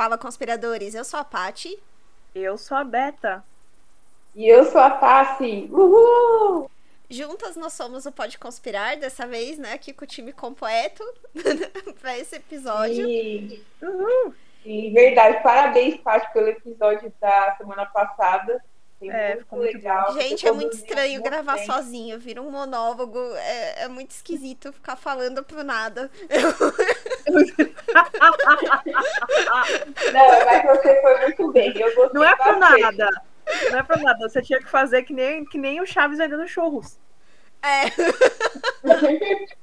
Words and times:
Fala, 0.00 0.16
conspiradores. 0.16 0.94
Eu 0.94 1.04
sou 1.04 1.20
a 1.20 1.24
Pati. 1.24 1.78
Eu 2.34 2.56
sou 2.56 2.74
a 2.74 2.82
Beta. 2.82 3.44
E 4.34 4.48
eu 4.48 4.64
sou 4.64 4.80
a 4.80 4.88
Tassi. 4.88 5.68
Uhul! 5.70 6.70
Juntas 7.10 7.54
nós 7.54 7.74
somos 7.74 8.06
o 8.06 8.12
Pode 8.12 8.38
Conspirar, 8.38 8.96
dessa 8.96 9.26
vez, 9.26 9.58
né? 9.58 9.74
Aqui 9.74 9.92
com 9.92 10.06
o 10.06 10.08
time 10.08 10.32
completo 10.32 11.04
para 12.00 12.16
esse 12.18 12.36
episódio. 12.36 13.06
E... 13.06 13.62
Uhul! 13.82 14.34
E 14.64 14.88
verdade, 14.88 15.42
parabéns, 15.42 16.00
Pati, 16.00 16.32
pelo 16.32 16.48
episódio 16.48 17.12
da 17.20 17.56
semana 17.58 17.84
passada. 17.84 18.58
É, 19.08 19.36
ficou 19.36 19.58
muito 19.58 19.74
legal. 19.74 20.12
Gente, 20.12 20.46
é 20.46 20.52
muito 20.52 20.76
estranho 20.76 21.22
gravar 21.22 21.56
bem. 21.56 21.64
sozinho, 21.64 22.18
vira 22.18 22.42
um 22.42 22.50
monólogo. 22.50 23.18
É, 23.36 23.84
é, 23.84 23.88
muito 23.88 24.10
esquisito 24.10 24.72
ficar 24.72 24.96
falando 24.96 25.42
pro 25.42 25.64
nada. 25.64 26.10
Não, 30.12 30.44
mas 30.44 30.62
você 30.64 31.00
foi 31.00 31.20
muito 31.20 31.52
bem. 31.52 31.72
Eu 31.76 32.10
Não 32.12 32.24
é 32.24 32.36
pro 32.36 32.58
nada. 32.58 33.08
Não 33.70 33.78
é 33.78 33.82
pra 33.82 33.96
nada. 33.96 34.28
Você 34.28 34.42
tinha 34.42 34.58
que 34.58 34.68
fazer 34.68 35.02
que 35.02 35.12
nem, 35.12 35.44
que 35.44 35.58
nem 35.58 35.80
o 35.80 35.86
Chaves 35.86 36.18
vendendo 36.18 36.46
churros. 36.48 36.98
É. 37.62 37.86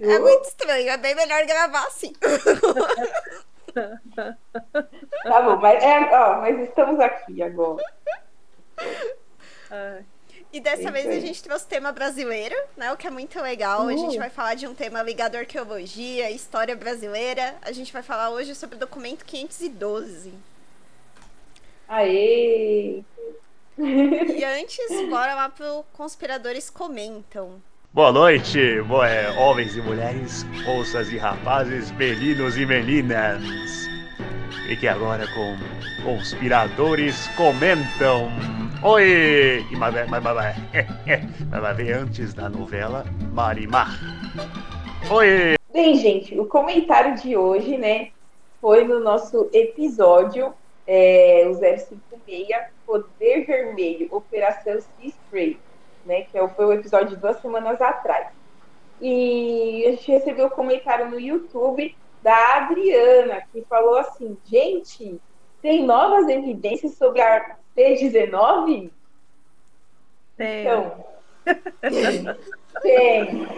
é 0.00 0.18
muito 0.18 0.44
estranho. 0.44 0.88
É 0.88 0.96
bem 0.96 1.14
melhor 1.14 1.44
gravar 1.46 1.84
assim. 1.86 2.12
Tá 5.22 5.42
bom, 5.42 5.56
mas, 5.56 5.82
é, 5.82 6.00
ó, 6.14 6.40
mas 6.40 6.58
estamos 6.60 6.98
aqui 7.00 7.42
agora. 7.42 7.84
E 10.52 10.60
dessa 10.60 10.90
vez 10.90 11.06
a 11.06 11.20
gente 11.20 11.42
trouxe 11.42 11.66
tema 11.66 11.92
brasileiro, 11.92 12.56
né? 12.76 12.90
O 12.92 12.96
que 12.96 13.06
é 13.06 13.10
muito 13.10 13.38
legal. 13.40 13.84
Uh. 13.84 13.88
A 13.88 13.96
gente 13.96 14.16
vai 14.16 14.30
falar 14.30 14.54
de 14.54 14.66
um 14.66 14.74
tema 14.74 15.02
ligado 15.02 15.36
à 15.36 15.40
arqueologia, 15.40 16.30
história 16.30 16.74
brasileira. 16.74 17.54
A 17.62 17.72
gente 17.72 17.92
vai 17.92 18.02
falar 18.02 18.30
hoje 18.30 18.54
sobre 18.54 18.76
o 18.76 18.78
documento 18.78 19.24
512. 19.24 20.32
Aê! 21.88 23.02
E 23.78 24.44
antes, 24.44 25.08
bora 25.08 25.34
lá 25.34 25.48
pro 25.48 25.84
Conspiradores 25.92 26.68
Comentam. 26.68 27.62
Boa 27.92 28.12
noite, 28.12 28.82
boa, 28.82 29.08
é, 29.08 29.30
homens 29.38 29.76
e 29.76 29.80
mulheres, 29.80 30.44
moças 30.64 31.10
e 31.10 31.16
rapazes, 31.16 31.90
meninos 31.92 32.56
e 32.58 32.66
meninas. 32.66 33.88
Fique 34.66 34.86
agora 34.86 35.26
com 35.32 35.56
Conspiradores 36.02 37.28
Comentam. 37.28 38.30
Oi! 38.82 39.66
E 39.70 39.76
mas, 39.76 39.94
mas, 40.08 40.22
mas, 40.22 40.34
mas 41.50 41.60
vai 41.60 41.74
ver 41.74 41.92
antes 41.92 42.34
da 42.34 42.48
novela 42.48 43.04
Marimar. 43.32 43.98
Oi! 45.10 45.56
Bem, 45.72 45.96
gente, 45.96 46.38
o 46.38 46.46
comentário 46.46 47.16
de 47.16 47.36
hoje, 47.36 47.76
né, 47.76 48.10
foi 48.60 48.84
no 48.84 49.00
nosso 49.00 49.48
episódio 49.52 50.52
é, 50.86 51.44
o 51.48 51.54
056, 51.54 52.48
Poder 52.86 53.44
Vermelho, 53.46 54.08
Operação 54.10 54.80
Sea 54.80 55.08
Spray 55.08 55.58
né? 56.08 56.22
Que 56.22 56.38
é 56.38 56.48
foi 56.48 56.64
o 56.64 56.72
episódio 56.72 57.10
de 57.10 57.16
duas 57.16 57.40
semanas 57.40 57.80
atrás. 57.80 58.28
E 59.00 59.84
a 59.86 59.90
gente 59.90 60.10
recebeu 60.10 60.46
um 60.46 60.50
comentário 60.50 61.08
no 61.08 61.20
YouTube 61.20 61.94
da 62.22 62.56
Adriana, 62.56 63.42
que 63.52 63.62
falou 63.68 63.98
assim: 63.98 64.36
gente, 64.44 65.20
tem 65.62 65.84
novas 65.84 66.26
evidências 66.28 66.94
sobre 66.94 67.20
a 67.20 67.56
P19? 67.78 68.90
Tem. 70.36 70.60
Então, 70.60 71.04
tem. 72.82 73.48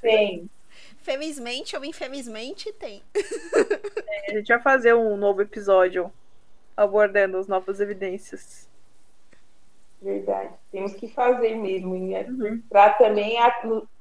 Tem. 0.00 0.50
Felizmente 0.98 1.76
ou 1.76 1.84
infelizmente, 1.84 2.72
tem. 2.74 3.02
É, 4.06 4.32
a 4.32 4.34
gente 4.36 4.48
vai 4.48 4.60
fazer 4.60 4.94
um 4.94 5.16
novo 5.16 5.42
episódio 5.42 6.10
abordando 6.76 7.36
as 7.36 7.48
novas 7.48 7.80
evidências. 7.80 8.68
Verdade. 10.00 10.50
Temos 10.70 10.94
que 10.94 11.08
fazer 11.08 11.56
mesmo, 11.56 11.98
né? 11.98 12.26
Uhum. 12.28 12.62
Para 12.68 12.90
também 12.94 13.36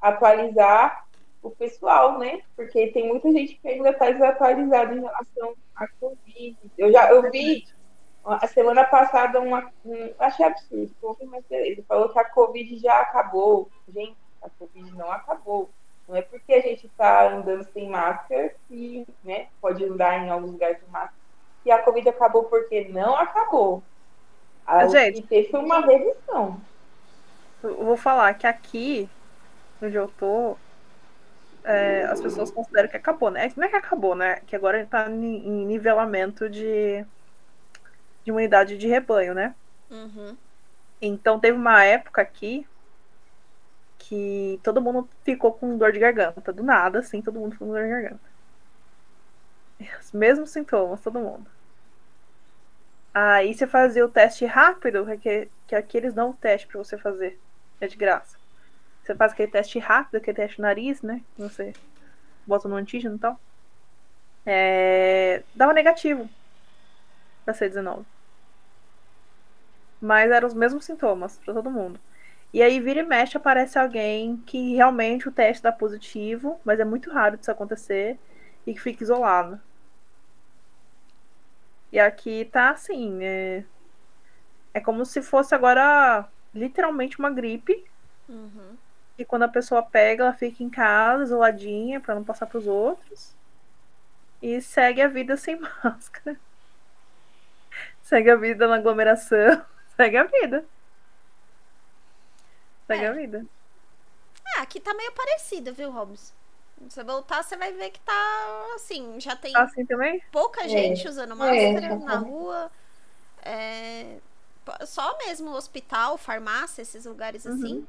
atualizar 0.01 1.07
o 1.41 1.49
pessoal, 1.49 2.19
né? 2.19 2.41
Porque 2.55 2.87
tem 2.87 3.07
muita 3.07 3.31
gente 3.31 3.55
que 3.55 3.67
ainda 3.67 3.89
está 3.89 4.11
desatualizada 4.11 4.93
em 4.93 5.01
relação 5.01 5.55
à 5.75 5.87
Covid. 5.99 6.57
Eu 6.77 6.91
já 6.91 7.09
eu 7.09 7.29
vi 7.31 7.65
a 8.25 8.47
semana 8.47 8.83
passada 8.85 9.39
uma, 9.39 9.69
um, 9.85 10.13
achei 10.17 10.45
absurdo, 10.45 10.93
mas 11.25 11.43
beleza. 11.45 11.83
Falou 11.87 12.09
que 12.09 12.19
a 12.19 12.29
Covid 12.29 12.77
já 12.79 13.01
acabou. 13.01 13.69
Gente, 13.93 14.15
a 14.41 14.49
Covid 14.49 14.91
não 14.95 15.11
acabou. 15.11 15.69
Não 16.07 16.15
é 16.15 16.21
porque 16.21 16.53
a 16.53 16.61
gente 16.61 16.87
está 16.87 17.29
andando 17.29 17.63
sem 17.71 17.89
máscara 17.89 18.53
que 18.67 19.05
né, 19.23 19.47
pode 19.61 19.83
andar 19.83 20.19
em 20.19 20.29
alguns 20.29 20.51
lugares 20.51 20.79
sem 20.79 20.89
máscara 20.89 21.23
que 21.63 21.71
a 21.71 21.81
Covid 21.81 22.09
acabou, 22.09 22.43
porque 22.43 22.89
não 22.89 23.15
acabou. 23.15 23.81
A 24.67 24.87
gente, 24.87 25.21
que 25.23 25.43
foi 25.49 25.59
uma 25.61 25.79
revisão. 25.79 26.59
Eu 27.61 27.83
vou 27.83 27.97
falar 27.97 28.33
que 28.33 28.45
aqui, 28.45 29.09
onde 29.81 29.95
eu 29.95 30.07
tô, 30.07 30.57
é, 31.63 32.03
as 32.03 32.21
pessoas 32.21 32.51
consideram 32.51 32.89
que 32.89 32.97
acabou, 32.97 33.31
né? 33.31 33.51
Não 33.55 33.63
é 33.63 33.69
que 33.69 33.75
acabou, 33.75 34.15
né? 34.15 34.41
Que 34.45 34.55
agora 34.55 34.77
ele 34.77 34.87
tá 34.87 35.09
em 35.09 35.65
nivelamento 35.65 36.49
de, 36.49 37.05
de 38.23 38.31
imunidade 38.31 38.77
de 38.77 38.87
rebanho, 38.87 39.33
né? 39.33 39.55
Uhum. 39.89 40.35
Então 41.01 41.39
teve 41.39 41.57
uma 41.57 41.83
época 41.83 42.21
aqui 42.21 42.65
que 43.97 44.59
todo 44.63 44.81
mundo 44.81 45.07
ficou 45.23 45.53
com 45.53 45.77
dor 45.77 45.91
de 45.91 45.99
garganta. 45.99 46.51
Do 46.51 46.63
nada, 46.63 46.99
assim, 46.99 47.21
todo 47.21 47.39
mundo 47.39 47.53
ficou 47.53 47.67
com 47.67 47.73
dor 47.73 47.83
de 47.83 47.89
garganta. 47.89 48.33
Os 49.99 50.11
mesmos 50.11 50.51
sintomas, 50.51 51.01
todo 51.01 51.19
mundo. 51.19 51.45
Aí 53.13 53.53
você 53.53 53.67
fazia 53.67 54.05
o 54.05 54.09
teste 54.09 54.45
rápido, 54.45 55.05
que, 55.19 55.47
que 55.67 55.75
aqui 55.75 55.97
eles 55.97 56.13
dão 56.13 56.29
um 56.29 56.33
teste 56.33 56.67
para 56.67 56.77
você 56.79 56.97
fazer. 56.97 57.39
É 57.79 57.87
de 57.87 57.95
graça. 57.95 58.37
Você 59.03 59.13
faz 59.13 59.33
aquele 59.33 59.51
teste 59.51 59.77
rápido, 59.79 60.15
aquele 60.15 60.37
teste 60.37 60.61
nariz, 60.61 61.01
né? 61.01 61.21
Você 61.37 61.73
bota 62.47 62.67
no 62.67 62.75
antígeno 62.75 63.15
e 63.15 63.19
tal. 63.19 63.39
É... 64.45 65.43
Dava 65.53 65.73
negativo 65.73 66.29
da 67.45 67.53
C19. 67.53 68.05
Mas 70.03 70.29
eram 70.31 70.49
os 70.49 70.53
mesmos 70.53 70.83
sintomas 70.83 71.39
para 71.39 71.53
todo 71.53 71.71
mundo. 71.71 71.97
E 72.53 72.61
aí 72.61 72.77
vira 72.81 72.99
e 72.99 73.03
mexe 73.03 73.37
aparece 73.37 73.79
alguém 73.79 74.35
que 74.45 74.75
realmente 74.75 75.29
o 75.29 75.31
teste 75.31 75.63
dá 75.63 75.71
positivo, 75.71 76.59
mas 76.65 76.77
é 76.77 76.83
muito 76.83 77.09
raro 77.09 77.37
disso 77.37 77.49
acontecer 77.49 78.19
e 78.67 78.73
que 78.73 78.81
fica 78.81 79.01
isolado. 79.01 79.57
E 81.89 81.97
aqui 81.97 82.43
tá 82.51 82.71
assim, 82.71 83.23
é, 83.23 83.63
é 84.73 84.81
como 84.81 85.05
se 85.05 85.21
fosse 85.21 85.55
agora 85.55 86.27
literalmente 86.53 87.17
uma 87.17 87.31
gripe. 87.31 87.85
Uhum. 88.27 88.75
E 89.17 89.23
quando 89.23 89.43
a 89.43 89.47
pessoa 89.47 89.81
pega, 89.81 90.23
ela 90.23 90.33
fica 90.33 90.63
em 90.63 90.69
casa, 90.69 91.23
isoladinha, 91.23 92.01
para 92.01 92.15
não 92.15 92.25
passar 92.25 92.47
pros 92.47 92.67
outros. 92.67 93.33
E 94.41 94.59
segue 94.61 95.01
a 95.01 95.07
vida 95.07 95.37
sem 95.37 95.57
máscara. 95.81 96.37
segue 98.01 98.29
a 98.29 98.35
vida 98.35 98.67
na 98.67 98.75
aglomeração. 98.75 99.63
Segue 99.95 100.17
a 100.17 100.23
vida. 100.23 100.65
Segue 102.87 103.03
é. 103.03 103.07
a 103.07 103.13
vida. 103.13 103.45
Ah, 104.55 104.61
aqui 104.61 104.79
tá 104.79 104.93
meio 104.93 105.11
parecido, 105.11 105.73
viu, 105.73 105.91
Robson? 105.91 106.33
você 106.89 107.03
voltar, 107.03 107.43
você 107.43 107.55
vai 107.55 107.71
ver 107.71 107.91
que 107.91 107.99
tá 107.99 108.65
assim, 108.75 109.19
já 109.19 109.35
tem 109.35 109.55
assim 109.55 109.85
também? 109.85 110.21
pouca 110.31 110.63
é. 110.63 110.67
gente 110.67 111.07
usando 111.07 111.35
máscara 111.35 111.85
é, 111.85 111.95
na 111.95 112.15
rua. 112.17 112.71
É, 113.41 114.17
só 114.85 115.17
mesmo 115.19 115.51
hospital, 115.51 116.17
farmácia, 116.17 116.81
esses 116.81 117.05
lugares 117.05 117.45
uhum. 117.45 117.53
assim. 117.53 117.87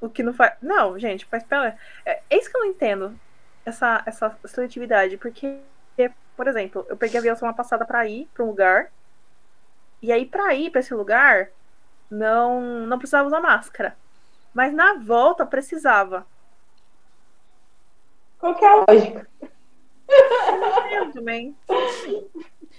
O 0.00 0.08
que 0.10 0.22
não 0.22 0.34
faz. 0.34 0.54
Não, 0.60 0.98
gente, 0.98 1.26
mas 1.30 1.42
pera. 1.42 1.78
É, 2.04 2.20
é 2.28 2.38
isso 2.38 2.50
que 2.50 2.56
eu 2.56 2.60
não 2.60 2.68
entendo. 2.68 3.18
Essa, 3.64 4.02
essa 4.06 4.38
seletividade. 4.44 5.16
Porque, 5.16 5.58
por 6.36 6.46
exemplo, 6.46 6.86
eu 6.88 6.96
peguei 6.96 7.18
a 7.18 7.20
avião 7.20 7.34
semana 7.34 7.56
passada 7.56 7.84
pra 7.84 8.06
ir 8.06 8.28
pra 8.34 8.44
um 8.44 8.48
lugar. 8.48 8.92
E 10.06 10.12
aí, 10.12 10.24
pra 10.24 10.54
ir 10.54 10.70
pra 10.70 10.78
esse 10.78 10.94
lugar, 10.94 11.50
não, 12.08 12.86
não 12.86 12.96
precisava 12.96 13.26
usar 13.26 13.40
máscara. 13.40 13.96
Mas 14.54 14.72
na 14.72 14.94
volta 14.94 15.44
precisava. 15.44 16.24
Qual 18.38 18.54
que 18.54 18.64
é 18.64 18.68
a 18.68 18.84
lógica? 18.88 19.28
Não 20.08 20.78
entendo 20.78 21.12
também. 21.12 21.56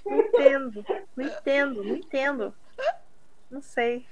Não 0.05 0.19
entendo. 0.21 0.85
Não 1.17 1.25
entendo, 1.25 1.83
não 1.83 1.95
entendo. 1.97 2.55
Não 3.51 3.61
sei. 3.61 4.07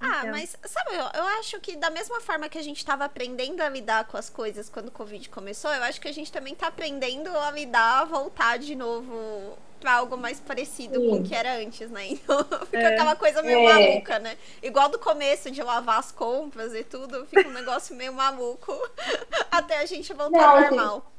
Ah, 0.00 0.24
mas 0.30 0.56
sabe, 0.64 0.94
eu, 0.94 1.20
eu 1.20 1.24
acho 1.38 1.60
que 1.60 1.76
da 1.76 1.90
mesma 1.90 2.20
forma 2.20 2.48
que 2.48 2.56
a 2.56 2.62
gente 2.62 2.78
estava 2.78 3.04
aprendendo 3.04 3.60
a 3.60 3.68
lidar 3.68 4.06
com 4.06 4.16
as 4.16 4.30
coisas 4.30 4.70
quando 4.70 4.88
o 4.88 4.92
Covid 4.92 5.28
começou, 5.28 5.70
eu 5.72 5.82
acho 5.82 6.00
que 6.00 6.08
a 6.08 6.12
gente 6.12 6.32
também 6.32 6.54
está 6.54 6.68
aprendendo 6.68 7.28
a 7.36 7.50
lidar, 7.50 8.00
a 8.00 8.04
voltar 8.04 8.58
de 8.58 8.74
novo 8.74 9.58
para 9.78 9.94
algo 9.94 10.16
mais 10.16 10.38
parecido 10.38 11.00
Sim. 11.00 11.08
com 11.08 11.16
o 11.16 11.22
que 11.22 11.34
era 11.34 11.56
antes, 11.56 11.90
né? 11.90 12.06
Então 12.10 12.44
fica 12.66 12.78
é. 12.78 12.94
aquela 12.94 13.16
coisa 13.16 13.42
meio 13.42 13.58
é. 13.58 13.72
maluca, 13.72 14.18
né? 14.18 14.36
Igual 14.62 14.88
do 14.88 14.98
começo 14.98 15.50
de 15.50 15.62
lavar 15.62 15.98
as 15.98 16.12
compras 16.12 16.74
e 16.74 16.84
tudo, 16.84 17.26
fica 17.26 17.48
um 17.48 17.52
negócio 17.52 17.94
meio 17.94 18.12
maluco 18.12 18.72
até 19.52 19.78
a 19.78 19.86
gente 19.86 20.12
voltar 20.12 20.38
Não, 20.38 20.48
ao 20.48 20.60
normal. 20.60 21.12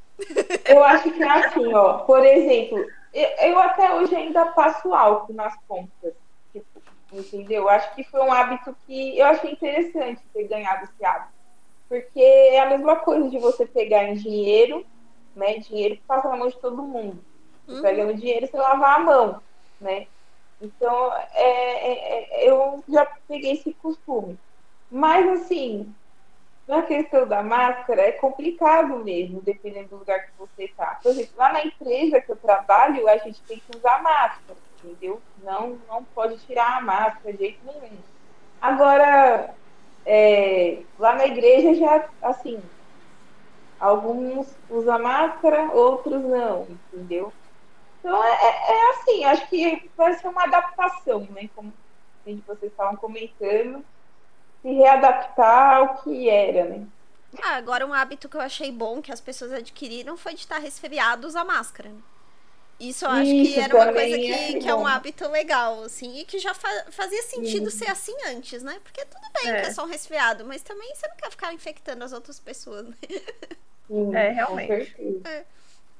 Eu 0.65 0.83
acho 0.83 1.11
que 1.11 1.23
é 1.23 1.29
assim, 1.29 1.73
ó. 1.73 1.99
Por 1.99 2.23
exemplo, 2.23 2.85
eu 3.13 3.59
até 3.59 3.93
hoje 3.95 4.15
ainda 4.15 4.45
passo 4.47 4.93
álcool 4.93 5.33
nas 5.33 5.55
compras. 5.67 6.13
Entendeu? 7.11 7.63
Eu 7.63 7.69
acho 7.69 7.93
que 7.93 8.03
foi 8.05 8.21
um 8.21 8.31
hábito 8.31 8.75
que 8.85 9.17
eu 9.17 9.25
achei 9.25 9.51
interessante 9.51 10.21
ter 10.33 10.47
ganhado 10.47 10.85
esse 10.85 11.05
hábito. 11.05 11.33
Porque 11.89 12.21
é 12.21 12.61
a 12.61 12.69
mesma 12.69 12.95
coisa 12.97 13.29
de 13.29 13.37
você 13.37 13.65
pegar 13.65 14.05
em 14.05 14.13
dinheiro, 14.15 14.85
né? 15.35 15.57
Dinheiro 15.57 15.97
que 15.97 16.03
passa 16.03 16.29
na 16.29 16.37
mão 16.37 16.47
de 16.47 16.57
todo 16.57 16.81
mundo. 16.81 17.21
Você 17.65 17.75
uhum. 17.75 17.81
pega 17.81 18.05
no 18.05 18.13
dinheiro 18.13 18.47
você 18.47 18.57
lavar 18.57 18.95
a 18.95 19.03
mão, 19.03 19.41
né? 19.79 20.07
Então, 20.61 21.13
é, 21.33 21.43
é, 21.43 22.43
é, 22.45 22.49
eu 22.49 22.83
já 22.87 23.05
peguei 23.27 23.53
esse 23.53 23.73
costume. 23.73 24.37
Mas, 24.89 25.27
assim, 25.41 25.93
na 26.67 26.83
questão 26.83 27.27
da 27.27 27.41
máscara, 27.41 28.01
é 28.03 28.11
complicado 28.11 28.97
mesmo, 28.99 29.41
dependendo 29.41 29.89
do 29.89 29.97
lugar 29.97 30.27
que 30.27 30.31
você 30.37 30.65
está. 30.65 30.99
Por 31.01 31.09
exemplo, 31.09 31.33
lá 31.35 31.51
na 31.51 31.65
empresa 31.65 32.21
que 32.21 32.31
eu 32.31 32.35
trabalho, 32.35 33.07
a 33.09 33.17
gente 33.17 33.41
tem 33.41 33.59
que 33.59 33.77
usar 33.77 34.01
máscara, 34.03 34.57
entendeu? 34.83 35.21
Não, 35.43 35.79
não 35.87 36.03
pode 36.03 36.37
tirar 36.39 36.77
a 36.77 36.81
máscara 36.81 37.33
de 37.33 37.39
jeito 37.39 37.59
nenhum. 37.65 37.97
Agora, 38.61 39.53
é, 40.05 40.81
lá 40.99 41.15
na 41.15 41.25
igreja 41.25 41.73
já, 41.75 42.09
assim, 42.21 42.61
alguns 43.79 44.47
usam 44.69 44.99
máscara, 44.99 45.71
outros 45.71 46.21
não, 46.23 46.67
entendeu? 46.93 47.33
Então, 47.99 48.23
é, 48.23 48.29
é, 48.29 48.71
é 48.71 48.89
assim, 48.91 49.25
acho 49.25 49.47
que 49.47 49.89
vai 49.95 50.13
ser 50.13 50.27
uma 50.27 50.43
adaptação, 50.43 51.27
né? 51.31 51.49
Como 51.55 51.71
vocês 52.25 52.71
estavam 52.71 52.95
comentando 52.95 53.83
se 54.61 54.71
readaptar 54.71 55.77
ao 55.77 55.97
que 56.03 56.29
era, 56.29 56.65
né? 56.65 56.87
Ah, 57.41 57.55
agora 57.55 57.85
um 57.85 57.93
hábito 57.93 58.27
que 58.27 58.35
eu 58.35 58.41
achei 58.41 58.71
bom 58.71 59.01
que 59.01 59.11
as 59.11 59.21
pessoas 59.21 59.53
adquiriram 59.53 60.17
foi 60.17 60.33
de 60.33 60.41
estar 60.41 60.59
resfriados 60.59 61.35
a 61.35 61.45
máscara. 61.45 61.89
Né? 61.89 61.99
Isso 62.81 63.05
eu 63.05 63.11
acho 63.11 63.31
Isso 63.31 63.53
que 63.53 63.59
era 63.59 63.75
uma 63.75 63.93
coisa 63.93 64.17
que 64.17 64.31
é, 64.31 64.59
que 64.59 64.67
é 64.67 64.73
um 64.73 64.87
hábito 64.87 65.29
legal, 65.29 65.83
assim, 65.83 66.17
e 66.17 66.25
que 66.25 66.39
já 66.39 66.51
fa 66.55 66.67
fazia 66.89 67.21
sentido 67.21 67.69
Sim. 67.69 67.77
ser 67.77 67.91
assim 67.91 68.15
antes, 68.25 68.63
né? 68.63 68.79
Porque 68.83 69.05
tudo 69.05 69.21
bem 69.35 69.51
é. 69.51 69.61
que 69.61 69.67
é 69.67 69.71
só 69.71 69.83
um 69.83 69.87
resfriado, 69.87 70.43
mas 70.45 70.63
também 70.63 70.91
você 70.95 71.07
não 71.07 71.15
quer 71.15 71.29
ficar 71.29 71.53
infectando 71.53 72.03
as 72.03 72.11
outras 72.11 72.39
pessoas, 72.39 72.87
né? 72.87 72.95
Sim, 73.87 74.15
é, 74.15 74.29
realmente. 74.29 74.95
É. 75.25 75.45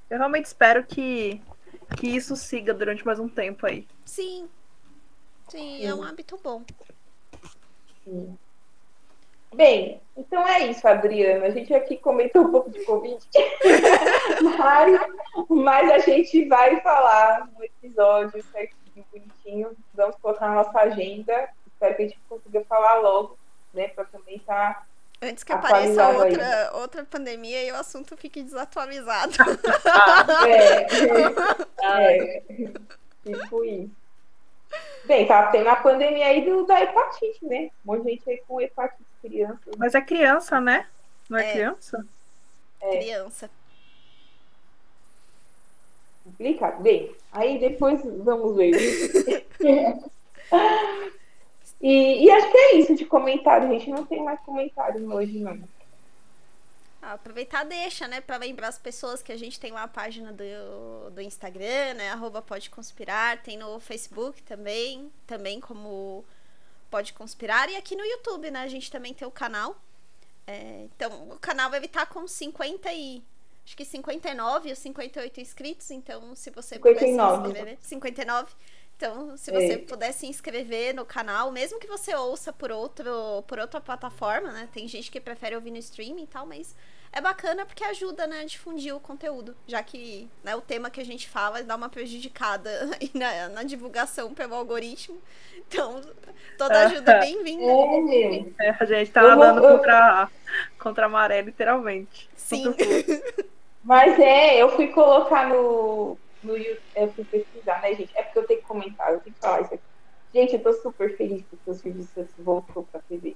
Eu 0.09 0.17
realmente 0.17 0.45
espero 0.45 0.83
que, 0.83 1.39
que 1.97 2.07
isso 2.07 2.35
siga 2.35 2.73
durante 2.73 3.05
mais 3.05 3.19
um 3.19 3.29
tempo 3.29 3.67
aí. 3.67 3.87
Sim. 4.03 4.49
Sim, 5.49 5.77
Sim. 5.77 5.85
é 5.85 5.93
um 5.93 6.01
hábito 6.01 6.39
bom. 6.43 6.63
Sim. 8.03 8.37
Bem, 9.53 10.01
então 10.15 10.47
é 10.47 10.67
isso, 10.67 10.87
Adriana. 10.87 11.45
A 11.45 11.49
gente 11.49 11.73
aqui 11.73 11.97
comentou 11.97 12.43
um 12.43 12.51
pouco 12.51 12.69
de 12.69 12.83
Covid, 12.85 13.21
mas, 14.57 15.01
mas 15.49 15.91
a 15.91 15.99
gente 15.99 16.47
vai 16.47 16.79
falar 16.79 17.49
no 17.53 17.63
episódio 17.63 18.43
certinho, 18.51 19.05
bonitinho. 19.11 19.75
Vamos 19.93 20.15
colocar 20.17 20.47
na 20.47 20.63
nossa 20.63 20.79
agenda. 20.79 21.49
Espero 21.67 21.95
que 21.95 22.01
a 22.01 22.07
gente 22.07 22.19
consiga 22.29 22.63
falar 22.65 22.99
logo, 22.99 23.37
né? 23.73 23.89
Para 23.89 24.05
também 24.05 24.37
estar. 24.37 24.73
Tá 24.73 24.85
Antes 25.23 25.43
que 25.43 25.51
apareça 25.51 26.09
outra, 26.09 26.71
outra 26.73 27.05
pandemia 27.05 27.63
e 27.63 27.71
o 27.71 27.75
assunto 27.75 28.17
fique 28.17 28.41
desatualizado. 28.41 29.33
é, 31.83 31.83
é, 31.83 32.41
tipo 33.23 33.63
isso. 33.65 33.91
Bem, 35.05 35.27
tá 35.27 35.47
tendo 35.47 35.67
a 35.67 35.75
pandemia 35.75 36.27
aí 36.27 36.45
do, 36.45 36.65
da 36.65 36.81
hepatite, 36.81 37.45
né? 37.45 37.69
Um 37.85 37.93
monte 37.93 38.03
de 38.03 38.11
gente 38.11 38.29
aí 38.29 38.41
com 38.47 38.61
hepatite 38.61 39.10
criança. 39.21 39.71
Mas 39.77 39.95
é 39.95 40.01
criança, 40.01 40.59
né? 40.59 40.87
Não 41.29 41.37
é, 41.37 41.49
é. 41.49 41.53
criança? 41.53 42.05
É. 42.81 42.97
Criança. 42.97 43.49
Complicado. 46.23 46.81
Bem, 46.81 47.15
aí 47.31 47.59
depois 47.59 48.01
vamos 48.23 48.55
ver. 48.55 48.71
e, 51.81 52.25
e 52.25 52.31
acho 52.31 52.51
que 52.51 52.57
é 52.57 52.75
isso 52.75 52.95
de 52.95 53.05
comentário, 53.05 53.69
gente. 53.69 53.89
Não 53.89 54.05
tem 54.05 54.23
mais 54.23 54.39
comentário 54.41 55.11
hoje, 55.11 55.39
não. 55.39 55.59
Ah, 57.01 57.13
aproveitar 57.13 57.63
deixa, 57.63 58.07
né, 58.07 58.21
para 58.21 58.37
lembrar 58.37 58.67
as 58.67 58.77
pessoas 58.77 59.23
que 59.23 59.31
a 59.31 59.37
gente 59.37 59.59
tem 59.59 59.71
uma 59.71 59.87
página 59.87 60.31
do, 60.31 61.09
do 61.09 61.19
Instagram, 61.19 61.95
né, 61.95 62.11
arroba 62.11 62.43
pode 62.43 62.69
conspirar, 62.69 63.41
tem 63.41 63.57
no 63.57 63.79
Facebook 63.79 64.43
também, 64.43 65.11
também 65.25 65.59
como 65.59 66.23
pode 66.91 67.13
conspirar, 67.13 67.69
e 67.69 67.75
aqui 67.75 67.95
no 67.95 68.05
YouTube, 68.05 68.51
né, 68.51 68.59
a 68.59 68.67
gente 68.67 68.91
também 68.91 69.13
tem 69.13 69.27
o 69.27 69.31
canal. 69.31 69.81
É, 70.45 70.87
então, 70.95 71.29
o 71.31 71.39
canal 71.39 71.69
vai 71.69 71.83
estar 71.83 72.05
com 72.05 72.27
50 72.27 72.91
e 72.93 73.23
acho 73.65 73.77
que 73.77 73.85
59 73.85 74.69
ou 74.69 74.75
58 74.75 75.39
inscritos, 75.39 75.89
então 75.89 76.35
se 76.35 76.51
você 76.51 76.75
59. 76.75 76.79
puder 76.79 76.99
se 76.99 77.49
inscrever, 77.49 77.77
59 77.81 78.53
então, 79.01 79.35
se 79.35 79.51
você 79.51 79.73
é. 79.73 79.77
puder 79.79 80.11
se 80.11 80.27
inscrever 80.27 80.93
no 80.93 81.03
canal, 81.03 81.51
mesmo 81.51 81.79
que 81.79 81.87
você 81.87 82.13
ouça 82.13 82.53
por, 82.53 82.71
outro, 82.71 83.43
por 83.47 83.57
outra 83.57 83.81
plataforma, 83.81 84.51
né? 84.51 84.69
Tem 84.71 84.87
gente 84.87 85.09
que 85.09 85.19
prefere 85.19 85.55
ouvir 85.55 85.71
no 85.71 85.79
streaming 85.79 86.21
e 86.21 86.27
tal, 86.27 86.45
mas 86.45 86.75
é 87.13 87.19
bacana 87.19 87.65
porque 87.65 87.83
ajuda, 87.83 88.25
né, 88.25 88.41
a 88.41 88.45
difundir 88.45 88.95
o 88.95 88.99
conteúdo. 88.99 89.55
Já 89.67 89.83
que 89.83 90.29
né, 90.43 90.55
o 90.55 90.61
tema 90.61 90.89
que 90.89 91.01
a 91.01 91.05
gente 91.05 91.27
fala 91.27 91.61
dá 91.61 91.75
uma 91.75 91.89
prejudicada 91.89 92.69
na, 93.13 93.49
na 93.49 93.63
divulgação 93.63 94.33
pelo 94.33 94.55
algoritmo. 94.55 95.21
Então, 95.67 96.01
toda 96.57 96.87
ajuda 96.87 97.11
é 97.13 97.19
bem-vinda. 97.25 98.53
É, 98.59 98.75
a 98.79 98.85
gente 98.85 99.11
tá 99.11 99.21
nadando 99.23 99.61
contra, 99.61 100.29
contra 100.79 101.05
a 101.05 101.09
maré, 101.09 101.41
literalmente. 101.41 102.29
Sim. 102.35 102.73
Mas 103.83 104.17
é, 104.19 104.61
eu 104.61 104.69
fui 104.75 104.87
colocar 104.89 105.49
no, 105.49 106.17
no 106.43 106.55
YouTube, 106.55 106.81
eu 106.95 107.11
fui 107.13 107.25
pesquisar, 107.25 107.81
né, 107.81 107.95
gente? 107.95 108.15
É 108.15 108.21
porque 108.21 108.39
eu 108.39 108.47
tenho 108.47 108.61
que 108.61 108.67
comentar, 108.67 109.11
eu 109.11 109.19
tenho 109.19 109.33
que 109.33 109.41
falar 109.41 109.61
isso 109.61 109.73
aqui. 109.73 109.83
Gente, 110.33 110.53
eu 110.53 110.63
tô 110.63 110.71
super 110.73 111.17
feliz 111.17 111.43
porque 111.49 111.69
o 111.69 111.73
Santos 111.73 112.33
voltou 112.37 112.87
pra 112.91 113.01
TV. 113.01 113.35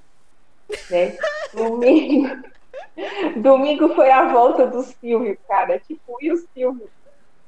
Né? 0.90 1.18
Domingo, 1.54 2.44
domingo 3.38 3.90
foi 3.96 4.12
a 4.12 4.32
volta 4.32 4.68
do 4.68 4.82
Silvio, 4.84 5.38
cara. 5.48 5.80
Tipo, 5.80 6.18
e 6.22 6.32
o 6.32 6.38
Silvio? 6.54 6.90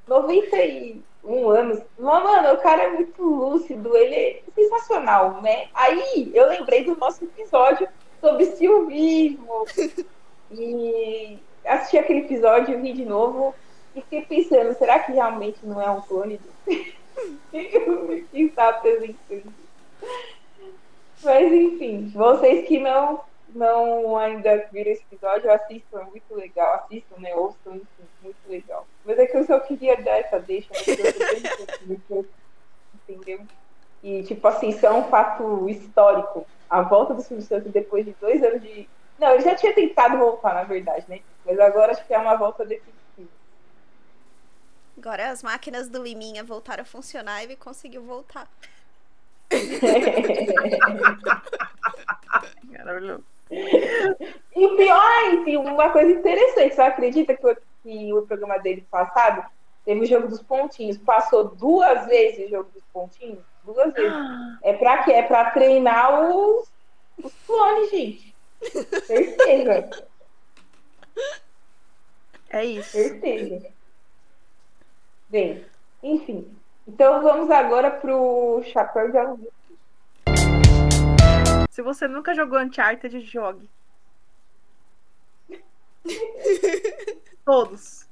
91 0.07 1.49
anos. 1.49 1.81
Mano, 1.99 2.53
o 2.53 2.57
cara 2.57 2.83
é 2.83 2.89
muito 2.91 3.21
lúcido, 3.21 3.95
ele 3.95 4.15
é 4.15 4.41
sensacional, 4.55 5.41
né? 5.41 5.67
Aí 5.73 6.31
eu 6.33 6.47
lembrei 6.47 6.83
do 6.83 6.95
nosso 6.95 7.23
episódio 7.23 7.87
sobre 8.21 8.45
silvismo. 8.45 9.65
E 10.49 11.37
assisti 11.65 11.97
aquele 11.97 12.21
episódio 12.21 12.73
e 12.73 12.81
vi 12.81 12.93
de 12.93 13.03
novo 13.03 13.53
e 13.93 14.01
fiquei 14.01 14.21
pensando, 14.21 14.73
será 14.77 14.99
que 14.99 15.11
realmente 15.11 15.57
não 15.63 15.81
é 15.81 15.89
um 15.89 15.99
clone 15.99 16.39
de... 16.65 16.95
que 18.31 18.41
está 18.41 18.69
apresentando? 18.69 19.53
Mas 21.21 21.51
enfim, 21.51 22.11
vocês 22.13 22.65
que 22.67 22.79
não, 22.79 23.21
não 23.53 24.17
ainda 24.17 24.67
viram 24.71 24.91
esse 24.91 25.03
episódio, 25.03 25.51
assistam, 25.51 26.01
é 26.01 26.05
muito 26.05 26.35
legal. 26.35 26.75
Assistam, 26.75 27.19
né? 27.19 27.33
Ouçam, 27.35 27.75
enfim, 27.75 28.07
muito 28.21 28.37
legal. 28.47 28.87
Mas 29.05 29.17
é 29.17 29.25
que 29.25 29.37
eu 29.37 29.45
só 29.45 29.59
queria 29.59 30.01
dar 30.01 30.17
essa 30.17 30.39
deixa, 30.39 30.69
entendeu? 33.07 33.41
E, 34.03 34.23
tipo 34.23 34.45
assim, 34.47 34.69
isso 34.69 34.85
é 34.85 34.91
um 34.91 35.09
fato 35.09 35.67
histórico. 35.69 36.45
A 36.69 36.81
volta 36.81 37.13
do 37.13 37.21
Silvio 37.21 37.45
Santos 37.45 37.71
depois 37.71 38.05
de 38.05 38.13
dois 38.19 38.43
anos 38.43 38.61
de. 38.61 38.89
Não, 39.17 39.31
ele 39.31 39.43
já 39.43 39.55
tinha 39.55 39.73
tentado 39.73 40.17
voltar, 40.17 40.53
na 40.53 40.63
verdade, 40.63 41.05
né? 41.07 41.21
Mas 41.45 41.57
agora 41.59 41.93
acho 41.93 42.05
que 42.05 42.13
é 42.13 42.17
uma 42.17 42.35
volta 42.35 42.65
definitiva. 42.65 42.97
Agora 44.97 45.31
as 45.31 45.41
máquinas 45.41 45.87
do 45.89 46.03
Liminha 46.03 46.43
voltaram 46.43 46.83
a 46.83 46.85
funcionar 46.85 47.41
e 47.41 47.45
ele 47.45 47.55
conseguiu 47.55 48.03
voltar. 48.03 48.47
Maravilhoso. 52.69 53.36
E 54.57 54.75
pior, 54.75 55.33
enfim, 55.33 55.55
uma 55.57 55.91
coisa 55.91 56.11
interessante, 56.11 56.73
você 56.73 56.81
acredita 56.81 57.35
que 57.35 57.45
o, 57.45 57.55
que 57.83 58.13
o 58.13 58.23
programa 58.23 58.57
dele 58.57 58.83
passado 58.89 59.45
teve 59.85 60.01
o 60.01 60.05
jogo 60.07 60.27
dos 60.27 60.41
pontinhos? 60.41 60.97
Passou 60.97 61.43
duas 61.49 62.07
vezes 62.07 62.47
o 62.47 62.49
jogo 62.49 62.69
dos 62.73 62.83
pontinhos? 62.91 63.37
Duas 63.63 63.93
vezes. 63.93 64.11
É 64.63 64.73
pra 64.73 65.03
quê? 65.03 65.11
É 65.11 65.21
pra 65.21 65.51
treinar 65.51 66.27
os, 66.27 66.67
os 67.23 67.31
clones, 67.45 67.91
gente. 67.91 68.35
Certeza. 69.05 70.07
É 72.49 72.65
isso. 72.65 72.89
Certeza. 72.89 73.67
Bem, 75.29 75.63
enfim. 76.01 76.51
Então 76.87 77.21
vamos 77.21 77.51
agora 77.51 77.91
pro 77.91 78.63
chapéu 78.73 79.11
de 79.11 79.17
alumínio. 79.19 79.51
Se 81.69 81.83
você 81.83 82.07
nunca 82.07 82.33
jogou 82.33 82.59
Uncharted, 82.59 83.19
jogue. 83.19 83.69
Todos. 87.45 88.07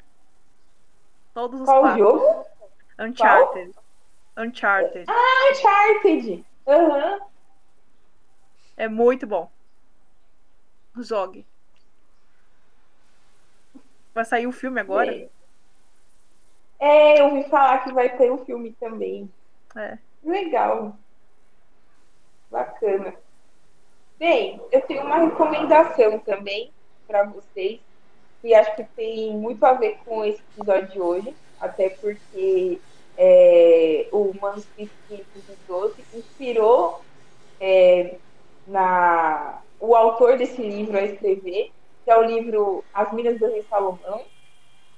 Todos 1.33 1.61
os 1.61 1.65
Qual 1.65 1.81
quatro. 1.81 1.99
jogo? 1.99 2.45
Uncharted. 2.99 3.73
Qual? 3.73 4.45
Uncharted. 4.45 5.05
Ah, 5.07 5.51
Uncharted! 5.51 6.45
Uhum. 6.65 7.19
É 8.77 8.87
muito 8.87 9.25
bom. 9.27 9.49
Jogue. 10.97 11.45
Vai 14.13 14.23
sair 14.23 14.47
um 14.47 14.51
filme 14.51 14.79
agora? 14.79 15.13
É. 15.13 15.29
é, 16.79 17.19
eu 17.19 17.25
ouvi 17.25 17.49
falar 17.49 17.83
que 17.83 17.91
vai 17.91 18.15
ter 18.17 18.31
um 18.31 18.45
filme 18.45 18.71
também. 18.73 19.29
É. 19.75 19.97
Legal. 20.23 20.97
Bacana. 22.49 23.13
Bem, 24.17 24.61
eu 24.71 24.81
tenho 24.81 25.03
uma 25.03 25.17
recomendação 25.17 26.19
também 26.19 26.71
para 27.05 27.23
vocês, 27.23 27.81
que 28.45 28.53
acho 28.53 28.75
que 28.75 28.83
tem 28.83 29.35
muito 29.35 29.65
a 29.65 29.73
ver 29.73 29.97
com 30.05 30.23
esse 30.23 30.39
episódio 30.55 30.91
de 30.91 31.01
hoje, 31.01 31.35
até 31.59 31.89
porque 31.89 32.79
é, 33.17 34.07
o 34.11 34.31
manuscrito 34.39 34.93
512 35.09 35.95
inspirou 36.13 37.01
é, 37.59 38.17
na, 38.67 39.61
o 39.79 39.95
autor 39.95 40.37
desse 40.37 40.61
livro 40.61 40.95
a 40.95 41.01
escrever, 41.01 41.71
que 42.03 42.11
é 42.11 42.15
o 42.15 42.23
livro 42.23 42.85
As 42.93 43.11
Minas 43.13 43.39
do 43.39 43.47
Rei 43.47 43.63
Salomão. 43.63 44.21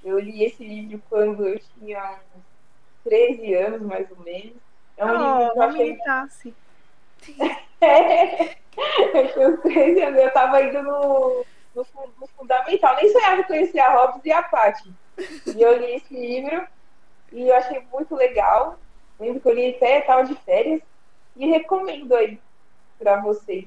Eu 0.03 0.19
li 0.19 0.43
esse 0.43 0.65
livro 0.65 1.01
quando 1.09 1.47
eu 1.47 1.57
tinha 1.79 2.19
uns 2.35 2.43
13 3.05 3.53
anos, 3.53 3.81
mais 3.81 4.11
ou 4.11 4.17
menos. 4.25 4.57
É 4.97 5.05
um 5.05 5.09
oh, 5.09 5.37
livro 5.37 5.53
que 5.53 5.59
eu 5.59 6.11
achei... 6.11 6.53
é, 7.79 8.49
eu 9.13 9.31
tinha 9.31 9.47
uns 9.47 9.61
13 9.61 10.01
anos, 10.01 10.19
eu 10.19 10.27
estava 10.27 10.61
indo 10.61 10.83
no, 10.83 11.45
no, 11.77 12.13
no, 12.19 12.27
fundamental, 12.27 12.95
nem 12.95 13.11
sonhava 13.11 13.43
conhecer 13.43 13.79
a 13.79 13.93
Hobbes 13.93 14.25
e 14.25 14.31
a 14.31 14.41
Paty. 14.41 14.91
E 15.55 15.61
eu 15.61 15.77
li 15.77 15.95
esse 15.95 16.13
livro 16.13 16.67
e 17.31 17.47
eu 17.47 17.55
achei 17.55 17.81
muito 17.91 18.15
legal. 18.15 18.77
Lembro 19.19 19.39
que 19.39 19.47
eu 19.47 19.53
li 19.53 19.75
até 19.75 19.99
estava 19.99 20.23
de 20.23 20.35
férias 20.35 20.81
e 21.35 21.47
recomendo 21.47 22.15
aí 22.15 22.39
para 22.97 23.21
vocês. 23.21 23.65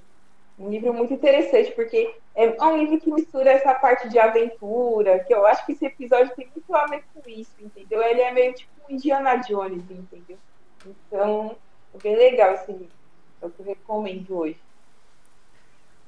Um 0.59 0.69
livro 0.69 0.93
muito 0.93 1.15
interessante, 1.15 1.73
porque 1.73 2.15
é 2.35 2.63
um 2.63 2.77
livro 2.77 3.01
que 3.01 3.11
mistura 3.11 3.51
essa 3.51 3.75
parte 3.75 4.09
de 4.09 4.19
aventura, 4.19 5.21
que 5.21 5.33
eu 5.33 5.47
acho 5.47 5.65
que 5.65 5.73
esse 5.73 5.87
episódio 5.87 6.35
tem 6.37 6.49
muito 6.55 6.75
a 6.75 6.87
ver 6.87 7.03
com 7.15 7.29
isso, 7.29 7.53
entendeu? 7.61 8.03
Ele 8.03 8.21
é 8.21 8.31
meio 8.31 8.53
tipo 8.53 8.71
um 8.87 8.95
Indiana 8.95 9.37
Jones, 9.37 9.83
entendeu? 9.91 10.39
Então, 10.85 11.57
é 11.95 11.99
bem 11.99 12.17
legal 12.17 12.55
esse 12.55 12.71
livro. 12.73 13.01
É 13.41 13.47
o 13.47 13.51
que 13.51 13.61
eu 13.61 13.67
recomendo 13.67 14.37
hoje. 14.37 14.61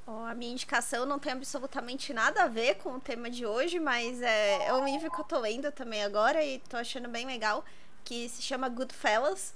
Oh, 0.06 0.24
a 0.26 0.34
minha 0.34 0.52
indicação 0.52 1.06
não 1.06 1.18
tem 1.18 1.32
absolutamente 1.32 2.12
nada 2.12 2.42
a 2.42 2.48
ver 2.48 2.74
com 2.76 2.94
o 2.94 3.00
tema 3.00 3.30
de 3.30 3.46
hoje, 3.46 3.78
mas 3.78 4.20
é, 4.20 4.66
é 4.66 4.74
um 4.74 4.84
livro 4.84 5.08
que 5.10 5.20
eu 5.20 5.24
tô 5.24 5.38
lendo 5.38 5.70
também 5.70 6.02
agora 6.02 6.44
e 6.44 6.58
tô 6.58 6.76
achando 6.76 7.08
bem 7.08 7.24
legal, 7.24 7.64
que 8.04 8.28
se 8.28 8.42
chama 8.42 8.68
Goodfellas. 8.68 9.54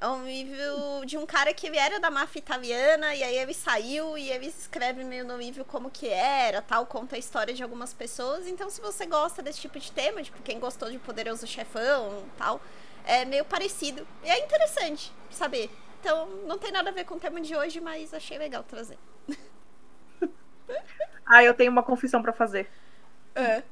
É 0.00 0.06
um 0.06 0.24
livro 0.24 1.04
de 1.04 1.18
um 1.18 1.26
cara 1.26 1.52
que 1.52 1.66
ele 1.66 1.76
era 1.76 1.98
da 1.98 2.08
máfia 2.08 2.38
italiana 2.38 3.12
e 3.16 3.24
aí 3.24 3.36
ele 3.36 3.52
saiu 3.52 4.16
e 4.16 4.30
ele 4.30 4.46
escreve 4.46 5.02
meio 5.02 5.24
no 5.24 5.36
livro 5.36 5.64
como 5.64 5.90
que 5.90 6.06
era, 6.08 6.62
tal, 6.62 6.86
conta 6.86 7.16
a 7.16 7.18
história 7.18 7.52
de 7.52 7.64
algumas 7.64 7.92
pessoas. 7.92 8.46
Então, 8.46 8.70
se 8.70 8.80
você 8.80 9.04
gosta 9.04 9.42
desse 9.42 9.60
tipo 9.60 9.80
de 9.80 9.90
tema, 9.90 10.22
tipo, 10.22 10.40
quem 10.42 10.60
gostou 10.60 10.88
de 10.88 10.98
Poderoso 11.00 11.44
Chefão, 11.48 12.22
tal, 12.36 12.60
é 13.04 13.24
meio 13.24 13.44
parecido. 13.44 14.06
E 14.22 14.30
é 14.30 14.38
interessante 14.44 15.12
saber. 15.32 15.68
Então, 16.00 16.28
não 16.46 16.56
tem 16.58 16.70
nada 16.70 16.90
a 16.90 16.92
ver 16.92 17.04
com 17.04 17.16
o 17.16 17.20
tema 17.20 17.40
de 17.40 17.56
hoje, 17.56 17.80
mas 17.80 18.14
achei 18.14 18.38
legal 18.38 18.62
trazer. 18.62 18.98
ah, 21.26 21.42
eu 21.42 21.54
tenho 21.54 21.70
uma 21.70 21.82
confissão 21.82 22.22
para 22.22 22.32
fazer. 22.32 22.68
É. 23.34 23.62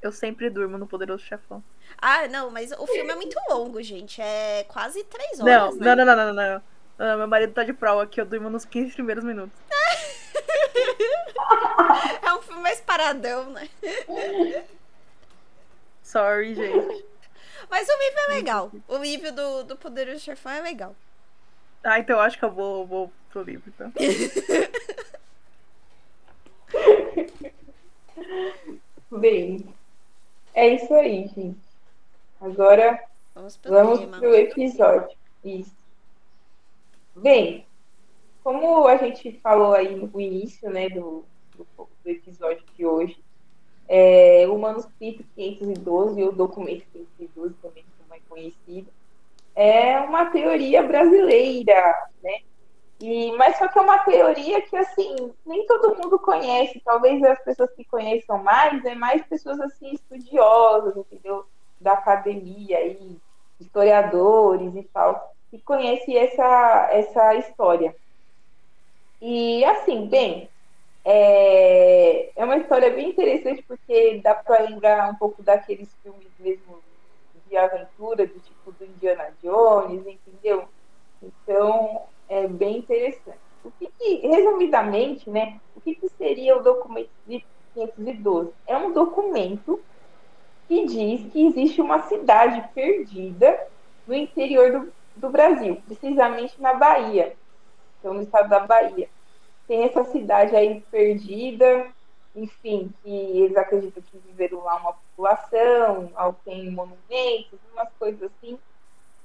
Eu 0.00 0.10
sempre 0.10 0.50
durmo 0.50 0.76
no 0.76 0.86
Poderoso 0.86 1.24
Chefão. 1.24 1.62
Ah, 1.96 2.26
não, 2.28 2.50
mas 2.50 2.72
o 2.72 2.86
filme 2.86 3.12
é 3.12 3.14
muito 3.14 3.38
longo, 3.48 3.82
gente. 3.82 4.20
É 4.20 4.64
quase 4.64 5.04
três 5.04 5.40
horas. 5.40 5.44
Não, 5.44 5.74
né? 5.76 5.94
não, 5.94 6.04
não, 6.04 6.06
não, 6.16 6.16
não, 6.16 6.34
não, 6.34 6.62
não. 6.98 7.18
Meu 7.18 7.28
marido 7.28 7.52
tá 7.52 7.64
de 7.64 7.72
prova 7.72 8.06
que 8.06 8.20
eu 8.20 8.26
durmo 8.26 8.50
nos 8.50 8.64
15 8.64 8.94
primeiros 8.94 9.24
minutos. 9.24 9.56
é 12.22 12.34
um 12.34 12.42
filme 12.42 12.62
mais 12.62 12.80
paradão, 12.80 13.50
né? 13.50 13.68
Sorry, 16.02 16.54
gente. 16.54 17.04
Mas 17.70 17.88
o 17.88 17.98
livro 17.98 18.20
é 18.20 18.26
legal. 18.34 18.72
O 18.88 18.96
livro 18.98 19.32
do, 19.32 19.62
do 19.64 19.76
Poderoso 19.76 20.20
Chefão 20.20 20.52
é 20.52 20.60
legal. 20.60 20.94
Ah, 21.82 21.98
então 21.98 22.16
eu 22.16 22.22
acho 22.22 22.38
que 22.38 22.44
eu 22.44 22.50
vou, 22.50 22.86
vou 22.86 23.12
pro 23.30 23.42
livro, 23.42 23.64
então. 23.66 23.92
Bem, 29.10 29.66
é 30.54 30.68
isso 30.68 30.92
aí, 30.94 31.28
gente. 31.28 31.58
Agora 32.40 33.02
vamos, 33.34 33.58
vamos 33.62 34.04
para 34.06 34.28
o 34.28 34.34
episódio. 34.34 35.16
Isso. 35.44 35.74
Bem, 37.14 37.66
como 38.42 38.86
a 38.86 38.96
gente 38.96 39.32
falou 39.40 39.74
aí 39.74 39.94
no 39.94 40.20
início 40.20 40.70
né, 40.70 40.88
do, 40.88 41.24
do, 41.56 41.66
do 41.76 42.10
episódio 42.10 42.64
de 42.76 42.84
hoje, 42.84 43.22
é, 43.88 44.46
o 44.48 44.58
manuscrito 44.58 45.24
512, 45.36 46.22
ou 46.22 46.32
documento 46.32 46.84
512, 47.18 47.54
também 47.60 47.84
como 47.98 48.14
é 48.14 48.20
conhecido, 48.28 48.88
é 49.54 50.00
uma 50.00 50.26
teoria 50.26 50.82
brasileira, 50.82 52.08
né? 52.22 52.40
E, 53.02 53.32
mas 53.32 53.58
só 53.58 53.66
que 53.66 53.76
é 53.76 53.82
uma 53.82 53.98
teoria 53.98 54.62
que, 54.62 54.76
assim, 54.76 55.34
nem 55.44 55.66
todo 55.66 55.96
mundo 55.96 56.20
conhece. 56.20 56.80
Talvez 56.84 57.20
as 57.24 57.42
pessoas 57.42 57.72
que 57.72 57.84
conheçam 57.84 58.38
mais, 58.38 58.84
é 58.84 58.94
mais 58.94 59.26
pessoas, 59.26 59.60
assim, 59.60 59.92
estudiosas, 59.92 60.96
entendeu? 60.96 61.44
Da 61.80 61.94
academia 61.94 62.80
e 62.86 63.20
historiadores 63.58 64.72
e 64.76 64.84
tal, 64.84 65.34
que 65.50 65.58
conhecem 65.62 66.16
essa, 66.16 66.90
essa 66.92 67.34
história. 67.34 67.92
E, 69.20 69.64
assim, 69.64 70.06
bem, 70.06 70.48
é, 71.04 72.30
é 72.36 72.44
uma 72.44 72.58
história 72.58 72.88
bem 72.90 73.10
interessante 73.10 73.64
porque 73.64 74.20
dá 74.22 74.36
para 74.36 74.62
lembrar 74.62 75.10
um 75.10 75.16
pouco 75.16 75.42
daqueles 75.42 75.92
filmes 76.04 76.28
mesmo 76.38 76.78
de 77.48 77.56
aventura, 77.56 78.28
do 78.28 78.38
tipo 78.38 78.70
do 78.70 78.84
Indiana 78.84 79.34
Jones, 79.42 80.06
entendeu? 80.06 80.68
Então, 81.20 82.06
é 82.28 82.46
bem 82.46 82.78
interessante. 82.78 83.38
O 83.64 83.70
que, 83.70 83.86
que 83.98 84.26
resumidamente, 84.26 85.28
né, 85.30 85.60
o 85.76 85.80
que, 85.80 85.94
que 85.94 86.08
seria 86.10 86.56
o 86.56 86.62
documento 86.62 87.10
de 87.26 87.44
512? 87.74 88.52
É 88.66 88.76
um 88.76 88.92
documento 88.92 89.80
que 90.68 90.86
diz 90.86 91.32
que 91.32 91.46
existe 91.46 91.80
uma 91.80 92.02
cidade 92.02 92.68
perdida 92.74 93.68
no 94.06 94.14
interior 94.14 94.72
do, 94.72 94.92
do 95.16 95.30
Brasil, 95.30 95.80
precisamente 95.86 96.60
na 96.60 96.74
Bahia, 96.74 97.36
então 97.98 98.14
no 98.14 98.22
estado 98.22 98.48
da 98.48 98.60
Bahia. 98.60 99.08
Tem 99.68 99.84
essa 99.84 100.04
cidade 100.04 100.56
aí 100.56 100.82
perdida, 100.90 101.86
enfim, 102.34 102.92
que 103.02 103.10
eles 103.10 103.56
acreditam 103.56 104.02
que 104.02 104.18
viveram 104.18 104.64
lá 104.64 104.76
uma 104.76 104.92
população, 104.94 106.10
tem 106.44 106.70
monumentos, 106.70 107.58
umas 107.72 107.88
coisas 107.98 108.22
assim. 108.22 108.58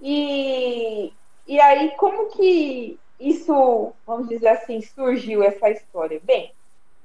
E 0.01 1.11
e 1.47 1.59
aí, 1.61 1.91
como 1.97 2.27
que 2.27 2.99
isso, 3.19 3.93
vamos 4.05 4.27
dizer 4.27 4.49
assim, 4.49 4.81
surgiu 4.81 5.41
essa 5.41 5.69
história? 5.69 6.19
Bem, 6.23 6.53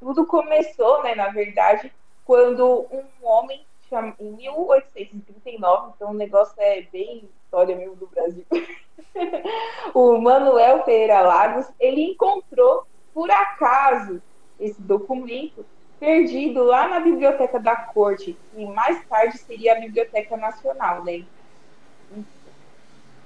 tudo 0.01 0.27
começou, 0.27 1.03
né, 1.03 1.15
na 1.15 1.29
verdade, 1.29 1.93
quando 2.25 2.87
um 2.91 3.27
homem, 3.27 3.65
em 4.19 4.33
1839, 4.33 5.93
então 5.95 6.11
o 6.11 6.15
negócio 6.15 6.55
é 6.59 6.83
bem 6.91 7.29
história 7.45 7.77
mesmo 7.77 7.95
do 7.97 8.07
Brasil, 8.07 8.45
o 9.95 10.19
Manuel 10.19 10.81
Pereira 10.81 11.21
Lagos, 11.21 11.67
ele 11.79 12.03
encontrou, 12.03 12.87
por 13.15 13.31
acaso, 13.31 14.21
esse 14.59 14.81
documento 14.81 15.65
perdido 16.01 16.65
lá 16.65 16.89
na 16.89 16.99
Biblioteca 16.99 17.61
da 17.61 17.77
Corte, 17.77 18.37
e 18.57 18.67
mais 18.67 19.05
tarde 19.07 19.39
seria 19.39 19.77
a 19.77 19.81
Biblioteca 19.81 20.37
Nacional, 20.37 21.05
né? 21.05 21.25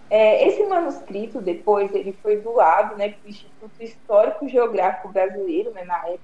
É, 0.09 0.47
esse 0.47 0.65
manuscrito, 0.67 1.41
depois, 1.41 1.93
ele 1.95 2.13
foi 2.23 2.37
doado 2.37 2.97
né, 2.97 3.11
para 3.11 3.27
o 3.27 3.29
Instituto 3.29 3.83
Histórico 3.83 4.49
Geográfico 4.49 5.09
Brasileiro, 5.09 5.73
né, 5.73 5.85
na 5.85 5.99
época, 6.07 6.21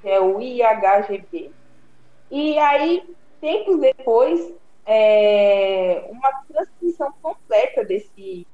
que 0.00 0.08
é 0.08 0.20
o 0.20 0.40
IHGB. 0.40 1.50
E 2.30 2.58
aí, 2.58 3.02
tempos 3.40 3.80
depois, 3.80 4.54
é, 4.86 6.04
uma 6.10 6.30
transcrição 6.48 7.12
completa 7.20 7.84
desse, 7.84 8.46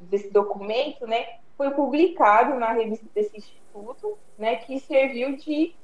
desse 0.00 0.30
documento 0.30 1.06
né, 1.06 1.26
foi 1.56 1.70
publicado 1.70 2.58
na 2.58 2.72
revista 2.72 3.06
desse 3.14 3.36
instituto, 3.36 4.16
né, 4.38 4.56
que 4.56 4.80
serviu 4.80 5.36
de, 5.36 5.74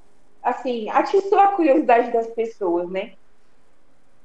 assim, 0.43 0.89
atiçou 0.89 1.39
a 1.39 1.49
curiosidade 1.49 2.11
das 2.13 2.29
pessoas, 2.29 2.89
né? 2.89 3.13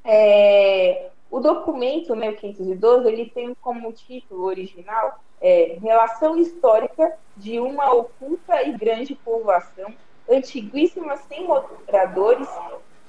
É, 0.03 1.09
o 1.31 1.39
documento, 1.39 2.13
né, 2.13 2.29
o 2.29 2.35
512, 2.35 3.07
ele 3.07 3.29
tem 3.29 3.55
como 3.55 3.91
título 3.93 4.43
original 4.43 5.23
é, 5.39 5.77
Relação 5.81 6.37
Histórica 6.37 7.17
de 7.37 7.57
uma 7.57 7.93
oculta 7.93 8.61
e 8.61 8.77
grande 8.77 9.15
povoação, 9.15 9.95
antiguíssima 10.29 11.15
sem 11.15 11.47
moradores, 11.47 12.49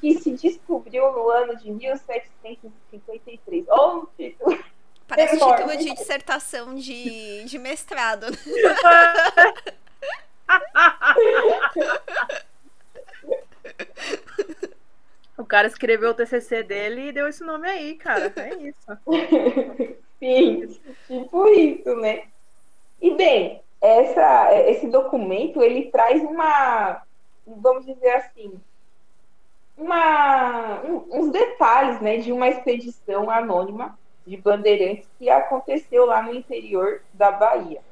que 0.01 0.15
se 0.15 0.31
descobriu 0.31 1.11
no 1.13 1.29
ano 1.29 1.57
de 1.57 1.73
1753. 1.73 3.65
Olha 3.69 3.99
o 3.99 4.09
título. 4.17 4.57
Parece 5.09 5.35
Enorme. 5.37 5.57
título 5.57 5.77
de 5.79 5.95
dissertação 5.95 6.77
de, 6.77 7.45
de 7.45 7.59
mestrado. 7.59 8.27
cara 15.53 15.67
escreveu 15.67 16.13
o 16.13 16.15
TCC 16.15 16.63
dele 16.63 17.09
e 17.09 17.13
deu 17.13 17.29
esse 17.29 17.45
nome 17.45 17.69
aí, 17.69 17.95
cara. 17.97 18.33
É 18.37 18.55
isso. 18.55 18.87
Sim, 20.19 20.67
tipo 21.07 21.47
isso, 21.49 21.95
né? 21.97 22.23
E 22.99 23.11
bem, 23.15 23.61
essa, 23.79 24.51
esse 24.71 24.87
documento 24.87 25.63
ele 25.63 25.91
traz 25.91 26.23
uma, 26.23 27.03
vamos 27.47 27.85
dizer 27.85 28.13
assim, 28.13 28.59
uma, 29.77 30.81
um, 30.85 31.05
uns 31.11 31.31
detalhes, 31.31 32.01
né, 32.01 32.17
de 32.17 32.33
uma 32.33 32.49
expedição 32.49 33.29
anônima 33.29 33.99
de 34.27 34.39
bandeirantes 34.39 35.07
que 35.19 35.29
aconteceu 35.29 36.07
lá 36.07 36.23
no 36.23 36.33
interior 36.33 37.03
da 37.13 37.31
Bahia. 37.31 37.83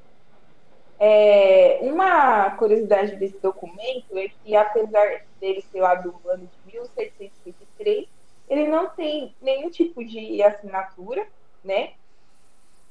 É, 0.98 1.80
uma 1.82 2.52
curiosidade 2.52 3.16
desse 3.16 3.38
documento 3.38 4.16
é 4.16 4.28
que, 4.28 4.56
apesar 4.56 5.24
dele 5.38 5.62
ser 5.70 5.80
lá 5.80 5.94
do 5.94 6.14
ano 6.26 6.46
de 6.46 6.59
1723, 6.72 8.06
ele 8.48 8.66
não 8.66 8.88
tem 8.90 9.34
nenhum 9.40 9.70
tipo 9.70 10.04
de 10.04 10.42
assinatura, 10.42 11.26
né? 11.64 11.92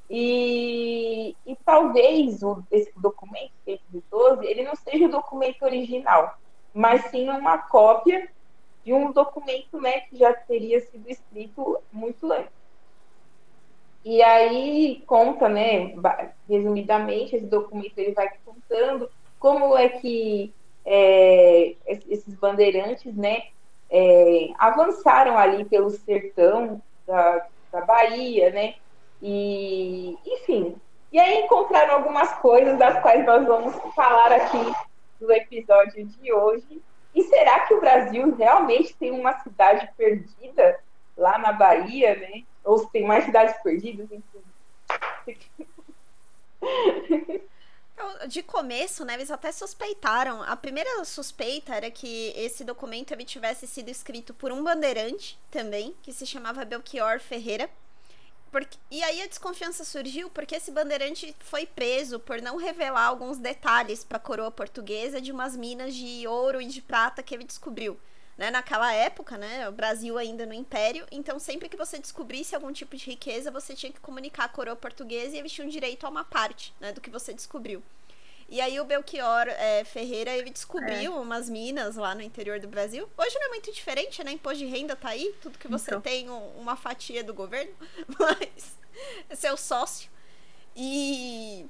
E, 0.09 1.35
e 1.45 1.55
talvez 1.63 2.41
o, 2.41 2.63
esse 2.71 2.91
documento, 2.97 3.51
512, 3.65 4.45
ele 4.45 4.63
não 4.63 4.75
seja 4.75 5.05
o 5.05 5.11
documento 5.11 5.61
original, 5.63 6.37
mas 6.73 7.05
sim 7.05 7.29
uma 7.29 7.57
cópia 7.57 8.29
de 8.83 8.93
um 8.93 9.11
documento 9.11 9.79
né, 9.79 10.01
que 10.01 10.17
já 10.17 10.33
teria 10.33 10.79
sido 10.79 11.07
escrito 11.09 11.77
muito 11.91 12.31
antes. 12.31 12.59
E 14.03 14.23
aí 14.23 15.03
conta, 15.05 15.47
né, 15.47 15.93
resumidamente, 16.47 17.35
esse 17.35 17.45
documento 17.45 17.97
ele 17.97 18.13
vai 18.13 18.29
contando 18.45 19.09
como 19.37 19.77
é 19.77 19.89
que 19.89 20.53
é, 20.85 21.75
esses 21.85 22.33
bandeirantes, 22.33 23.15
né, 23.15 23.49
é, 23.89 24.49
avançaram 24.57 25.37
ali 25.37 25.65
pelo 25.65 25.89
sertão 25.89 26.81
da, 27.07 27.45
da 27.71 27.81
Bahia, 27.81 28.51
né, 28.51 28.75
e 29.21 30.17
enfim. 30.25 30.75
E 31.11 31.19
aí 31.19 31.41
encontraram 31.41 31.95
algumas 31.95 32.31
coisas 32.35 32.77
das 32.77 33.01
quais 33.01 33.25
nós 33.25 33.45
vamos 33.45 33.75
falar 33.95 34.31
aqui 34.31 34.71
no 35.19 35.31
episódio 35.31 36.05
de 36.05 36.31
hoje. 36.31 36.81
E 37.15 37.23
será 37.23 37.61
que 37.61 37.73
o 37.73 37.79
Brasil 37.81 38.35
realmente 38.35 38.95
tem 38.95 39.11
uma 39.11 39.33
cidade 39.39 39.89
perdida 39.97 40.79
lá 41.17 41.39
na 41.39 41.51
Bahia, 41.51 42.15
né? 42.15 42.43
Ou 42.63 42.77
se 42.77 42.91
tem 42.91 43.05
mais 43.05 43.25
cidades 43.25 43.55
perdidas, 43.63 44.07
enfim. 44.11 44.43
De 48.27 48.41
começo, 48.43 49.03
né, 49.05 49.13
eles 49.15 49.31
até 49.31 49.51
suspeitaram. 49.51 50.41
A 50.43 50.55
primeira 50.55 51.03
suspeita 51.05 51.75
era 51.75 51.91
que 51.91 52.33
esse 52.35 52.63
documento 52.63 53.11
ele 53.11 53.25
tivesse 53.25 53.67
sido 53.67 53.89
escrito 53.89 54.33
por 54.33 54.51
um 54.51 54.63
bandeirante 54.63 55.39
também, 55.51 55.95
que 56.01 56.13
se 56.13 56.25
chamava 56.25 56.65
Belchior 56.65 57.19
Ferreira. 57.19 57.69
Porque, 58.51 58.77
e 58.89 59.03
aí 59.03 59.21
a 59.21 59.27
desconfiança 59.27 59.83
surgiu 59.83 60.29
porque 60.29 60.55
esse 60.55 60.71
bandeirante 60.71 61.35
foi 61.39 61.67
preso 61.67 62.19
por 62.19 62.41
não 62.41 62.57
revelar 62.57 63.05
alguns 63.05 63.37
detalhes 63.37 64.03
para 64.03 64.17
a 64.17 64.21
coroa 64.21 64.49
portuguesa 64.49 65.21
de 65.21 65.31
umas 65.31 65.55
minas 65.55 65.93
de 65.93 66.27
ouro 66.27 66.59
e 66.59 66.65
de 66.65 66.81
prata 66.81 67.21
que 67.21 67.35
ele 67.35 67.43
descobriu 67.43 67.99
né, 68.39 68.49
naquela 68.49 68.93
época, 68.93 69.37
né, 69.37 69.67
o 69.67 69.71
Brasil 69.73 70.17
ainda 70.17 70.45
no 70.45 70.53
Império, 70.53 71.05
então 71.11 71.37
sempre 71.37 71.67
que 71.67 71.75
você 71.75 71.99
descobrisse 71.99 72.55
algum 72.55 72.71
tipo 72.71 72.95
de 72.95 73.05
riqueza, 73.05 73.51
você 73.51 73.75
tinha 73.75 73.91
que 73.91 73.99
comunicar 73.99 74.45
a 74.45 74.49
coroa 74.49 74.77
portuguesa 74.77 75.35
e 75.35 75.39
eles 75.39 75.51
tinham 75.51 75.67
direito 75.67 76.05
a 76.05 76.09
uma 76.09 76.23
parte, 76.23 76.73
né, 76.79 76.93
do 76.93 77.01
que 77.01 77.09
você 77.09 77.33
descobriu. 77.33 77.83
E 78.49 78.59
aí 78.59 78.79
o 78.79 78.85
Belchior 78.85 79.47
é, 79.47 79.83
Ferreira, 79.83 80.31
ele 80.31 80.49
descobriu 80.49 81.13
é. 81.13 81.19
umas 81.19 81.47
minas 81.47 81.95
lá 81.95 82.15
no 82.15 82.21
interior 82.21 82.59
do 82.59 82.67
Brasil. 82.67 83.07
Hoje 83.15 83.35
não 83.35 83.47
é 83.47 83.49
muito 83.49 83.71
diferente, 83.71 84.23
né? 84.23 84.31
Imposto 84.31 84.59
de 84.59 84.65
renda 84.65 84.95
tá 84.95 85.09
aí, 85.09 85.35
tudo 85.41 85.59
que 85.59 85.67
você 85.67 85.91
então. 85.91 86.01
tem, 86.01 86.29
um, 86.29 86.47
uma 86.57 86.75
fatia 86.75 87.23
do 87.23 87.33
governo, 87.33 87.71
mas 88.17 88.75
é 89.29 89.35
seu 89.35 89.55
sócio. 89.55 90.09
E 90.75 91.67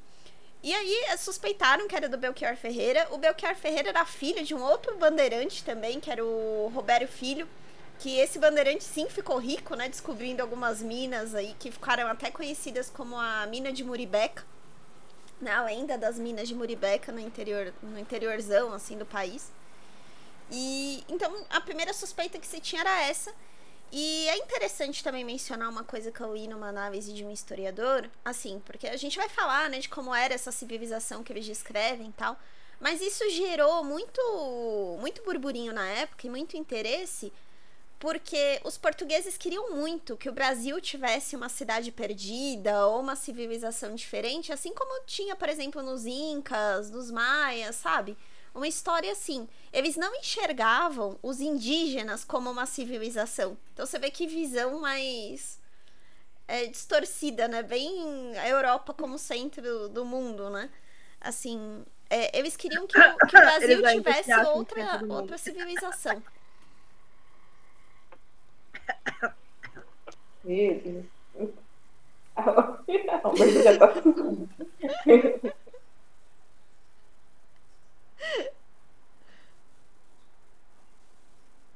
e 0.62 0.74
aí 0.74 1.04
eh, 1.08 1.18
suspeitaram 1.18 1.88
que 1.88 1.96
era 1.96 2.10
do 2.10 2.18
Belchior 2.18 2.56
Ferreira. 2.56 3.08
O 3.12 3.18
Belchior 3.18 3.56
Ferreira 3.56 3.90
era 3.90 4.06
filho 4.06 4.44
de 4.44 4.54
um 4.54 4.62
outro 4.62 4.98
bandeirante 4.98 5.64
também, 5.64 6.00
que 6.00 6.12
era 6.12 6.24
o 6.24 6.70
Robério 6.74 7.08
Filho. 7.08 7.48
Que 7.98 8.18
esse 8.18 8.40
bandeirante 8.40 8.84
sim 8.84 9.10
ficou 9.10 9.38
rico, 9.38 9.76
né? 9.76 9.88
Descobrindo 9.90 10.42
algumas 10.42 10.82
minas 10.82 11.34
aí 11.34 11.56
que 11.60 11.72
ficaram 11.72 12.08
até 12.08 12.30
conhecidas 12.30 12.90
como 12.90 13.18
a 13.18 13.46
mina 13.48 13.72
de 13.72 13.84
Muribeca. 13.84 14.46
Né, 15.42 15.52
a 15.52 15.64
lenda 15.64 15.98
das 15.98 16.20
minas 16.20 16.50
de 16.50 16.56
Muribeca 16.56 17.14
no 17.14 17.20
interior, 17.20 17.74
no 17.82 17.98
interiorzão 17.98 18.74
assim 18.74 18.98
do 18.98 19.06
país. 19.06 19.52
E 20.52 21.04
então 21.08 21.46
a 21.50 21.62
primeira 21.62 21.94
suspeita 21.94 22.38
que 22.38 22.48
se 22.48 22.60
tinha 22.60 22.82
era 22.82 23.04
essa. 23.04 23.34
E 23.92 24.28
é 24.30 24.38
interessante 24.38 25.04
também 25.04 25.24
mencionar 25.24 25.70
uma 25.70 25.84
coisa 25.84 26.12
que 26.12 26.22
eu 26.22 26.36
li 26.36 26.48
numa 26.48 26.68
análise 26.68 27.12
de 27.12 27.26
um 27.26 27.32
historiador, 27.32 28.08
assim, 28.24 28.62
porque 28.64 28.88
a 28.88 28.98
gente 28.98 29.18
vai 29.18 29.28
falar, 29.28 29.68
né, 29.70 29.80
de 29.80 29.90
como 29.90 30.14
era 30.14 30.34
essa 30.34 30.52
civilização 30.52 31.24
que 31.24 31.34
eles 31.34 31.46
descrevem 31.46 32.10
e 32.10 32.14
tal, 32.14 32.38
mas 32.80 33.02
isso 33.02 33.28
gerou 33.32 33.84
muito, 33.84 34.98
muito 35.00 35.24
burburinho 35.24 35.74
na 35.74 35.88
época 35.88 36.28
e 36.28 36.30
muito 36.30 36.56
interesse, 36.56 37.34
porque 38.00 38.62
os 38.64 38.78
portugueses 38.78 39.38
queriam 39.38 39.76
muito 39.76 40.16
que 40.16 40.30
o 40.30 40.34
Brasil 40.34 40.80
tivesse 40.80 41.36
uma 41.36 41.50
cidade 41.50 41.92
perdida 41.92 42.88
ou 42.88 43.02
uma 43.02 43.16
civilização 43.16 43.94
diferente, 43.94 44.54
assim 44.54 44.74
como 44.74 45.04
tinha, 45.06 45.36
por 45.36 45.50
exemplo, 45.50 45.84
nos 45.84 46.06
Incas, 46.06 46.90
nos 46.90 47.12
Maias, 47.12 47.76
sabe? 47.76 48.18
uma 48.54 48.68
história 48.68 49.12
assim. 49.12 49.48
Eles 49.72 49.96
não 49.96 50.14
enxergavam 50.16 51.18
os 51.22 51.40
indígenas 51.40 52.24
como 52.24 52.50
uma 52.50 52.66
civilização. 52.66 53.58
Então 53.74 53.86
você 53.86 54.00
vê 54.00 54.10
que 54.10 54.28
visão 54.28 54.80
mais 54.80 55.60
é, 56.48 56.66
distorcida, 56.66 57.48
né? 57.48 57.64
Bem 57.64 58.38
a 58.38 58.48
Europa 58.48 58.94
como 58.94 59.18
centro 59.18 59.88
do 59.90 60.06
mundo, 60.06 60.50
né? 60.50 60.70
Assim, 61.22 61.86
é, 62.10 62.38
eles 62.38 62.56
queriam 62.56 62.88
que 62.88 62.98
o, 62.98 63.18
que 63.18 63.38
o 63.38 63.40
Brasil 63.40 63.82
tivesse 63.92 64.34
outra, 64.34 65.02
outra 65.08 65.38
civilização. 65.38 66.22
Meu 70.44 70.80
Deus. 70.82 71.06
A 72.36 72.80
já 73.64 73.78
tá 73.78 73.94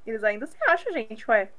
Eles 0.06 0.24
ainda 0.24 0.46
se 0.46 0.58
acham, 0.68 0.92
gente, 0.94 1.30
ué. 1.30 1.50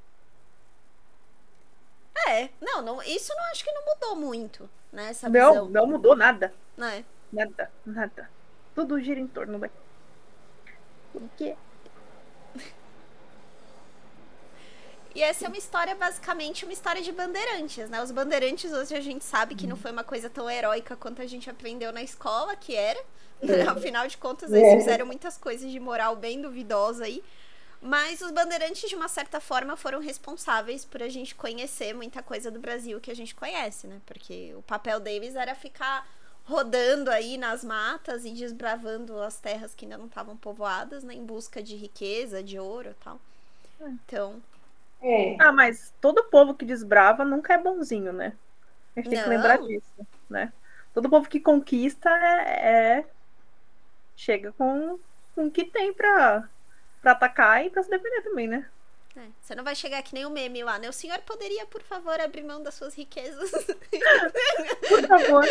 É, 2.27 2.49
não, 2.61 2.81
não, 2.81 3.01
isso 3.03 3.33
não 3.35 3.43
acho 3.45 3.63
que 3.63 3.71
não 3.71 3.85
mudou 3.85 4.15
muito, 4.15 4.69
né? 4.91 5.09
Essa 5.09 5.29
não, 5.29 5.51
visão. 5.51 5.69
não 5.69 5.87
mudou 5.87 6.15
nada. 6.15 6.53
Não 6.77 6.87
é? 6.87 7.03
Nada, 7.31 7.71
nada. 7.85 8.29
Tudo 8.73 8.99
gira 8.99 9.19
em 9.19 9.27
torno 9.27 9.59
da. 9.59 9.69
O 11.13 11.29
quê? 11.37 11.55
E 15.15 15.23
essa 15.23 15.45
é 15.45 15.47
uma 15.47 15.57
história, 15.57 15.95
basicamente, 15.95 16.65
uma 16.65 16.73
história 16.73 17.01
de 17.01 17.09
bandeirantes, 17.09 17.89
né? 17.89 18.03
Os 18.03 18.11
bandeirantes, 18.11 18.73
hoje 18.73 18.93
a 18.93 18.99
gente 18.99 19.23
sabe 19.23 19.55
que 19.55 19.65
não 19.65 19.77
foi 19.77 19.91
uma 19.91 20.03
coisa 20.03 20.29
tão 20.29 20.49
heróica 20.49 20.97
quanto 20.97 21.21
a 21.21 21.25
gente 21.25 21.49
aprendeu 21.49 21.93
na 21.93 22.03
escola, 22.03 22.53
que 22.53 22.75
era. 22.75 23.01
Né? 23.41 23.61
Afinal 23.69 24.05
de 24.09 24.17
contas, 24.17 24.51
eles 24.51 24.73
é. 24.73 24.77
fizeram 24.77 25.05
muitas 25.05 25.37
coisas 25.37 25.71
de 25.71 25.79
moral 25.79 26.17
bem 26.17 26.41
duvidosa 26.41 27.05
aí. 27.05 27.23
Mas 27.81 28.19
os 28.19 28.29
bandeirantes, 28.31 28.89
de 28.89 28.95
uma 28.95 29.07
certa 29.07 29.39
forma, 29.39 29.77
foram 29.77 30.01
responsáveis 30.01 30.83
por 30.83 31.01
a 31.01 31.07
gente 31.07 31.33
conhecer 31.33 31.93
muita 31.93 32.21
coisa 32.21 32.51
do 32.51 32.59
Brasil 32.59 32.99
que 32.99 33.09
a 33.09 33.15
gente 33.15 33.33
conhece, 33.33 33.87
né? 33.87 34.01
Porque 34.05 34.53
o 34.57 34.61
papel 34.63 34.99
deles 34.99 35.35
era 35.35 35.55
ficar 35.55 36.05
rodando 36.43 37.09
aí 37.09 37.37
nas 37.37 37.63
matas 37.63 38.25
e 38.25 38.31
desbravando 38.31 39.17
as 39.21 39.39
terras 39.39 39.73
que 39.73 39.85
ainda 39.85 39.97
não 39.97 40.07
estavam 40.07 40.35
povoadas, 40.35 41.05
né? 41.05 41.13
Em 41.13 41.23
busca 41.23 41.63
de 41.63 41.77
riqueza, 41.77 42.43
de 42.43 42.59
ouro 42.59 42.89
e 42.89 43.03
tal. 43.03 43.21
É. 43.79 43.87
Então, 43.87 44.41
é. 45.01 45.37
Ah, 45.39 45.51
mas 45.51 45.93
todo 46.01 46.23
povo 46.25 46.53
que 46.53 46.65
desbrava 46.65 47.23
nunca 47.23 47.53
é 47.53 47.57
bonzinho, 47.57 48.11
né? 48.11 48.33
A 48.95 48.99
gente 48.99 49.09
tem 49.09 49.21
que 49.21 49.29
lembrar 49.29 49.57
disso, 49.57 50.07
né? 50.29 50.51
Todo 50.93 51.09
povo 51.09 51.27
que 51.29 51.39
conquista 51.39 52.09
é, 52.09 52.99
é... 52.99 53.05
chega 54.15 54.51
com, 54.53 54.97
com 55.35 55.47
o 55.47 55.51
que 55.51 55.65
tem 55.65 55.93
pra, 55.93 56.47
pra 57.01 57.11
atacar 57.11 57.65
e 57.65 57.69
pra 57.69 57.83
se 57.83 57.89
defender 57.89 58.21
também, 58.21 58.47
né? 58.47 58.65
É, 59.17 59.27
você 59.41 59.55
não 59.55 59.63
vai 59.63 59.75
chegar 59.75 60.01
que 60.03 60.13
nem 60.13 60.25
o 60.25 60.29
meme 60.29 60.63
lá, 60.63 60.77
né? 60.77 60.89
O 60.89 60.93
senhor 60.93 61.19
poderia, 61.19 61.65
por 61.65 61.81
favor, 61.81 62.19
abrir 62.19 62.43
mão 62.43 62.61
das 62.61 62.73
suas 62.73 62.93
riquezas? 62.93 63.49
por 64.89 65.07
favor. 65.07 65.45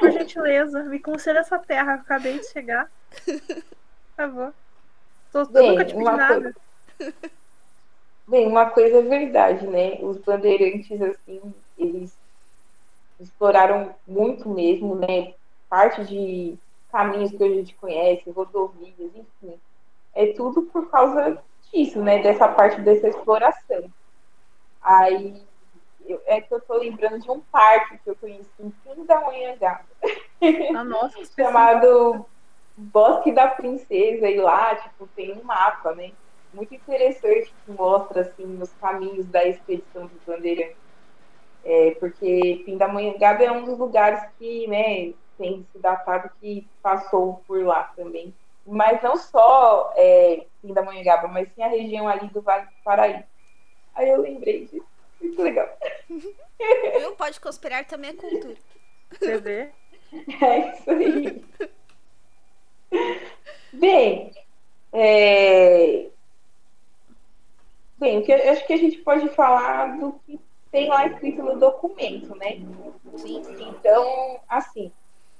Por 0.00 0.10
gentileza, 0.10 0.82
me 0.84 0.98
conceda 0.98 1.40
essa 1.40 1.58
terra 1.58 1.94
acabei 1.94 2.38
de 2.38 2.46
chegar. 2.46 2.90
Por 3.24 4.16
favor. 4.16 4.54
Tô, 5.30 5.44
Bem, 5.46 5.70
nunca 5.70 5.84
te 5.84 5.94
pedi 5.94 6.04
nada. 6.04 6.54
Coisa... 6.98 7.14
Bem, 8.28 8.48
uma 8.48 8.70
coisa 8.70 8.98
é 8.98 9.02
verdade, 9.02 9.66
né? 9.66 9.98
Os 10.00 10.18
bandeirantes, 10.18 11.00
assim, 11.00 11.54
eles 11.78 12.16
exploraram 13.20 13.94
muito 14.06 14.48
mesmo, 14.48 14.96
né? 14.96 15.34
Parte 15.68 16.04
de 16.04 16.58
caminhos 16.90 17.30
que 17.30 17.42
a 17.42 17.48
gente 17.48 17.74
conhece, 17.76 18.30
rodovias, 18.30 19.12
enfim. 19.14 19.60
É 20.14 20.32
tudo 20.32 20.62
por 20.62 20.90
causa 20.90 21.40
disso, 21.70 22.00
né? 22.02 22.20
Dessa 22.20 22.48
parte 22.48 22.80
dessa 22.80 23.08
exploração. 23.08 23.90
Aí 24.82 25.40
eu, 26.04 26.20
é 26.26 26.40
que 26.40 26.52
eu 26.52 26.60
tô 26.60 26.78
lembrando 26.78 27.20
de 27.20 27.30
um 27.30 27.40
parque 27.40 27.98
que 27.98 28.10
eu 28.10 28.16
conheci 28.16 28.48
em 28.58 28.72
Fim 28.82 29.04
da 29.04 29.20
Manhangá. 29.20 29.82
Ah, 30.74 30.84
nossa, 30.84 31.18
chamado 31.34 32.26
Bosque 32.76 33.32
da 33.32 33.48
Princesa, 33.48 34.28
e 34.28 34.36
lá, 34.36 34.74
tipo, 34.76 35.06
tem 35.08 35.32
um 35.32 35.42
mapa, 35.42 35.94
né? 35.94 36.12
Muito 36.56 36.74
interessante 36.74 37.52
que 37.64 37.72
mostra, 37.72 38.22
assim, 38.22 38.58
os 38.62 38.72
caminhos 38.80 39.26
da 39.26 39.44
expedição 39.44 40.06
dos 40.06 40.22
bandeirantes. 40.26 40.78
É, 41.62 41.90
porque 42.00 42.62
Pindamonhangaba 42.64 43.44
é 43.44 43.52
um 43.52 43.64
dos 43.64 43.78
lugares 43.78 44.22
que, 44.38 44.66
né, 44.66 45.12
tem 45.36 45.66
se 45.70 45.78
datado 45.78 46.30
que 46.40 46.66
passou 46.82 47.42
por 47.46 47.62
lá 47.62 47.92
também. 47.94 48.34
Mas 48.66 49.02
não 49.02 49.18
só 49.18 49.92
é, 49.96 50.46
Pindamonhangaba, 50.62 51.28
mas 51.28 51.52
sim 51.52 51.62
a 51.62 51.68
região 51.68 52.08
ali 52.08 52.26
do 52.28 52.40
Vale 52.40 52.64
do 52.64 52.82
Paraíba. 52.82 53.24
Aí 53.94 54.08
eu 54.08 54.22
lembrei 54.22 54.64
disso. 54.64 54.86
Muito 55.20 55.42
legal. 55.42 55.68
Viu? 56.08 57.16
Pode 57.16 57.38
conspirar 57.38 57.84
também 57.84 58.10
a 58.10 58.16
cultura. 58.16 58.56
Você 59.10 59.38
vê? 59.38 59.70
É 60.42 60.72
isso 60.72 60.90
aí. 60.90 61.44
Bem, 63.74 64.32
é... 64.92 66.10
Bem, 67.98 68.24
eu 68.26 68.52
acho 68.52 68.66
que 68.66 68.72
a 68.74 68.78
gente 68.78 68.98
pode 68.98 69.28
falar 69.30 69.98
do 69.98 70.12
que 70.26 70.38
tem 70.70 70.88
lá 70.88 71.06
escrito 71.06 71.42
no 71.42 71.58
documento, 71.58 72.34
né? 72.36 72.60
Sim. 73.16 73.42
Então, 73.58 74.38
assim, 74.46 74.92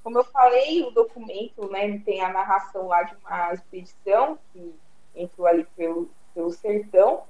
como 0.03 0.19
eu 0.19 0.25
falei, 0.25 0.83
o 0.83 0.91
documento 0.91 1.69
né, 1.69 1.99
tem 1.99 2.23
a 2.23 2.33
narração 2.33 2.87
lá 2.87 3.03
de 3.03 3.15
uma 3.17 3.53
expedição 3.53 4.39
que 4.53 4.75
entrou 5.15 5.47
ali 5.47 5.67
pelo, 5.77 6.09
pelo 6.35 6.51
sertão. 6.51 7.25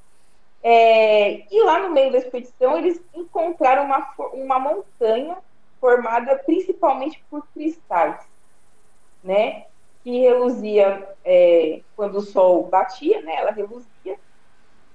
É, 0.62 1.52
e 1.52 1.62
lá 1.64 1.80
no 1.80 1.90
meio 1.90 2.12
da 2.12 2.18
expedição, 2.18 2.76
eles 2.76 3.02
encontraram 3.14 3.84
uma, 3.84 4.14
uma 4.32 4.58
montanha 4.58 5.38
formada 5.80 6.36
principalmente 6.38 7.24
por 7.30 7.46
cristais, 7.54 8.24
né? 9.24 9.66
Que 10.04 10.20
reluzia 10.20 11.08
é, 11.24 11.80
quando 11.96 12.18
o 12.18 12.22
sol 12.22 12.64
batia, 12.68 13.22
né? 13.22 13.36
Ela 13.36 13.50
reluzia 13.50 14.18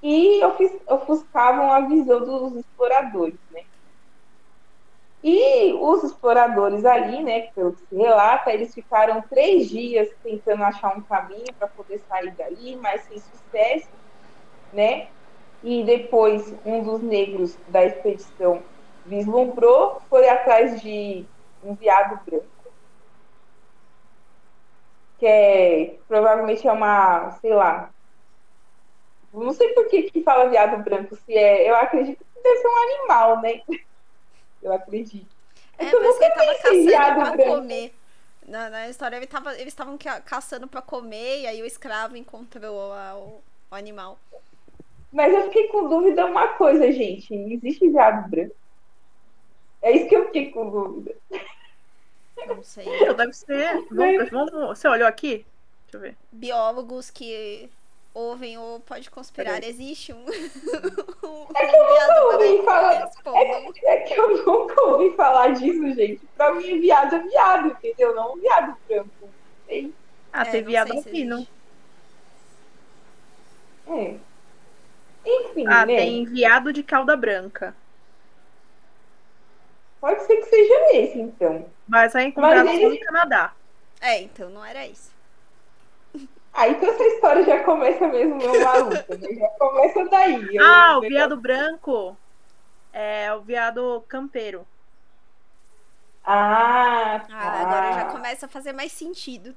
e 0.02 0.42
ofuscavam 0.88 1.72
a 1.72 1.82
visão 1.82 2.20
dos 2.20 2.56
exploradores, 2.56 3.40
né? 3.52 3.64
E 5.24 5.74
os 5.74 6.04
exploradores 6.04 6.84
ali, 6.84 7.22
né, 7.22 7.42
pelo 7.54 7.74
que 7.74 7.86
se 7.86 7.96
relata, 7.96 8.52
eles 8.52 8.74
ficaram 8.74 9.22
três 9.22 9.70
dias 9.70 10.10
tentando 10.24 10.64
achar 10.64 10.98
um 10.98 11.02
caminho 11.02 11.54
para 11.60 11.68
poder 11.68 12.00
sair 12.10 12.32
dali, 12.32 12.76
mas 12.78 13.04
sem 13.04 13.20
sucesso, 13.20 13.90
né? 14.74 15.10
E 15.62 15.84
depois 15.84 16.56
um 16.66 16.82
dos 16.84 17.04
negros 17.04 17.56
da 17.68 17.86
expedição 17.86 18.64
vislumbrou, 19.06 20.02
foi 20.10 20.28
atrás 20.28 20.82
de 20.82 21.24
um 21.64 21.76
viado 21.76 22.20
branco, 22.26 22.46
que 25.20 25.28
é, 25.28 26.00
provavelmente 26.08 26.68
é 26.68 26.72
uma, 26.72 27.30
sei 27.42 27.54
lá, 27.54 27.92
não 29.34 29.54
sei 29.54 29.70
por 29.70 29.88
que, 29.88 30.04
que 30.04 30.22
fala 30.24 30.50
viado 30.50 30.84
branco, 30.84 31.16
se 31.16 31.34
é. 31.34 31.70
Eu 31.70 31.76
acredito 31.76 32.18
que 32.18 32.44
deve 32.44 32.58
ser 32.58 32.68
um 32.68 32.84
animal, 32.84 33.42
né? 33.42 33.62
Eu 34.62 34.74
acredito. 34.74 35.26
É, 35.78 35.90
parece 35.90 36.20
que 36.20 36.26
ele 36.68 36.92
tava 36.92 37.26
caçando 37.26 37.32
pra 37.32 37.46
comer. 37.46 37.94
Na, 38.48 38.70
na 38.70 38.90
história 38.90 39.16
ele 39.16 39.28
tava, 39.28 39.54
eles 39.56 39.68
estavam 39.68 39.98
caçando 40.26 40.68
pra 40.68 40.82
comer 40.82 41.42
e 41.42 41.48
aí 41.48 41.62
o 41.62 41.66
escravo 41.66 42.16
encontrou 42.16 42.92
a, 42.94 43.16
o, 43.16 43.42
o 43.72 43.76
animal. 43.76 44.20
Mas 45.12 45.34
eu 45.34 45.44
fiquei 45.46 45.68
com 45.68 45.90
dúvida 45.90 46.26
uma 46.26 46.50
coisa, 46.50 46.92
gente. 46.92 47.34
Existe 47.34 47.90
viado 47.90 48.30
branco? 48.30 48.56
É 49.82 49.92
isso 49.92 50.08
que 50.08 50.16
eu 50.16 50.26
fiquei 50.26 50.52
com 50.52 50.70
dúvida. 50.70 51.16
Não 52.48 52.64
sei. 52.64 52.86
Deve 53.16 53.34
ser. 53.34 53.86
Vamos, 53.90 54.30
vamos, 54.30 54.80
você 54.80 54.88
olhou 54.88 55.08
aqui? 55.08 55.46
Deixa 55.84 55.98
eu 55.98 56.02
ver. 56.02 56.18
Biólogos 56.32 57.10
que 57.10 57.70
ouvem 58.14 58.58
ou 58.58 58.80
pode 58.82 59.10
conspirar, 59.10 59.64
existe 59.64 60.14
um, 60.14 60.26
é 60.28 61.68
que 61.68 61.76
eu 61.76 61.88
nunca 61.88 62.34
ouvi 62.34 62.66
falar. 62.66 63.12
É, 63.26 63.94
é, 63.94 63.98
que 64.02 64.14
eu 64.14 64.46
nunca 64.46 64.82
ouvi 64.82 65.16
falar 65.16 65.54
disso, 65.54 65.94
gente. 65.94 66.22
Pra 66.36 66.54
mim, 66.54 66.80
viado 66.80 67.16
é 67.16 67.20
viado, 67.20 67.68
entendeu? 67.68 68.16
Não 68.16 68.36
viado 68.36 68.78
branco. 68.88 69.30
Sei. 69.68 69.94
Ah, 70.34 70.42
é, 70.42 70.46
tem 70.46 70.64
viado 70.64 70.94
albino. 70.94 71.48
É. 73.88 74.16
Enfim, 75.26 75.68
ah, 75.68 75.86
né? 75.86 75.98
tem 75.98 76.26
viado 76.26 76.74
de 76.74 76.84
cauda 76.84 77.16
branca. 77.16 77.76
Pode 80.00 80.24
ser 80.24 80.38
que 80.38 80.46
seja 80.46 80.98
esse, 80.98 81.20
então. 81.20 81.70
Mas 81.88 82.14
vai 82.14 82.24
encontrar 82.24 82.64
Mas 82.64 82.80
ele... 82.80 83.00
no 83.00 83.06
Canadá. 83.06 83.54
É, 84.02 84.20
então 84.22 84.50
não 84.50 84.66
era 84.66 84.88
isso. 84.88 85.11
Aí 86.54 86.76
que 86.76 86.86
essa 86.86 87.04
história 87.04 87.44
já 87.44 87.64
começa 87.64 88.08
mesmo 88.08 88.38
meu 88.38 88.64
maluco, 88.64 89.16
né? 89.16 89.34
Já 89.34 89.48
começa 89.50 90.06
daí. 90.06 90.58
Ah, 90.60 90.98
o 90.98 91.02
viado 91.02 91.38
branco 91.38 92.18
é 92.92 93.34
o 93.34 93.42
viado 93.42 94.04
campeiro. 94.08 94.66
Ah, 96.24 97.24
tá. 97.28 97.36
ah, 97.36 97.62
agora 97.62 97.94
já 97.94 98.06
começa 98.12 98.46
a 98.46 98.50
fazer 98.50 98.74
mais 98.74 98.92
sentido. 98.92 99.56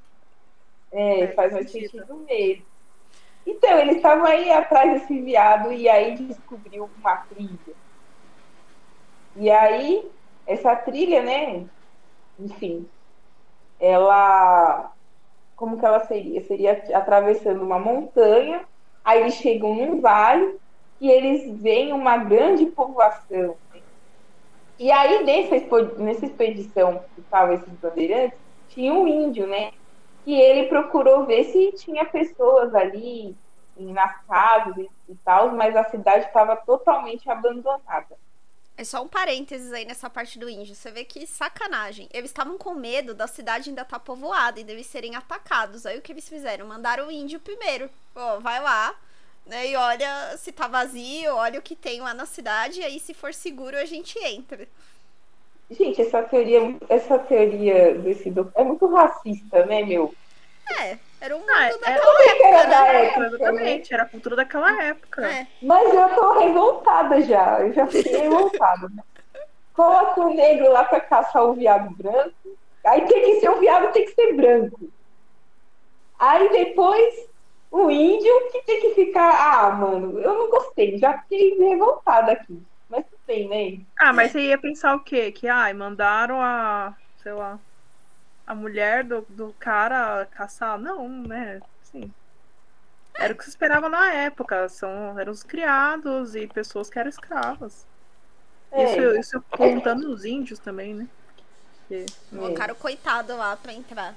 É, 0.92 1.26
faz 1.28 1.52
mais 1.52 1.70
sentido. 1.70 1.90
sentido 1.90 2.14
mesmo. 2.28 2.64
Então, 3.46 3.78
eles 3.78 3.96
estavam 3.96 4.24
aí 4.24 4.50
atrás 4.50 4.92
desse 4.92 5.20
viado 5.20 5.72
e 5.72 5.88
aí 5.88 6.16
descobriu 6.16 6.88
uma 6.98 7.16
trilha. 7.16 7.74
E 9.36 9.50
aí, 9.50 10.10
essa 10.46 10.74
trilha, 10.76 11.22
né? 11.22 11.66
Enfim, 12.38 12.88
ela 13.78 14.93
como 15.56 15.78
que 15.78 15.84
ela 15.84 16.00
seria? 16.06 16.42
Seria 16.44 16.82
atravessando 16.94 17.62
uma 17.62 17.78
montanha, 17.78 18.64
aí 19.04 19.20
eles 19.20 19.34
chegam 19.34 19.74
num 19.74 20.00
vale 20.00 20.58
e 21.00 21.10
eles 21.10 21.60
veem 21.60 21.92
uma 21.92 22.16
grande 22.16 22.66
povoação. 22.66 23.56
E 24.78 24.90
aí, 24.90 25.22
nessa, 25.24 25.82
nessa 25.98 26.26
expedição 26.26 27.04
que 27.14 27.20
estavam 27.20 27.54
esses 27.54 27.72
bandeirantes, 27.74 28.38
tinha 28.68 28.92
um 28.92 29.06
índio, 29.06 29.46
né? 29.46 29.72
E 30.26 30.34
ele 30.34 30.68
procurou 30.68 31.26
ver 31.26 31.44
se 31.44 31.72
tinha 31.72 32.04
pessoas 32.04 32.74
ali 32.74 33.36
nas 33.76 34.24
casas 34.26 34.76
e, 34.76 34.90
e 35.08 35.14
tal, 35.24 35.52
mas 35.52 35.76
a 35.76 35.84
cidade 35.84 36.26
estava 36.26 36.56
totalmente 36.56 37.28
abandonada. 37.30 38.16
É 38.76 38.82
só 38.82 39.02
um 39.02 39.08
parênteses 39.08 39.72
aí 39.72 39.84
nessa 39.84 40.10
parte 40.10 40.38
do 40.38 40.48
índio. 40.48 40.74
Você 40.74 40.90
vê 40.90 41.04
que 41.04 41.26
sacanagem. 41.26 42.08
Eles 42.12 42.30
estavam 42.30 42.58
com 42.58 42.74
medo 42.74 43.14
da 43.14 43.26
cidade 43.26 43.70
ainda 43.70 43.82
estar 43.82 43.98
tá 43.98 44.04
povoada 44.04 44.58
e 44.58 44.64
deles 44.64 44.86
serem 44.86 45.14
atacados. 45.14 45.86
Aí 45.86 45.96
o 45.96 46.02
que 46.02 46.12
eles 46.12 46.28
fizeram? 46.28 46.66
Mandaram 46.66 47.06
o 47.06 47.10
índio 47.10 47.38
primeiro. 47.38 47.88
Ó, 48.14 48.40
vai 48.40 48.60
lá, 48.60 48.94
né? 49.46 49.68
E 49.68 49.76
olha 49.76 50.36
se 50.38 50.50
tá 50.50 50.66
vazio, 50.66 51.36
olha 51.36 51.60
o 51.60 51.62
que 51.62 51.76
tem 51.76 52.00
lá 52.00 52.12
na 52.12 52.26
cidade. 52.26 52.80
E 52.80 52.84
aí, 52.84 52.98
se 52.98 53.14
for 53.14 53.32
seguro, 53.32 53.76
a 53.76 53.84
gente 53.84 54.18
entra. 54.18 54.66
Gente, 55.70 56.02
essa 56.02 56.22
teoria, 56.22 56.76
essa 56.88 57.18
teoria 57.18 57.94
desse 57.94 58.32
é 58.54 58.64
muito 58.64 58.86
racista, 58.86 59.64
né, 59.66 59.82
meu? 59.82 60.12
É, 60.80 60.98
era 61.24 61.36
um 61.36 61.40
mundo 61.40 61.50
ah, 61.50 61.68
daquela 61.68 62.24
época, 62.24 62.46
era 62.46 62.64
da 62.64 62.82
né? 62.82 63.04
época, 63.06 63.26
exatamente, 63.26 63.94
era 63.94 64.02
a 64.02 64.08
cultura 64.08 64.36
daquela 64.36 64.82
época. 64.82 65.26
É. 65.26 65.46
Mas 65.62 65.94
eu 65.94 66.08
tô 66.14 66.38
revoltada 66.38 67.22
já, 67.22 67.60
eu 67.60 67.72
já 67.72 67.86
fiquei 67.86 68.18
revoltada. 68.18 68.90
Coloca 69.72 70.20
o 70.20 70.34
negro 70.34 70.70
lá 70.70 70.84
pra 70.84 71.00
caçar 71.00 71.42
o 71.44 71.54
viado 71.54 71.90
branco, 71.96 72.34
aí 72.84 73.06
tem 73.06 73.24
que 73.24 73.40
ser 73.40 73.48
o 73.48 73.58
viado, 73.58 73.90
tem 73.92 74.04
que 74.04 74.12
ser 74.12 74.34
branco. 74.34 74.78
Aí 76.18 76.48
depois 76.50 77.26
o 77.70 77.90
índio 77.90 78.50
que 78.52 78.62
tem 78.62 78.80
que 78.82 78.94
ficar. 78.94 79.30
Ah, 79.30 79.70
mano, 79.70 80.20
eu 80.20 80.34
não 80.34 80.50
gostei, 80.50 80.98
já 80.98 81.18
fiquei 81.20 81.56
revoltada 81.58 82.32
aqui. 82.32 82.62
Mas 82.88 83.04
tudo 83.06 83.20
bem, 83.26 83.48
né? 83.48 83.84
Ah, 83.98 84.12
mas 84.12 84.30
você 84.30 84.40
ia 84.40 84.58
pensar 84.58 84.94
o 84.94 85.00
quê? 85.00 85.32
Que, 85.32 85.48
ai, 85.48 85.72
mandaram 85.72 86.40
a. 86.40 86.94
sei 87.22 87.32
lá 87.32 87.58
a 88.46 88.54
mulher 88.54 89.04
do, 89.04 89.24
do 89.28 89.54
cara 89.58 90.26
caçar. 90.26 90.78
Não, 90.78 91.08
né? 91.08 91.60
Sim. 91.82 92.12
Era 93.14 93.32
o 93.32 93.36
que 93.36 93.44
se 93.44 93.50
esperava 93.50 93.88
na 93.88 94.12
época. 94.12 94.68
São, 94.68 95.18
eram 95.18 95.32
os 95.32 95.42
criados 95.42 96.34
e 96.34 96.46
pessoas 96.46 96.90
que 96.90 96.98
eram 96.98 97.08
escravas. 97.08 97.86
É. 98.72 98.84
Isso, 98.84 99.20
isso 99.20 99.44
contando 99.50 100.10
os 100.10 100.24
índios 100.24 100.58
também, 100.58 100.94
né? 100.94 101.08
Porque... 101.88 102.06
Colocaram 102.30 102.74
o 102.74 102.76
coitado 102.76 103.36
lá 103.36 103.56
pra 103.56 103.72
entrar. 103.72 104.14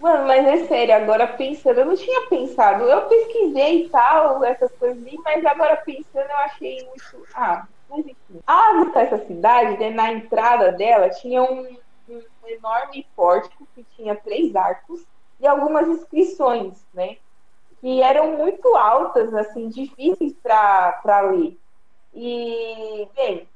Mano, 0.00 0.26
mas 0.26 0.46
é 0.46 0.66
sério, 0.66 0.94
agora 0.94 1.26
pensando, 1.26 1.80
eu 1.80 1.86
não 1.86 1.96
tinha 1.96 2.28
pensado. 2.28 2.84
Eu 2.84 3.02
pesquisei 3.02 3.86
e 3.86 3.88
tal, 3.88 4.44
essas 4.44 4.70
coisas, 4.72 5.02
mas 5.24 5.44
agora 5.44 5.76
pensando, 5.76 6.28
eu 6.28 6.36
achei 6.36 6.84
muito. 6.84 7.26
Ah, 7.34 7.66
mas 7.88 8.00
enfim. 8.00 8.40
A 8.46 8.84
essa 8.96 9.26
cidade, 9.26 9.78
né, 9.78 9.90
na 9.90 10.12
entrada 10.12 10.72
dela, 10.72 11.08
tinha 11.08 11.42
um, 11.42 11.78
enorme 12.48 13.06
pórtico 13.14 13.66
que 13.74 13.84
tinha 13.96 14.14
três 14.14 14.54
arcos 14.54 15.04
e 15.40 15.46
algumas 15.46 15.88
inscrições, 15.88 16.84
né? 16.92 17.16
Que 17.80 18.02
eram 18.02 18.36
muito 18.36 18.74
altas, 18.74 19.34
assim, 19.34 19.68
difíceis 19.68 20.32
para 20.42 21.20
ler. 21.30 21.58
E, 22.14 23.08
bem, 23.14 23.48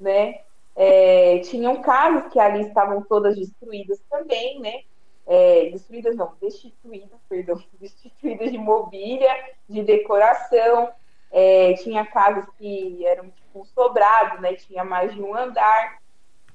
né? 0.00 0.40
É, 0.74 1.40
tinham 1.40 1.82
casas 1.82 2.32
que 2.32 2.40
ali 2.40 2.62
estavam 2.66 3.02
todas 3.02 3.36
destruídas 3.36 4.00
também, 4.10 4.58
né? 4.60 4.82
É, 5.26 5.70
destruídas 5.70 6.16
não, 6.16 6.34
destituídas, 6.40 7.20
perdão, 7.28 7.62
destituídas 7.78 8.50
de 8.50 8.58
mobília, 8.58 9.30
de 9.68 9.82
decoração. 9.82 10.90
É, 11.30 11.74
tinha 11.74 12.04
casas 12.04 12.46
que 12.58 13.04
eram 13.06 13.24
tipo 13.30 13.60
um 13.60 13.64
sobrado, 13.64 14.40
né? 14.40 14.54
Tinha 14.54 14.84
mais 14.84 15.14
de 15.14 15.22
um 15.22 15.34
andar. 15.34 15.98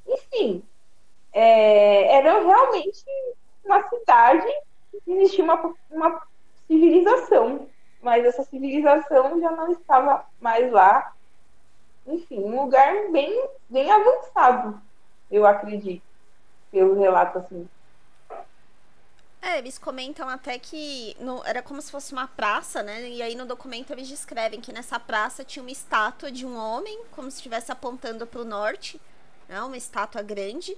Enfim, 0.05 0.63
é, 1.33 2.17
era 2.17 2.39
realmente 2.39 3.03
uma 3.63 3.87
cidade 3.89 4.47
que 5.03 5.11
existia 5.11 5.43
uma, 5.43 5.75
uma 5.91 6.21
civilização, 6.67 7.67
mas 8.01 8.25
essa 8.25 8.43
civilização 8.43 9.39
já 9.39 9.51
não 9.51 9.71
estava 9.71 10.25
mais 10.39 10.71
lá. 10.71 11.13
Enfim, 12.05 12.39
um 12.39 12.61
lugar 12.61 13.11
bem, 13.11 13.49
bem 13.69 13.91
avançado, 13.91 14.81
eu 15.29 15.45
acredito, 15.45 16.03
pelo 16.71 16.97
relato 16.99 17.39
assim. 17.39 17.67
É, 19.41 19.59
eles 19.59 19.77
comentam 19.77 20.27
até 20.27 20.57
que 20.57 21.15
no, 21.19 21.41
era 21.45 21.61
como 21.61 21.81
se 21.81 21.91
fosse 21.91 22.11
uma 22.11 22.27
praça, 22.27 22.81
né? 22.81 23.07
E 23.07 23.21
aí 23.21 23.35
no 23.35 23.45
documento 23.45 23.91
eles 23.91 24.07
descrevem 24.07 24.59
que 24.59 24.73
nessa 24.73 24.99
praça 24.99 25.43
tinha 25.43 25.63
uma 25.63 25.71
estátua 25.71 26.31
de 26.31 26.45
um 26.45 26.57
homem, 26.57 27.03
como 27.11 27.29
se 27.29 27.37
estivesse 27.37 27.71
apontando 27.71 28.25
para 28.25 28.41
o 28.41 28.45
norte, 28.45 28.99
né? 29.47 29.61
Uma 29.61 29.77
estátua 29.77 30.21
grande. 30.21 30.75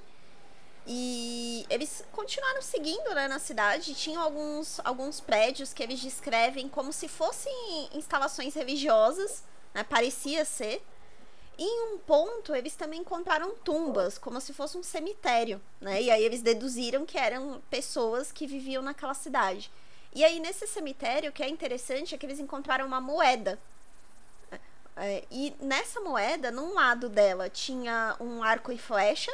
E 0.88 1.65
eles 1.70 2.04
continuaram 2.12 2.62
seguindo 2.62 3.13
né, 3.13 3.28
na 3.28 3.39
cidade. 3.39 3.94
Tinham 3.94 4.22
alguns, 4.22 4.80
alguns 4.84 5.20
prédios 5.20 5.74
que 5.74 5.84
eles 5.84 6.00
descrevem 6.00 6.68
como 6.68 6.92
se 6.92 7.08
fossem 7.08 7.89
instalações 7.94 8.56
religiosas, 8.56 9.44
né, 9.74 9.84
parecia 9.84 10.44
ser. 10.46 10.84
E 11.58 11.63
em 11.63 11.94
um 11.94 11.98
ponto, 11.98 12.56
eles 12.56 12.76
também 12.76 13.02
encontraram 13.02 13.54
tumbas, 13.56 14.18
como 14.18 14.39
se 14.39 14.54
fosse 14.54 14.78
um 14.78 14.84
cemitério. 14.84 15.62
Né? 15.82 16.04
E 16.04 16.10
aí 16.10 16.24
eles 16.24 16.42
deduziram 16.42 17.06
que 17.06 17.18
eram 17.18 17.62
pessoas 17.70 18.32
que 18.32 18.48
viviam 18.48 18.82
naquela 18.82 19.13
cidade. 19.13 19.70
E 20.13 20.24
aí, 20.24 20.39
nesse 20.39 20.65
cemitério, 20.65 21.30
o 21.30 21.34
que 21.34 21.44
é 21.44 21.50
interessante 21.50 22.15
é 22.15 22.18
que 22.18 22.26
eles 22.26 22.39
encontraram 22.39 22.88
uma 22.88 23.02
moeda. 23.02 23.60
É, 24.96 25.24
e 25.30 25.56
nessa 25.62 26.02
moeda, 26.02 26.50
num 26.50 26.74
lado 26.74 27.08
dela, 27.10 27.50
tinha 27.50 28.15
um 28.20 28.44
arco 28.44 28.72
e 28.72 28.78
flecha 28.78 29.32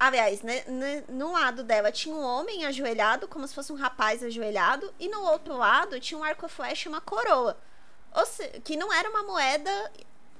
Aliás, 0.00 0.42
né, 0.42 0.62
né, 0.66 1.04
no 1.08 1.32
lado 1.32 1.64
dela 1.64 1.90
tinha 1.90 2.14
um 2.14 2.22
homem 2.22 2.64
ajoelhado, 2.64 3.26
como 3.26 3.46
se 3.48 3.54
fosse 3.54 3.72
um 3.72 3.76
rapaz 3.76 4.22
ajoelhado, 4.22 4.92
e 4.98 5.08
no 5.08 5.20
outro 5.22 5.56
lado 5.56 5.98
tinha 5.98 6.18
um 6.18 6.22
arco 6.22 6.46
e 6.46 6.88
uma 6.88 7.00
coroa. 7.00 7.56
Ou 8.14 8.24
seja, 8.24 8.60
que 8.60 8.76
não 8.76 8.92
era 8.92 9.10
uma 9.10 9.24
moeda 9.24 9.70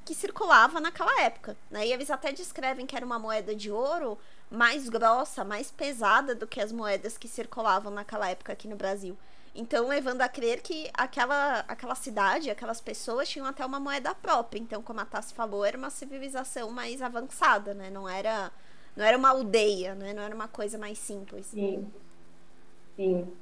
que 0.05 0.14
circulava 0.14 0.81
naquela 0.81 1.21
época. 1.23 1.57
Né? 1.71 1.88
E 1.88 1.92
eles 1.92 2.11
até 2.11 2.33
descrevem 2.33 2.87
que 2.87 2.97
era 2.97 3.05
uma 3.05 3.18
moeda 3.18 3.55
de 3.55 3.71
ouro 3.71 4.18
mais 4.51 4.88
grossa, 4.88 5.44
mais 5.44 5.71
pesada 5.71 6.35
do 6.35 6.47
que 6.47 6.61
as 6.61 6.73
moedas 6.73 7.18
que 7.18 7.29
circulavam 7.29 7.92
naquela 7.92 8.29
época 8.31 8.53
aqui 8.53 8.66
no 8.66 8.77
Brasil. 8.77 9.18
Então, 9.55 9.88
levando 9.88 10.23
a 10.23 10.29
crer 10.29 10.62
que 10.62 10.88
aquela, 10.94 11.64
aquela 11.66 11.94
cidade, 11.94 12.49
aquelas 12.49 12.81
pessoas 12.81 13.29
tinham 13.29 13.47
até 13.47 13.66
uma 13.66 13.81
moeda 13.81 14.14
própria. 14.14 14.61
Então, 14.61 14.83
como 14.83 15.01
a 15.01 15.05
Tassi 15.05 15.35
falou, 15.35 15.64
era 15.64 15.77
uma 15.77 15.90
civilização 15.90 16.71
mais 16.71 17.03
avançada, 17.03 17.75
né? 17.75 17.90
Não 17.90 18.09
era 18.09 18.53
não 18.99 19.05
era 19.05 19.17
uma 19.17 19.31
aldeia, 19.31 19.95
né? 19.95 20.13
Não 20.13 20.25
era 20.25 20.35
uma 20.35 20.49
coisa 20.49 20.77
mais 20.77 20.99
simples. 20.99 21.47
Sim. 21.47 21.89
Sim. 22.97 23.33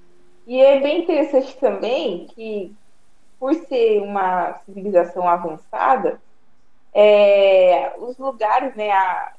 E 0.47 0.61
é 0.61 0.79
bem 0.81 1.01
interessante 1.01 1.57
também 1.57 2.27
que, 2.27 2.77
por 3.40 3.55
ser 3.55 4.03
uma 4.03 4.59
civilização 4.66 5.27
avançada, 5.27 6.21
é, 6.92 7.95
os 7.99 8.19
lugares 8.19 8.77
né, 8.77 8.90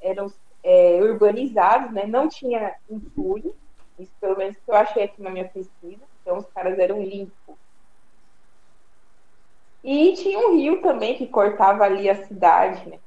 eram 0.01 0.33
é, 0.63 0.99
urbanizados, 1.03 1.91
né, 1.91 2.07
não 2.07 2.27
tinha 2.27 2.73
entulho, 2.89 3.55
isso 3.99 4.11
pelo 4.19 4.37
menos 4.37 4.57
que 4.57 4.71
eu 4.71 4.75
achei 4.75 5.03
aqui 5.03 5.21
na 5.21 5.29
minha 5.29 5.47
pesquisa, 5.47 6.01
então 6.21 6.39
os 6.39 6.47
caras 6.47 6.79
eram 6.79 6.99
limpos. 6.99 7.55
E 9.83 10.13
tinha 10.13 10.39
um 10.39 10.55
rio 10.57 10.81
também 10.81 11.15
que 11.15 11.27
cortava 11.27 11.83
ali 11.83 12.09
a 12.09 12.25
cidade, 12.25 12.89
né? 12.89 12.99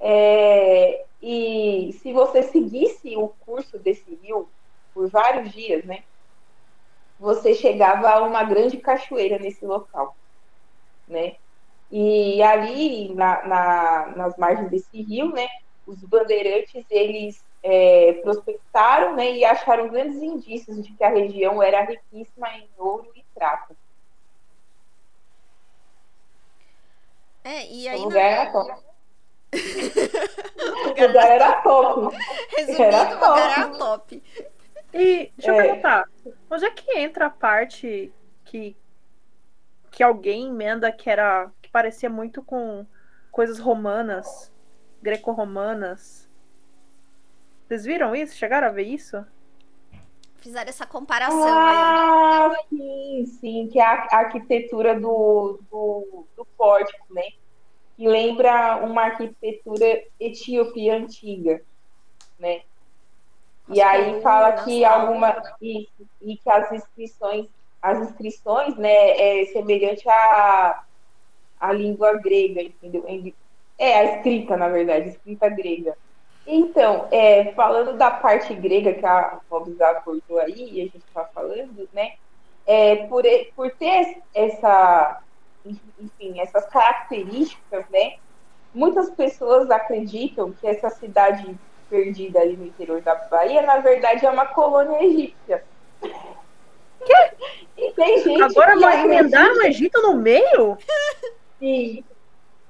É, 0.00 1.04
e 1.22 1.92
se 2.00 2.12
você 2.12 2.42
seguisse 2.42 3.16
o 3.16 3.28
curso 3.28 3.78
desse 3.78 4.14
rio 4.22 4.48
por 4.94 5.08
vários 5.08 5.52
dias, 5.52 5.84
né? 5.84 6.04
Você 7.18 7.54
chegava 7.54 8.08
a 8.10 8.22
uma 8.22 8.44
grande 8.44 8.76
cachoeira 8.76 9.38
nesse 9.38 9.66
local, 9.66 10.16
né? 11.06 11.36
E 11.90 12.40
ali 12.42 13.12
na, 13.14 13.46
na, 13.46 14.06
nas 14.16 14.36
margens 14.36 14.70
desse 14.70 15.02
rio, 15.02 15.32
né? 15.32 15.48
Os 15.86 15.98
bandeirantes 16.04 16.84
eles 16.90 17.42
é, 17.62 18.12
prospectaram, 18.22 19.16
né? 19.16 19.32
E 19.32 19.44
acharam 19.44 19.88
grandes 19.88 20.22
indícios 20.22 20.84
de 20.84 20.92
que 20.92 21.02
a 21.02 21.08
região 21.08 21.60
era 21.60 21.82
riquíssima 21.82 22.48
em 22.56 22.68
ouro 22.76 23.10
e 23.16 23.24
prata. 23.34 23.74
É, 27.42 27.66
e 27.66 27.88
aí. 27.88 27.98
O 27.98 28.04
lugar 28.04 28.52
na... 28.52 28.60
era 28.60 28.87
o 29.52 31.06
lugar 31.06 31.30
era 31.30 31.62
top. 31.62 32.16
Resumindo, 32.56 32.82
era 32.82 33.08
o 33.08 33.14
lugar 33.14 33.58
era 33.58 33.78
top. 33.78 34.22
E 34.92 35.32
deixa 35.36 35.50
eu 35.50 35.54
é. 35.54 35.62
perguntar, 35.62 36.04
onde 36.50 36.64
é 36.64 36.70
que 36.70 36.98
entra 36.98 37.26
a 37.26 37.30
parte 37.30 38.12
que, 38.44 38.76
que 39.90 40.02
alguém 40.02 40.48
emenda 40.48 40.90
que 40.90 41.10
era 41.10 41.50
que 41.60 41.70
parecia 41.70 42.08
muito 42.08 42.42
com 42.42 42.86
coisas 43.30 43.58
romanas, 43.58 44.52
greco-romanas? 45.02 46.28
Vocês 47.66 47.84
viram 47.84 48.16
isso? 48.16 48.34
Chegaram 48.34 48.68
a 48.68 48.72
ver 48.72 48.84
isso? 48.84 49.24
Fizeram 50.36 50.68
essa 50.68 50.86
comparação 50.86 51.46
ah, 51.46 52.48
aí. 52.48 52.64
sim, 52.70 53.26
sim, 53.26 53.68
que 53.70 53.78
é 53.78 53.84
a 53.84 54.06
arquitetura 54.12 54.98
do, 54.98 55.60
do, 55.70 56.26
do 56.36 56.44
pórtico, 56.56 57.04
né? 57.10 57.24
Que 57.98 58.06
lembra 58.06 58.76
uma 58.76 59.02
arquitetura 59.06 60.04
etíope 60.20 60.88
antiga, 60.88 61.60
né? 62.38 62.60
E 63.68 63.82
aí 63.82 64.22
fala 64.22 64.52
que 64.62 64.84
alguma 64.84 65.42
e, 65.60 65.88
e, 66.22 66.36
que 66.36 66.48
as 66.48 66.70
inscrições, 66.70 67.46
as 67.82 68.08
inscrições, 68.08 68.76
né, 68.76 69.40
é 69.40 69.46
semelhante 69.46 70.08
à, 70.08 70.84
à 71.58 71.72
língua 71.72 72.16
grega, 72.18 72.62
entendeu? 72.62 73.04
É 73.76 73.98
a 73.98 74.16
escrita, 74.16 74.56
na 74.56 74.68
verdade, 74.68 75.06
a 75.06 75.08
escrita 75.08 75.48
grega. 75.48 75.98
Então, 76.46 77.08
é, 77.10 77.52
falando 77.52 77.98
da 77.98 78.12
parte 78.12 78.54
grega 78.54 78.94
que 78.94 79.04
a 79.04 79.40
Hobbes 79.50 79.80
abordou 79.80 80.38
aí, 80.38 80.70
e 80.70 80.80
a 80.82 80.84
gente 80.84 80.98
está 80.98 81.24
falando, 81.24 81.88
né? 81.92 82.12
É, 82.64 83.06
por, 83.06 83.24
por 83.56 83.70
ter 83.72 84.22
essa 84.32 85.20
enfim, 85.64 86.40
essas 86.40 86.66
características, 86.66 87.84
né? 87.90 88.16
Muitas 88.74 89.10
pessoas 89.10 89.70
acreditam 89.70 90.52
que 90.52 90.66
essa 90.66 90.90
cidade 90.90 91.58
perdida 91.88 92.40
ali 92.40 92.56
no 92.56 92.66
interior 92.66 93.00
da 93.00 93.14
Bahia, 93.14 93.62
na 93.62 93.78
verdade, 93.78 94.26
é 94.26 94.30
uma 94.30 94.46
colônia 94.46 95.02
egípcia. 95.02 95.64
E 97.76 97.92
tem 97.92 98.22
gente 98.24 98.42
Agora 98.42 98.76
vai 98.76 99.04
emendar 99.04 99.48
o 99.52 99.62
Egito 99.62 100.02
no 100.02 100.14
meio? 100.14 100.76
Sim. 101.60 102.04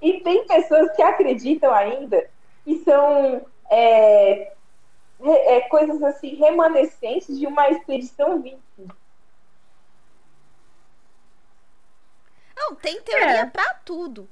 E 0.03 0.21
tem 0.21 0.47
pessoas 0.47 0.95
que 0.95 1.03
acreditam 1.03 1.73
ainda 1.73 2.29
que 2.63 2.79
são 2.85 3.41
é, 3.71 4.53
é, 5.21 5.61
coisas 5.63 6.03
assim 6.03 6.37
remanescentes 6.37 7.39
de 7.39 7.47
uma 7.47 7.71
expedição 7.71 8.41
viking. 8.41 8.89
Não, 12.59 12.75
tem 12.75 13.01
teoria 13.03 13.41
é. 13.41 13.47
pra 13.47 13.75
tudo. 13.85 14.29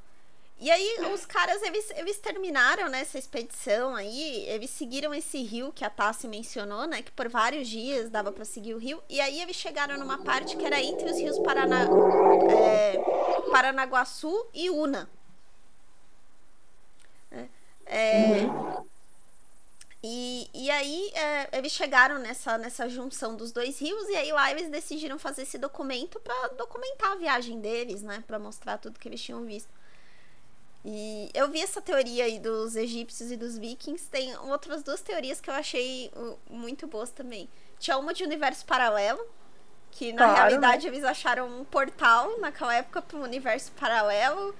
E 0.58 0.70
aí 0.70 0.96
os 1.12 1.26
caras, 1.26 1.62
eles, 1.62 1.90
eles 1.96 2.18
terminaram 2.18 2.88
nessa 2.88 3.18
expedição 3.18 3.94
aí, 3.94 4.46
eles 4.48 4.70
seguiram 4.70 5.12
esse 5.12 5.42
rio 5.42 5.70
que 5.70 5.84
a 5.84 5.90
Tassi 5.90 6.26
mencionou, 6.26 6.86
né? 6.86 7.02
Que 7.02 7.12
por 7.12 7.28
vários 7.28 7.68
dias 7.68 8.08
dava 8.08 8.32
para 8.32 8.44
seguir 8.44 8.72
o 8.72 8.78
rio. 8.78 9.02
E 9.08 9.20
aí 9.20 9.40
eles 9.40 9.54
chegaram 9.54 9.98
numa 9.98 10.18
parte 10.18 10.56
que 10.56 10.64
era 10.64 10.80
entre 10.80 11.10
os 11.10 11.18
rios 11.18 11.38
Paraná, 11.40 11.86
é, 12.50 12.96
Paranaguaçu 13.50 14.46
e 14.54 14.70
Una. 14.70 15.10
É, 17.30 17.46
é 17.84 18.46
uhum. 18.46 18.86
E, 20.08 20.48
e 20.54 20.70
aí 20.70 21.10
é, 21.14 21.58
eles 21.58 21.72
chegaram 21.72 22.18
nessa, 22.20 22.56
nessa 22.56 22.88
junção 22.88 23.34
dos 23.34 23.50
dois 23.50 23.80
rios 23.80 24.08
e 24.08 24.14
aí 24.14 24.30
lá 24.30 24.48
eles 24.52 24.68
decidiram 24.68 25.18
fazer 25.18 25.42
esse 25.42 25.58
documento 25.58 26.20
para 26.20 26.48
documentar 26.50 27.10
a 27.12 27.16
viagem 27.16 27.60
deles, 27.60 28.02
né, 28.02 28.22
para 28.24 28.38
mostrar 28.38 28.78
tudo 28.78 29.00
que 29.00 29.08
eles 29.08 29.20
tinham 29.20 29.44
visto. 29.44 29.68
E 30.84 31.28
eu 31.34 31.50
vi 31.50 31.60
essa 31.60 31.80
teoria 31.82 32.24
aí 32.24 32.38
dos 32.38 32.76
egípcios 32.76 33.32
e 33.32 33.36
dos 33.36 33.58
vikings. 33.58 34.08
Tem 34.08 34.36
outras 34.38 34.84
duas 34.84 35.00
teorias 35.00 35.40
que 35.40 35.50
eu 35.50 35.54
achei 35.54 36.08
uh, 36.14 36.38
muito 36.48 36.86
boas 36.86 37.10
também. 37.10 37.48
Tinha 37.80 37.98
uma 37.98 38.14
de 38.14 38.22
universo 38.22 38.64
paralelo, 38.64 39.20
Que 39.90 40.12
na 40.12 40.28
Claro, 40.28 40.32
né? 40.32 40.38
realidade 40.38 40.86
eles 40.86 41.02
acharam 41.04 41.48
um 41.60 41.64
portal 41.64 42.38
naquela 42.38 42.74
época 42.74 43.02
para 43.02 43.18
um 43.18 43.22
universo 43.22 43.72
paralelo. 43.72 44.54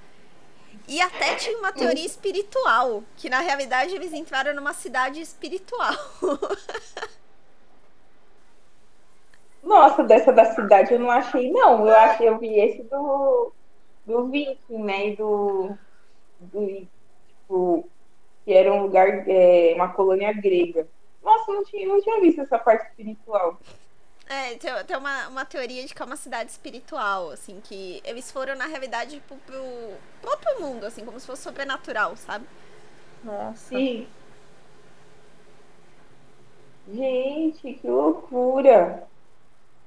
E 0.89 1.01
até 1.01 1.35
tinha 1.37 1.59
uma 1.59 1.73
teoria 1.73 2.07
espiritual, 2.07 3.03
que 3.17 3.29
na 3.29 3.41
realidade 3.41 3.95
eles 3.95 4.13
entraram 4.13 4.55
numa 4.55 4.73
cidade 4.73 5.21
espiritual. 5.21 5.95
Nossa, 9.63 10.05
dessa 10.05 10.33
da 10.33 10.45
cidade 10.55 10.95
eu 10.95 11.01
não 11.01 11.11
achei, 11.11 11.51
não. 11.51 11.87
Eu 11.87 11.97
achei, 11.97 12.29
eu 12.29 12.39
vi 12.39 12.59
esse 12.59 12.85
do, 12.85 13.53
do 14.07 14.29
Viking, 14.29 14.79
né? 14.79 15.09
E 15.09 15.17
do, 15.17 15.77
do 16.39 16.87
tipo, 17.27 17.89
que 18.45 18.53
era 18.53 18.73
um 18.73 18.83
lugar, 18.83 19.29
é, 19.29 19.73
uma 19.75 19.89
colônia 19.89 20.33
grega. 20.33 20.87
Nossa, 21.23 21.53
não 21.53 21.65
tinha, 21.65 21.89
não 21.89 22.01
tinha 22.01 22.21
visto 22.21 22.41
essa 22.41 22.59
parte 22.59 22.87
espiritual. 22.91 23.59
É, 24.29 24.57
tem, 24.57 24.73
tem 24.85 24.97
uma, 24.97 25.29
uma 25.29 25.45
teoria 25.45 25.85
de 25.85 25.95
que 25.95 26.03
é 26.03 26.05
uma 26.05 26.17
cidade 26.17 26.51
espiritual, 26.51 27.31
assim, 27.31 27.61
que 27.63 28.01
eles 28.05 28.31
foram, 28.31 28.57
na 28.57 28.67
realidade, 28.67 29.23
pro, 29.29 29.37
pro 29.37 30.31
outro 30.31 30.61
mundo, 30.61 30.85
assim, 30.85 31.05
como 31.05 31.21
se 31.21 31.27
fosse 31.27 31.43
sobrenatural, 31.43 32.17
sabe? 32.17 32.45
Nossa. 33.23 33.69
Sim. 33.69 34.09
Gente, 36.93 37.75
que 37.75 37.89
loucura. 37.89 39.05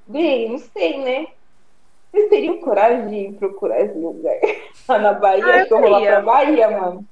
Bem, 0.08 0.50
não 0.50 0.58
sei, 0.58 0.98
né? 1.04 1.28
Vocês 2.12 2.30
teriam 2.30 2.60
coragem 2.60 3.32
de 3.32 3.38
procurar 3.38 3.82
esse 3.82 3.98
lugar 3.98 4.36
lá 4.88 4.98
na 5.00 5.14
Bahia? 5.14 5.46
Ah, 5.46 5.50
eu 5.50 5.56
Acho 5.56 5.68
que 5.68 5.74
eu 5.74 5.82
vou 5.82 5.90
lá 5.90 6.02
pra 6.02 6.22
Bahia, 6.22 6.72
mano. 6.72 7.08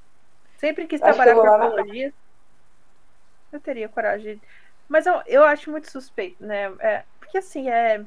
Sempre 0.58 0.88
quis 0.88 1.02
Acho 1.02 1.13
trabalhar 1.13 1.36
com 1.36 1.48
arqueologia. 1.48 2.13
Eu 3.52 3.60
teria 3.60 3.88
coragem. 3.88 4.42
Mas 4.90 5.06
eu, 5.06 5.22
eu 5.28 5.44
acho 5.44 5.70
muito 5.70 5.90
suspeito, 5.92 6.44
né? 6.44 6.74
É, 6.80 7.04
porque 7.38 7.39
assim, 7.39 7.69
é. 7.69 8.00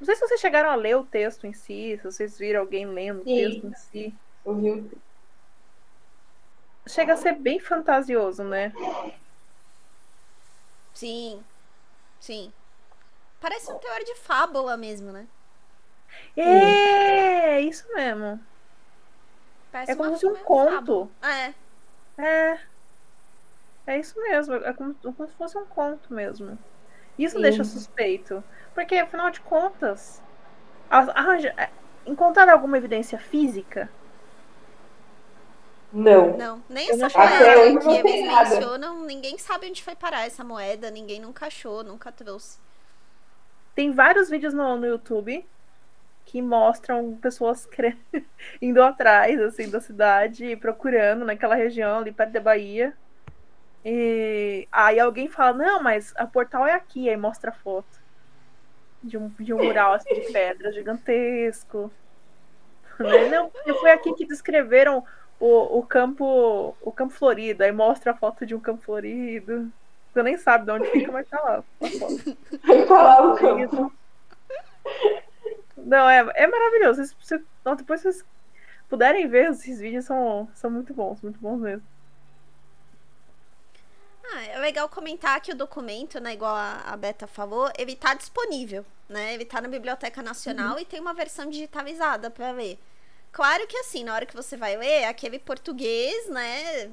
Não 0.00 0.04
sei 0.04 0.14
se 0.14 0.20
vocês 0.26 0.40
chegaram 0.40 0.70
a 0.70 0.74
ler 0.74 0.96
o 0.96 1.04
texto 1.04 1.46
em 1.46 1.52
si, 1.52 1.98
se 1.98 2.04
vocês 2.04 2.38
viram 2.38 2.60
alguém 2.60 2.86
lendo 2.86 3.20
o 3.20 3.24
Sim. 3.24 3.34
texto 3.34 3.66
em 3.66 3.74
si. 3.74 4.14
Vi. 4.46 4.90
Chega 6.86 7.12
a 7.12 7.16
ser 7.16 7.34
bem 7.34 7.58
fantasioso, 7.60 8.42
né? 8.44 8.72
Sim, 10.94 11.42
sim. 12.20 12.52
Parece 13.40 13.70
um 13.70 13.78
teor 13.78 14.02
de 14.04 14.14
fábula 14.14 14.76
mesmo, 14.76 15.12
né? 15.12 15.26
É, 16.36 17.60
isso 17.60 17.86
mesmo. 17.94 18.40
Parece 19.70 19.92
É 19.92 19.96
como 19.96 20.16
se 20.16 20.26
fosse 20.26 20.40
um 20.40 20.44
conto. 20.44 20.70
fábula. 20.70 21.08
É, 21.22 21.54
É. 22.16 22.60
É 23.86 23.98
isso 23.98 24.18
mesmo. 24.20 24.54
É 24.54 24.72
como, 24.72 24.94
como 24.94 25.26
se 25.28 25.34
fosse 25.34 25.58
um 25.58 25.64
conto 25.66 26.12
mesmo. 26.12 26.58
Isso 27.18 27.36
Sim. 27.36 27.42
deixa 27.42 27.64
suspeito. 27.64 28.42
Porque, 28.74 28.94
afinal 28.96 29.30
de 29.30 29.40
contas, 29.40 30.22
arranja, 30.90 31.52
é, 31.56 31.68
encontrar 32.06 32.48
alguma 32.48 32.78
evidência 32.78 33.18
física 33.18 33.90
Não. 35.92 36.36
não. 36.36 36.62
Nem 36.68 36.88
essa 36.90 37.08
moeda 37.18 37.78
que 37.80 37.86
não 37.86 37.92
eles 37.96 38.26
nada. 38.26 38.50
mencionam, 38.50 39.04
ninguém 39.04 39.38
sabe 39.38 39.68
onde 39.68 39.82
foi 39.82 39.94
parar 39.96 40.26
essa 40.26 40.44
moeda, 40.44 40.90
ninguém 40.90 41.20
nunca 41.20 41.46
achou, 41.46 41.82
nunca 41.82 42.12
trouxe. 42.12 42.58
Tem 43.74 43.90
vários 43.92 44.28
vídeos 44.28 44.52
no, 44.54 44.76
no 44.76 44.86
YouTube 44.86 45.44
que 46.26 46.42
mostram 46.42 47.16
pessoas 47.16 47.64
cre- 47.72 47.96
indo 48.60 48.82
atrás 48.82 49.40
assim 49.40 49.68
da 49.70 49.80
cidade, 49.80 50.56
procurando 50.56 51.24
naquela 51.24 51.54
região 51.54 51.98
ali 51.98 52.12
perto 52.12 52.32
da 52.32 52.40
Bahia. 52.40 52.94
E 53.90 54.68
aí 54.70 55.00
alguém 55.00 55.28
fala, 55.30 55.56
não, 55.56 55.82
mas 55.82 56.12
a 56.18 56.26
portal 56.26 56.66
é 56.66 56.74
aqui, 56.74 57.08
aí 57.08 57.16
mostra 57.16 57.50
a 57.50 57.54
foto 57.54 57.88
de 59.02 59.16
um, 59.16 59.28
de 59.40 59.54
um 59.54 59.64
mural 59.64 59.94
assim, 59.94 60.12
de 60.12 60.30
pedra 60.30 60.70
gigantesco. 60.70 61.90
Né? 62.98 63.30
Não, 63.30 63.50
foi 63.80 63.90
aqui 63.92 64.12
que 64.12 64.26
descreveram 64.26 65.02
o, 65.40 65.78
o 65.78 65.82
campo 65.82 66.76
o 66.82 66.92
campo 66.92 67.14
florido, 67.14 67.64
aí 67.64 67.72
mostra 67.72 68.10
a 68.12 68.14
foto 68.14 68.44
de 68.44 68.54
um 68.54 68.60
campo 68.60 68.82
florido. 68.82 69.72
Você 70.12 70.22
nem 70.22 70.36
sabe 70.36 70.66
de 70.66 70.70
onde 70.72 70.90
fica, 70.90 71.10
mas 71.10 71.26
tá 71.26 71.40
lá. 71.40 71.62
foto. 71.80 72.36
Vai 72.66 72.84
falar 72.86 73.26
o 73.26 73.36
campo. 73.36 73.92
Não, 75.78 76.10
é, 76.10 76.30
é 76.34 76.46
maravilhoso. 76.46 76.96
Vocês- 77.04 77.16
vocês- 77.22 77.42
não, 77.64 77.74
depois 77.74 78.02
vocês 78.02 78.22
puderem 78.86 79.26
ver, 79.28 79.50
esses 79.50 79.80
vídeos 79.80 80.04
são, 80.04 80.46
são 80.54 80.70
muito 80.70 80.92
bons, 80.92 81.22
muito 81.22 81.38
bons 81.40 81.58
mesmo. 81.58 81.86
Ah, 84.32 84.44
é 84.44 84.58
legal 84.58 84.88
comentar 84.88 85.40
que 85.40 85.52
o 85.52 85.56
documento, 85.56 86.20
né, 86.20 86.34
igual 86.34 86.54
a, 86.54 86.96
Beta 86.96 87.26
falou, 87.26 87.70
ele 87.78 87.96
tá 87.96 88.14
disponível, 88.14 88.84
né? 89.08 89.32
Ele 89.34 89.44
tá 89.44 89.60
na 89.60 89.68
Biblioteca 89.68 90.22
Nacional 90.22 90.78
e 90.78 90.84
tem 90.84 91.00
uma 91.00 91.14
versão 91.14 91.48
digitalizada 91.48 92.30
para 92.30 92.50
ler. 92.50 92.78
Claro 93.32 93.66
que 93.66 93.76
assim, 93.78 94.04
na 94.04 94.14
hora 94.14 94.26
que 94.26 94.34
você 94.34 94.56
vai 94.56 94.76
ler, 94.76 95.04
aquele 95.04 95.38
português, 95.38 96.28
né? 96.28 96.90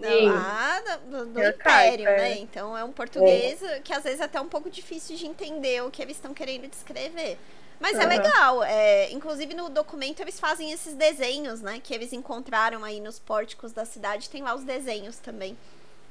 Sim. 0.00 0.28
Lá 0.28 0.80
do, 1.06 1.26
do 1.26 1.40
É 1.40 1.50
Império, 1.50 2.08
é. 2.08 2.16
né? 2.16 2.38
Então 2.38 2.76
é 2.76 2.82
um 2.84 2.92
português 2.92 3.60
que 3.84 3.92
às 3.92 4.02
vezes 4.02 4.20
é 4.20 4.24
até 4.24 4.40
um 4.40 4.48
pouco 4.48 4.68
difícil 4.70 5.16
de 5.16 5.26
entender 5.26 5.82
o 5.82 5.90
que 5.90 6.02
eles 6.02 6.16
estão 6.16 6.34
querendo 6.34 6.68
descrever. 6.68 7.38
Mas 7.78 7.98
é 7.98 8.04
Aham. 8.04 8.08
legal. 8.08 8.62
É, 8.64 9.10
inclusive 9.12 9.54
no 9.54 9.68
documento 9.68 10.20
eles 10.20 10.38
fazem 10.40 10.72
esses 10.72 10.94
desenhos, 10.94 11.60
né? 11.60 11.80
Que 11.82 11.94
eles 11.94 12.12
encontraram 12.12 12.82
aí 12.84 13.00
nos 13.00 13.18
pórticos 13.18 13.72
da 13.72 13.84
cidade. 13.84 14.30
Tem 14.30 14.42
lá 14.42 14.54
os 14.54 14.64
desenhos 14.64 15.18
também. 15.18 15.56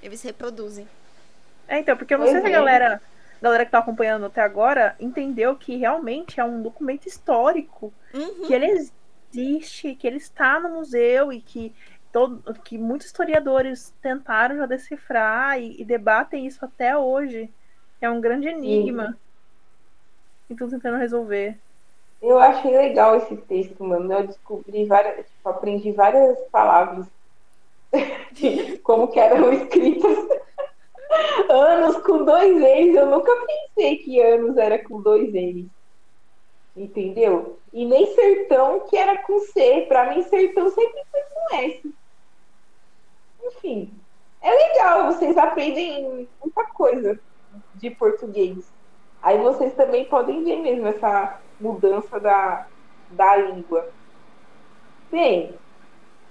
Eles 0.03 0.21
reproduzem. 0.21 0.87
É, 1.67 1.79
então, 1.79 1.95
porque 1.95 2.13
eu 2.13 2.17
não 2.19 2.27
sei 2.27 2.41
se 2.41 2.47
a 2.47 2.49
é. 2.49 2.51
galera, 2.51 3.01
a 3.41 3.43
galera 3.43 3.65
que 3.65 3.71
tá 3.71 3.79
acompanhando 3.79 4.25
até 4.25 4.41
agora 4.41 4.95
entendeu 4.99 5.55
que 5.55 5.77
realmente 5.77 6.39
é 6.39 6.43
um 6.43 6.61
documento 6.61 7.07
histórico, 7.07 7.93
Uhum. 8.13 8.45
que 8.45 8.53
ele 8.53 8.89
existe, 9.31 9.95
que 9.95 10.05
ele 10.05 10.17
está 10.17 10.59
no 10.59 10.69
museu 10.69 11.31
e 11.31 11.41
que, 11.41 11.73
todo, 12.11 12.53
que 12.63 12.77
muitos 12.77 13.07
historiadores 13.07 13.93
tentaram 14.01 14.57
já 14.57 14.65
decifrar 14.65 15.59
e, 15.59 15.81
e 15.81 15.85
debatem 15.85 16.45
isso 16.45 16.63
até 16.63 16.95
hoje. 16.97 17.49
É 18.01 18.09
um 18.09 18.19
grande 18.19 18.49
enigma. 18.49 19.17
E 20.49 20.53
estão 20.53 20.69
tentando 20.69 20.97
resolver. 20.97 21.57
Eu 22.21 22.39
achei 22.39 22.75
legal 22.75 23.15
esse 23.17 23.35
texto, 23.37 23.83
mano. 23.83 24.11
Eu 24.13 24.27
descobri 24.27 24.85
várias, 24.85 25.25
tipo, 25.25 25.49
aprendi 25.49 25.91
várias 25.93 26.37
palavras. 26.51 27.07
Como 28.83 29.07
que 29.07 29.19
eram 29.19 29.53
escritas. 29.53 30.17
anos 31.49 31.97
com 31.97 32.25
dois 32.25 32.55
N's. 32.55 32.95
Eu 32.95 33.05
nunca 33.07 33.31
pensei 33.45 33.97
que 33.97 34.21
anos 34.21 34.57
era 34.57 34.83
com 34.83 35.01
dois 35.01 35.31
N's. 35.31 35.67
Entendeu? 36.75 37.59
E 37.71 37.85
nem 37.85 38.07
sertão 38.13 38.81
que 38.81 38.97
era 38.97 39.17
com 39.19 39.39
C. 39.39 39.85
Pra 39.87 40.13
mim, 40.13 40.23
sertão 40.23 40.69
sempre 40.69 41.01
foi 41.11 41.21
com 41.21 41.55
S. 41.57 41.93
Enfim. 43.45 43.91
É 44.41 44.51
legal, 44.51 45.05
vocês 45.05 45.37
aprendem 45.37 46.27
muita 46.41 46.65
coisa 46.65 47.19
de 47.75 47.89
português. 47.91 48.57
Aí 49.21 49.37
vocês 49.37 49.73
também 49.73 50.05
podem 50.05 50.43
ver 50.43 50.57
mesmo 50.57 50.85
essa 50.87 51.39
mudança 51.59 52.19
da, 52.19 52.67
da 53.11 53.37
língua. 53.37 53.87
Bem, 55.09 55.53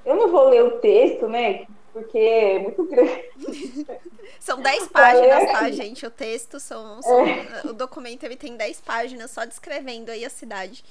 eu 0.04 0.16
não 0.16 0.30
vou 0.30 0.48
ler 0.48 0.62
o 0.64 0.80
texto, 0.80 1.28
né? 1.28 1.66
Porque 1.92 2.18
é 2.18 2.58
muito 2.60 2.84
grande. 2.88 3.22
São 4.40 4.60
10 4.60 4.88
páginas, 4.88 5.46
tá, 5.50 5.52
Parece. 5.52 5.72
gente? 5.72 6.04
O 6.06 6.10
texto 6.10 6.58
são. 6.60 7.00
são- 7.02 7.24
O 7.64 7.72
documento 7.72 8.24
ele 8.24 8.36
tem 8.36 8.56
10 8.56 8.80
páginas 8.80 9.30
só 9.30 9.44
descrevendo 9.44 10.10
aí 10.10 10.24
a 10.24 10.30
cidade. 10.30 10.84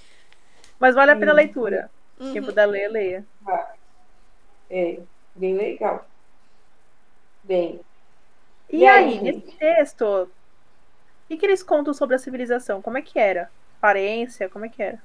Mas 0.79 0.95
vale 0.95 1.11
a 1.11 1.15
pena 1.15 1.31
a 1.31 1.35
Hum. 1.35 1.35
leitura. 1.35 1.89
Uhum. 2.19 2.33
Quem 2.33 2.43
puder 2.43 2.65
ler, 2.67 2.87
leia. 2.89 3.27
É, 4.69 5.03
bem 5.35 5.55
legal. 5.57 6.05
Bem, 7.43 7.79
E, 8.69 8.77
E 8.77 8.85
aí, 8.85 9.19
aí, 9.19 9.19
nesse 9.21 9.41
texto, 9.57 10.03
o 10.03 10.31
que, 11.27 11.37
que 11.37 11.45
eles 11.45 11.63
contam 11.63 11.93
sobre 11.93 12.15
a 12.15 12.19
civilização? 12.19 12.81
Como 12.81 12.97
é 12.97 13.01
que 13.01 13.19
era? 13.19 13.51
Aparência, 13.77 14.49
como 14.49 14.65
é 14.65 14.69
que 14.69 14.81
era? 14.83 15.03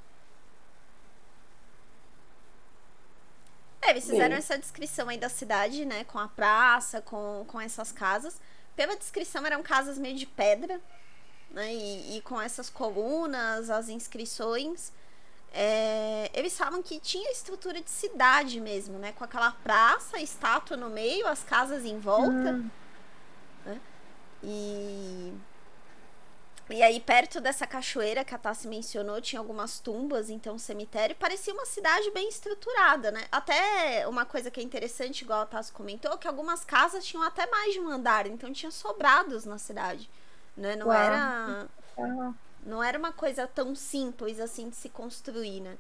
É, 3.87 3.91
eles 3.91 4.05
fizeram 4.05 4.31
Bem. 4.31 4.39
essa 4.39 4.59
descrição 4.59 5.09
aí 5.09 5.17
da 5.17 5.29
cidade, 5.29 5.85
né? 5.85 6.03
Com 6.05 6.19
a 6.19 6.27
praça, 6.27 7.01
com, 7.01 7.45
com 7.47 7.61
essas 7.61 7.93
casas. 7.93 8.41
Pela 8.75 8.97
descrição, 8.97 9.47
eram 9.47 9.63
casas 9.63 9.97
meio 9.97 10.17
de 10.17 10.27
pedra, 10.27 10.81
né? 11.53 11.73
E, 11.73 12.17
e 12.17 12.21
com 12.23 12.41
essas 12.41 12.69
colunas, 12.69 13.71
as 13.71 13.89
inscrições. 13.89 14.93
É, 15.53 16.31
eles 16.35 16.59
falam 16.59 16.83
que 16.83 16.99
tinha 16.99 17.31
estrutura 17.31 17.81
de 17.81 17.89
cidade 17.89 18.61
mesmo, 18.61 18.99
né? 18.99 19.13
Com 19.13 19.23
aquela 19.23 19.53
praça, 19.53 20.21
estátua 20.21 20.77
no 20.77 20.91
meio, 20.91 21.27
as 21.29 21.45
casas 21.45 21.85
em 21.85 21.99
volta. 21.99 22.31
Hum, 22.33 22.71
E. 24.43 25.33
E 26.69 26.83
aí, 26.83 26.99
perto 26.99 27.41
dessa 27.41 27.65
cachoeira 27.67 28.25
que 28.25 28.35
a 28.35 28.39
Tassi 28.39 28.67
mencionou, 28.67 29.21
tinha 29.21 29.39
algumas 29.39 29.79
tumbas, 29.79 30.29
então 30.31 30.59
cemitério. 30.59 31.15
Parecia 31.15 31.55
uma 31.55 31.65
cidade 31.65 32.11
bem 32.11 32.29
estruturada, 32.29 33.13
né? 33.13 33.25
Até 33.31 34.07
uma 34.09 34.27
coisa 34.27 34.51
que 34.51 34.59
é 34.59 34.63
interessante, 34.65 35.23
igual 35.23 35.43
a 35.43 35.47
Tassi 35.47 35.73
comentou, 35.73 36.19
que 36.19 36.27
algumas 36.27 36.65
casas 36.65 37.05
tinham 37.05 37.23
até 37.23 37.47
mais 37.47 37.73
de 37.73 37.81
um 37.81 37.89
andar, 37.89 38.27
então 38.27 38.53
tinha 38.53 38.73
sobrados 38.73 39.45
na 39.45 39.59
cidade. 39.59 40.11
né? 40.57 40.77
Não 40.77 40.89
Uau. 40.89 40.97
era 40.97 41.69
Ah, 41.97 42.33
não 42.67 42.83
era 42.83 42.99
uma 42.99 43.13
coisa 43.13 43.47
tão 43.47 43.75
simples 43.75 44.41
assim 44.41 44.69
de 44.69 44.77
se 44.77 44.89
construir, 44.91 45.61
né? 45.61 45.79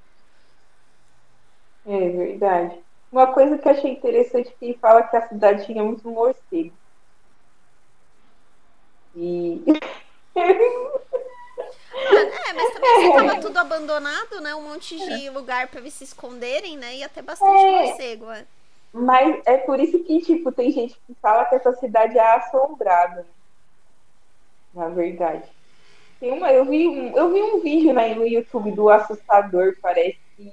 É 1.86 2.08
verdade. 2.10 2.84
Uma 3.10 3.32
coisa 3.32 3.56
que 3.56 3.66
eu 3.66 3.72
achei 3.72 3.90
interessante 3.92 4.54
que 4.58 4.64
ele 4.66 4.78
fala 4.78 5.02
que 5.04 5.16
a 5.16 5.26
cidade 5.28 5.64
tinha 5.64 5.82
muito 5.82 6.06
morcego. 6.10 6.74
E 9.14 9.62
É, 10.36 10.52
mas 12.52 12.72
também 12.74 13.02
se 13.02 13.12
tava 13.12 13.40
tudo 13.40 13.56
abandonado, 13.58 14.40
né? 14.40 14.54
Um 14.54 14.62
monte 14.62 14.96
de 14.98 15.30
lugar 15.30 15.68
pra 15.68 15.80
eles 15.80 15.94
se 15.94 16.04
esconderem, 16.04 16.76
né? 16.76 16.96
Ia 16.96 17.08
ter 17.08 17.22
bastante 17.22 17.64
É. 17.64 17.86
morcego, 17.86 18.30
é. 18.30 18.44
Mas 18.92 19.40
é 19.46 19.56
por 19.58 19.80
isso 19.80 19.98
que, 20.04 20.20
tipo, 20.20 20.52
tem 20.52 20.70
gente 20.70 20.94
que 21.06 21.14
fala 21.20 21.44
que 21.46 21.54
essa 21.54 21.72
cidade 21.74 22.18
é 22.18 22.34
assombrada. 22.34 23.26
Na 24.74 24.88
verdade. 24.88 25.44
Tem 26.20 26.32
uma, 26.32 26.52
eu, 26.52 26.64
vi 26.64 26.88
um, 26.88 27.16
eu 27.16 27.32
vi 27.32 27.42
um 27.42 27.60
vídeo 27.60 27.92
né, 27.92 28.14
no 28.14 28.26
YouTube 28.26 28.72
do 28.72 28.88
Assustador, 28.88 29.76
parece 29.82 30.18
que. 30.36 30.52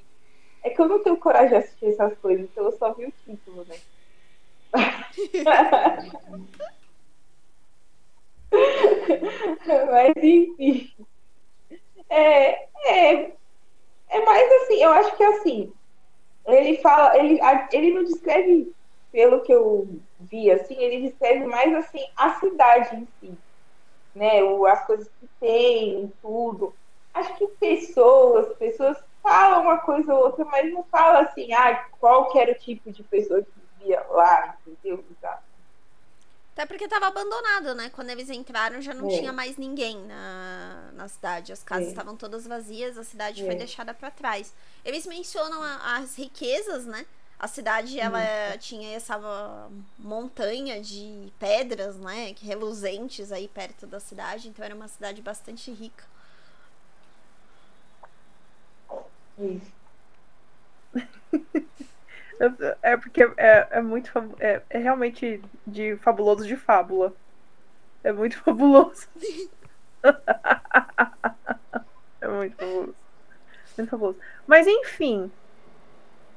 É 0.64 0.70
que 0.70 0.82
eu 0.82 0.88
não 0.88 1.00
tenho 1.00 1.18
coragem 1.18 1.50
de 1.50 1.56
assistir 1.56 1.88
essas 1.88 2.18
coisas, 2.20 2.46
então 2.46 2.66
eu 2.66 2.78
só 2.78 2.94
vi 2.94 3.06
o 3.06 3.14
título, 3.26 3.66
né? 3.66 3.76
Mas 9.92 10.14
enfim. 10.18 10.94
É, 12.10 12.52
é, 12.88 13.38
é 14.10 14.26
mais 14.26 14.52
assim, 14.64 14.76
eu 14.84 14.92
acho 14.94 15.18
que 15.18 15.24
assim, 15.24 15.74
ele 16.48 16.78
fala, 16.82 17.18
ele, 17.18 17.40
ele 17.74 17.94
não 17.94 18.04
descreve, 18.06 18.74
pelo 19.12 19.44
que 19.44 19.54
eu 19.54 20.02
vi, 20.20 20.52
assim, 20.52 20.76
ele 20.78 21.10
descreve 21.10 21.46
mais 21.48 21.74
assim 21.76 22.00
a 22.18 22.40
cidade 22.40 22.96
em 22.98 23.08
si, 23.20 23.40
né? 24.16 24.44
O, 24.44 24.66
as 24.68 24.86
coisas 24.88 25.10
que 25.20 25.30
tem, 25.40 26.14
tudo. 26.22 26.78
Acho 27.14 27.36
que 27.38 27.48
pessoas, 27.60 28.56
pessoas 28.58 28.98
falam 29.24 29.64
uma 29.64 29.80
coisa 29.80 30.14
ou 30.14 30.26
outra, 30.26 30.46
mas 30.46 30.72
não 30.74 30.86
fala 30.92 31.22
assim, 31.22 31.54
ah, 31.54 31.76
qual 32.00 32.32
que 32.32 32.40
era 32.40 32.52
o 32.54 32.56
tipo 32.60 32.92
de 32.92 33.04
pessoa 33.06 33.44
que 33.44 33.52
vivia 33.80 34.02
lá, 34.10 34.58
entendeu? 34.68 35.06
Até 36.54 36.68
porque 36.68 36.88
tava 36.88 37.08
abandonado, 37.08 37.74
né? 37.74 37.90
Quando 37.90 38.12
eles 38.12 38.30
entraram 38.30 38.80
já 38.80 38.94
não 38.94 39.10
É. 39.10 39.18
tinha 39.18 39.34
mais 39.34 39.58
ninguém 39.58 39.98
na, 40.06 40.92
na 40.94 41.08
cidade. 41.08 41.52
As 41.52 41.64
casas 41.64 41.88
É. 41.88 41.90
estavam 41.90 42.16
todas 42.16 42.46
vazias, 42.46 42.96
a 42.98 43.04
cidade 43.04 43.42
É. 43.42 43.46
foi 43.46 43.56
deixada 43.56 43.92
pra 43.94 44.12
trás. 44.12 44.54
Eles 44.86 45.08
mencionam 45.08 45.64
a- 45.64 45.98
as 45.98 46.16
riquezas, 46.16 46.86
né? 46.86 47.06
A 47.40 47.48
cidade, 47.48 48.00
ela 48.00 48.56
tinha 48.60 48.96
essa 48.96 49.20
montanha 49.98 50.80
de 50.80 51.34
pedras, 51.40 51.98
né? 51.98 52.34
Reluzentes 52.40 53.32
aí 53.32 53.48
perto 53.48 53.86
da 53.88 54.00
cidade. 54.00 54.48
Então 54.48 54.64
era 54.64 54.76
uma 54.76 54.88
cidade 54.88 55.22
bastante 55.24 55.72
rica. 55.72 56.06
Isso. 59.40 59.72
É 62.82 62.98
porque 62.98 63.24
é, 63.38 63.68
é 63.72 63.82
muito. 63.82 64.12
É, 64.40 64.62
é 64.70 64.78
realmente 64.78 65.42
de 65.66 65.96
fabuloso 65.98 66.46
de 66.46 66.56
fábula. 66.56 67.14
É 68.04 68.12
muito 68.12 68.38
fabuloso. 68.44 69.08
é 72.22 72.28
muito 72.28 72.56
fabuloso. 72.56 72.96
Muito 73.78 73.90
fabuloso. 73.90 74.18
Mas 74.46 74.68
enfim. 74.68 75.32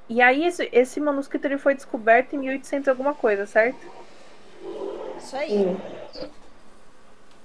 E 0.09 0.23
aí, 0.23 0.45
esse, 0.45 0.69
esse 0.73 1.01
manuscrito 1.01 1.49
ele 1.49 1.59
foi 1.59 1.75
descoberto 1.75 2.35
em 2.35 2.39
1800 2.39 2.87
e 2.87 2.91
alguma 2.91 3.13
coisa, 3.13 3.45
certo? 3.45 3.81
Isso 5.19 5.37
aí. 5.37 5.77
Sim. 6.13 6.31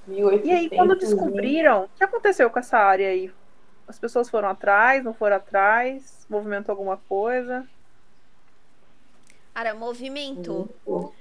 1800 0.08 0.47
E 0.47 0.52
aí, 0.52 0.70
quando 0.70 0.95
descobriram, 0.95 1.86
o 1.86 1.89
que 1.97 2.04
aconteceu 2.04 2.49
com 2.49 2.60
essa 2.60 2.78
área 2.78 3.08
aí? 3.08 3.32
As 3.88 3.97
pessoas 3.97 4.30
foram 4.30 4.49
atrás, 4.49 5.04
não 5.04 5.14
foram 5.14 5.38
atrás? 5.38 6.26
Movimentou 6.30 6.74
alguma 6.74 6.97
coisa? 6.97 7.68
Cara, 9.54 9.74
movimento. 9.74 10.70
Uhum. 10.86 11.12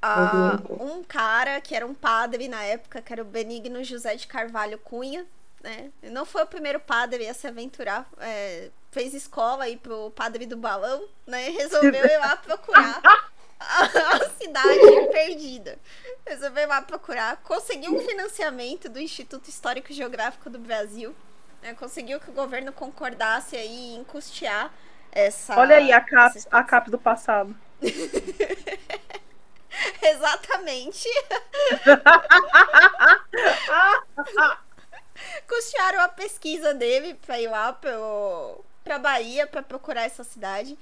Ah, 0.00 0.60
um 0.70 1.02
cara 1.02 1.60
que 1.60 1.74
era 1.74 1.86
um 1.86 1.94
padre 1.94 2.48
na 2.48 2.62
época, 2.62 3.02
que 3.02 3.12
era 3.12 3.22
o 3.22 3.24
Benigno 3.24 3.82
José 3.82 4.14
de 4.14 4.26
Carvalho 4.26 4.78
Cunha, 4.78 5.26
né? 5.62 5.90
Não 6.02 6.24
foi 6.24 6.44
o 6.44 6.46
primeiro 6.46 6.78
padre 6.78 7.28
a 7.28 7.34
se 7.34 7.46
aventurar, 7.46 8.08
é, 8.20 8.70
fez 8.92 9.14
escola 9.14 9.64
aí 9.64 9.76
pro 9.76 10.10
padre 10.12 10.46
do 10.46 10.56
balão, 10.56 11.08
né? 11.26 11.48
Resolveu 11.50 12.04
ir 12.04 12.18
lá 12.18 12.36
procurar 12.36 13.00
a, 13.58 14.28
cidade 14.38 15.08
perdida. 15.10 15.78
Resolveu 16.26 16.62
ir 16.62 16.66
lá 16.66 16.82
procurar, 16.82 17.38
conseguiu 17.38 17.92
um 17.92 18.00
financiamento 18.00 18.88
do 18.88 19.00
Instituto 19.00 19.48
Histórico 19.48 19.90
e 19.90 19.94
Geográfico 19.94 20.48
do 20.48 20.58
Brasil, 20.58 21.14
né? 21.62 21.74
Conseguiu 21.74 22.20
que 22.20 22.30
o 22.30 22.34
governo 22.34 22.72
concordasse 22.72 23.56
aí 23.56 23.96
em 23.96 24.04
custear 24.04 24.72
essa. 25.10 25.58
Olha 25.58 25.76
aí 25.76 25.92
a 25.92 26.00
CAP, 26.00 26.42
a. 26.50 26.62
CAP 26.62 26.90
do 26.90 26.98
passado. 26.98 27.56
Exatamente. 30.02 31.08
Custearam 35.48 36.00
a 36.00 36.08
pesquisa 36.08 36.74
dele 36.74 37.14
pra 37.14 37.40
ir 37.40 37.48
lá 37.48 37.72
pro, 37.72 38.64
pra 38.84 38.98
Bahia 38.98 39.46
pra 39.46 39.62
procurar 39.62 40.02
essa 40.02 40.24
cidade. 40.24 40.76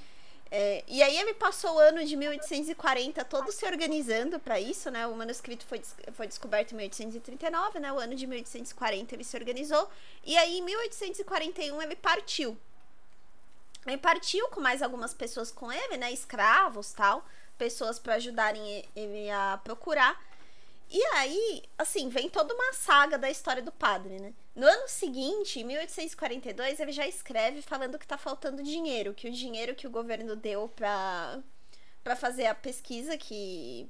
É, 0.51 0.85
e 0.87 1.03
aí 1.03 1.17
ele 1.19 1.35
passou 1.35 1.75
o 1.75 1.79
ano 1.79 2.05
de 2.05 2.15
1840 2.17 3.25
todo 3.25 3.51
se 3.51 3.65
organizando 3.67 4.39
pra 4.39 4.61
isso, 4.61 4.89
né? 4.91 5.07
O 5.07 5.15
manuscrito 5.17 5.67
foi, 5.67 5.79
des- 5.81 5.97
foi 6.13 6.27
descoberto 6.29 6.73
em 6.73 6.77
1839, 6.77 7.81
né? 7.81 7.93
O 7.93 7.99
ano 7.99 8.15
de 8.15 8.27
1840 8.27 9.15
ele 9.15 9.25
se 9.25 9.37
organizou. 9.37 9.89
E 10.25 10.37
aí 10.37 10.59
em 10.59 10.63
1841 10.63 11.83
ele 11.83 11.97
partiu. 11.97 12.57
Ele 13.87 13.99
partiu 13.99 14.49
com 14.49 14.61
mais 14.61 14.83
algumas 14.83 15.13
pessoas 15.13 15.51
com 15.51 15.71
ele, 15.71 15.97
né? 15.97 16.13
Escravos 16.13 16.93
tal. 16.93 17.25
Pessoas 17.59 17.99
pra 17.99 18.15
ajudarem 18.15 18.85
ele 18.97 19.31
a 19.31 19.61
procurar. 19.63 20.21
E 20.91 21.03
aí, 21.17 21.63
assim, 21.79 22.09
vem 22.09 22.29
toda 22.29 22.55
uma 22.55 22.73
saga 22.73 23.19
da 23.19 23.31
história 23.31 23.63
do 23.63 23.73
padre, 23.73 24.21
né? 24.21 24.33
No 24.55 24.67
ano 24.67 24.89
seguinte, 24.89 25.61
em 25.61 25.65
1842, 25.65 26.79
ele 26.79 26.93
já 26.93 27.07
escreve 27.07 27.63
falando 27.63 27.99
que 27.99 28.07
tá 28.07 28.17
faltando 28.17 28.63
dinheiro, 28.63 29.15
que 29.15 29.29
o 29.29 29.33
dinheiro 29.33 29.75
que 29.75 29.87
o 29.87 29.91
governo 29.91 30.37
deu 30.37 30.69
pra, 30.69 31.41
pra 32.03 32.15
fazer 32.15 32.47
a 32.47 32.55
pesquisa, 32.55 33.17
que, 33.17 33.89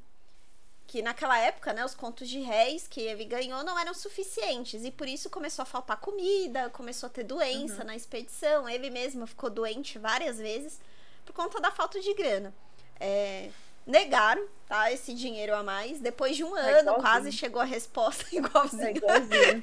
que 0.87 1.03
naquela 1.03 1.39
época, 1.39 1.73
né, 1.73 1.85
os 1.85 1.95
contos 1.95 2.29
de 2.29 2.41
réis 2.41 2.87
que 2.87 3.01
ele 3.01 3.25
ganhou 3.25 3.65
não 3.65 3.79
eram 3.79 3.95
suficientes, 3.95 4.85
e 4.85 4.91
por 4.91 5.09
isso 5.09 5.31
começou 5.31 5.63
a 5.63 5.67
faltar 5.67 5.97
comida, 5.99 6.71
começou 6.71 7.07
a 7.09 7.11
ter 7.11 7.25
doença 7.25 7.83
na 7.85 7.97
expedição, 7.97 8.69
ele 8.69 8.91
mesmo 8.91 9.27
ficou 9.27 9.51
doente 9.51 9.99
várias 9.99 10.39
vezes 10.39 10.81
por 11.25 11.33
conta 11.33 11.61
da 11.61 11.71
falta 11.71 12.01
de 12.01 12.13
grana. 12.15 12.55
É, 13.01 13.51
negaram, 13.87 14.47
tá, 14.69 14.93
esse 14.93 15.15
dinheiro 15.15 15.55
a 15.55 15.63
mais. 15.63 16.01
Depois 16.01 16.37
de 16.37 16.45
um 16.45 16.57
É 16.57 16.81
ano, 16.81 16.93
igualzinho. 16.93 17.01
quase 17.01 17.33
chegou 17.33 17.61
a 17.61 17.65
resposta 17.65 18.25
É 18.33 18.37
igualzinho. 18.37 18.97
igualzinho. 18.97 19.63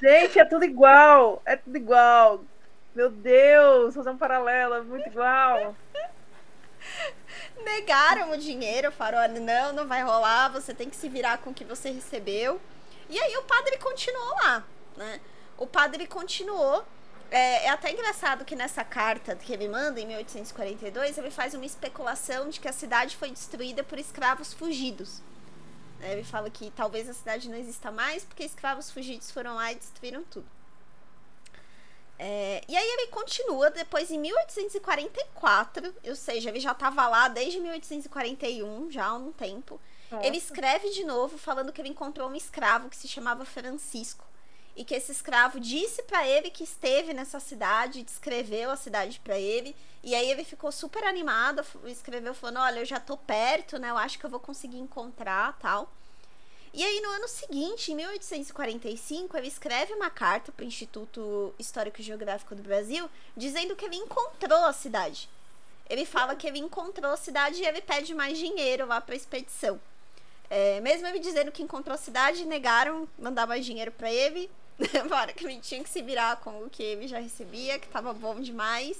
Gente, 0.00 0.38
é 0.38 0.44
tudo 0.44 0.64
igual. 0.64 1.40
É 1.44 1.56
tudo 1.56 1.76
igual. 1.76 2.44
Meu 2.94 3.10
Deus, 3.10 3.94
fazer 3.94 4.10
um 4.10 4.18
paralelo, 4.18 4.74
é 4.74 4.82
muito 4.82 5.08
igual. 5.08 5.74
Negaram 7.64 8.30
o 8.32 8.36
dinheiro, 8.36 8.92
falaram, 8.92 9.40
não, 9.40 9.72
não 9.72 9.86
vai 9.86 10.02
rolar, 10.02 10.48
você 10.48 10.74
tem 10.74 10.88
que 10.90 10.96
se 10.96 11.08
virar 11.08 11.38
com 11.38 11.50
o 11.50 11.54
que 11.54 11.64
você 11.64 11.90
recebeu. 11.90 12.60
E 13.08 13.18
aí 13.18 13.36
o 13.36 13.42
padre 13.42 13.78
continuou 13.78 14.34
lá, 14.42 14.64
né? 14.96 15.20
O 15.56 15.66
padre 15.66 16.06
continuou. 16.06 16.84
É, 17.30 17.66
é 17.66 17.68
até 17.70 17.90
engraçado 17.90 18.44
que 18.44 18.54
nessa 18.54 18.84
carta 18.84 19.34
que 19.34 19.52
ele 19.52 19.68
manda, 19.68 19.98
em 20.00 20.06
1842, 20.06 21.16
ele 21.16 21.30
faz 21.30 21.54
uma 21.54 21.64
especulação 21.64 22.50
de 22.50 22.60
que 22.60 22.68
a 22.68 22.72
cidade 22.72 23.16
foi 23.16 23.30
destruída 23.30 23.82
por 23.82 23.98
escravos 23.98 24.52
fugidos. 24.52 25.22
É, 26.02 26.12
Ele 26.12 26.24
fala 26.24 26.50
que 26.50 26.70
talvez 26.72 27.08
a 27.08 27.14
cidade 27.14 27.48
não 27.48 27.56
exista 27.56 27.90
mais 27.90 28.24
porque 28.24 28.42
escravos 28.42 28.90
fugidos 28.90 29.30
foram 29.30 29.54
lá 29.54 29.72
e 29.72 29.76
destruíram 29.76 30.24
tudo. 30.24 30.46
É, 32.24 32.62
e 32.68 32.76
aí 32.76 32.88
ele 32.88 33.08
continua 33.08 33.68
depois 33.68 34.08
em 34.12 34.16
1844, 34.16 35.92
ou 36.06 36.14
seja, 36.14 36.50
ele 36.50 36.60
já 36.60 36.70
estava 36.70 37.08
lá 37.08 37.26
desde 37.26 37.58
1841, 37.58 38.92
já 38.92 39.06
há 39.06 39.14
um 39.14 39.32
tempo. 39.32 39.80
Ele 40.22 40.36
escreve 40.36 40.90
de 40.90 41.02
novo 41.02 41.36
falando 41.36 41.72
que 41.72 41.80
ele 41.80 41.88
encontrou 41.88 42.28
um 42.28 42.36
escravo 42.36 42.88
que 42.88 42.96
se 42.96 43.08
chamava 43.08 43.44
Francisco 43.44 44.24
e 44.76 44.84
que 44.84 44.94
esse 44.94 45.10
escravo 45.10 45.58
disse 45.58 46.04
para 46.04 46.24
ele 46.24 46.48
que 46.48 46.62
esteve 46.62 47.12
nessa 47.12 47.40
cidade, 47.40 48.04
descreveu 48.04 48.70
a 48.70 48.76
cidade 48.76 49.18
para 49.18 49.36
ele, 49.36 49.74
e 50.00 50.14
aí 50.14 50.30
ele 50.30 50.44
ficou 50.44 50.70
super 50.70 51.02
animado, 51.02 51.64
escreveu 51.86 52.34
falando: 52.34 52.60
"Olha, 52.60 52.78
eu 52.78 52.84
já 52.84 53.00
tô 53.00 53.16
perto, 53.16 53.80
né? 53.80 53.90
Eu 53.90 53.98
acho 53.98 54.16
que 54.16 54.24
eu 54.24 54.30
vou 54.30 54.38
conseguir 54.38 54.78
encontrar, 54.78 55.58
tal". 55.58 55.92
E 56.74 56.82
aí 56.82 57.00
no 57.02 57.10
ano 57.10 57.28
seguinte, 57.28 57.92
em 57.92 57.96
1845, 57.96 59.36
ele 59.36 59.48
escreve 59.48 59.92
uma 59.92 60.08
carta 60.08 60.50
para 60.50 60.64
o 60.64 60.66
Instituto 60.66 61.54
Histórico 61.58 62.00
e 62.00 62.04
Geográfico 62.04 62.54
do 62.54 62.62
Brasil, 62.62 63.10
dizendo 63.36 63.76
que 63.76 63.84
ele 63.84 63.96
encontrou 63.96 64.64
a 64.64 64.72
cidade. 64.72 65.28
Ele 65.88 66.06
fala 66.06 66.34
que 66.34 66.46
ele 66.46 66.58
encontrou 66.58 67.12
a 67.12 67.16
cidade 67.18 67.60
e 67.60 67.66
ele 67.66 67.82
pede 67.82 68.14
mais 68.14 68.38
dinheiro 68.38 68.86
lá 68.86 69.02
para 69.02 69.14
a 69.14 69.16
expedição. 69.16 69.78
É, 70.48 70.80
mesmo 70.80 71.06
ele 71.06 71.18
dizendo 71.18 71.52
que 71.52 71.62
encontrou 71.62 71.94
a 71.94 71.98
cidade, 71.98 72.46
negaram 72.46 73.06
mandar 73.18 73.46
mais 73.46 73.66
dinheiro 73.66 73.92
para 73.92 74.10
ele. 74.10 74.50
Falaram 75.08 75.34
que 75.34 75.44
ele 75.44 75.60
tinha 75.60 75.82
que 75.82 75.90
se 75.90 76.00
virar 76.00 76.36
com 76.36 76.64
o 76.64 76.70
que 76.70 76.82
ele 76.82 77.06
já 77.06 77.18
recebia, 77.18 77.78
que 77.78 77.88
tava 77.88 78.14
bom 78.14 78.40
demais. 78.40 78.98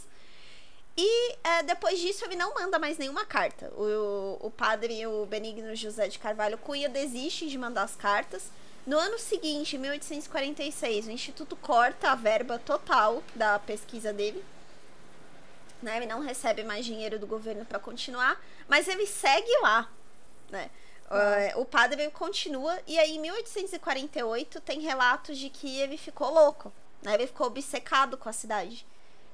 E 0.96 1.36
é, 1.42 1.62
depois 1.62 1.98
disso 1.98 2.24
ele 2.24 2.36
não 2.36 2.54
manda 2.54 2.78
mais 2.78 2.98
nenhuma 2.98 3.24
carta. 3.24 3.72
O, 3.74 4.46
o 4.46 4.50
padre, 4.50 5.06
o 5.06 5.24
Benigno 5.26 5.74
José 5.74 6.08
de 6.08 6.18
Carvalho 6.18 6.58
Cunha, 6.58 6.88
desiste 6.88 7.48
de 7.48 7.56
mandar 7.56 7.82
as 7.82 7.96
cartas. 7.96 8.50
No 8.86 8.98
ano 8.98 9.18
seguinte, 9.18 9.78
1846, 9.78 11.06
o 11.06 11.10
Instituto 11.10 11.56
corta 11.56 12.10
a 12.10 12.14
verba 12.14 12.58
total 12.58 13.22
da 13.34 13.58
pesquisa 13.58 14.12
dele. 14.12 14.44
Né? 15.80 15.96
Ele 15.98 16.06
não 16.06 16.20
recebe 16.20 16.62
mais 16.64 16.84
dinheiro 16.84 17.18
do 17.18 17.26
governo 17.26 17.64
para 17.64 17.78
continuar, 17.78 18.40
mas 18.68 18.88
ele 18.88 19.06
segue 19.06 19.50
lá. 19.62 19.88
Né? 20.50 20.68
Uh, 21.06 21.60
o 21.60 21.64
padre 21.64 22.10
continua, 22.10 22.78
e 22.86 22.98
aí 22.98 23.16
em 23.16 23.20
1848 23.20 24.60
tem 24.60 24.80
relatos 24.80 25.38
de 25.38 25.48
que 25.48 25.78
ele 25.78 25.96
ficou 25.96 26.32
louco. 26.32 26.72
Né? 27.02 27.14
Ele 27.14 27.26
ficou 27.26 27.46
obcecado 27.46 28.18
com 28.18 28.28
a 28.28 28.32
cidade. 28.32 28.84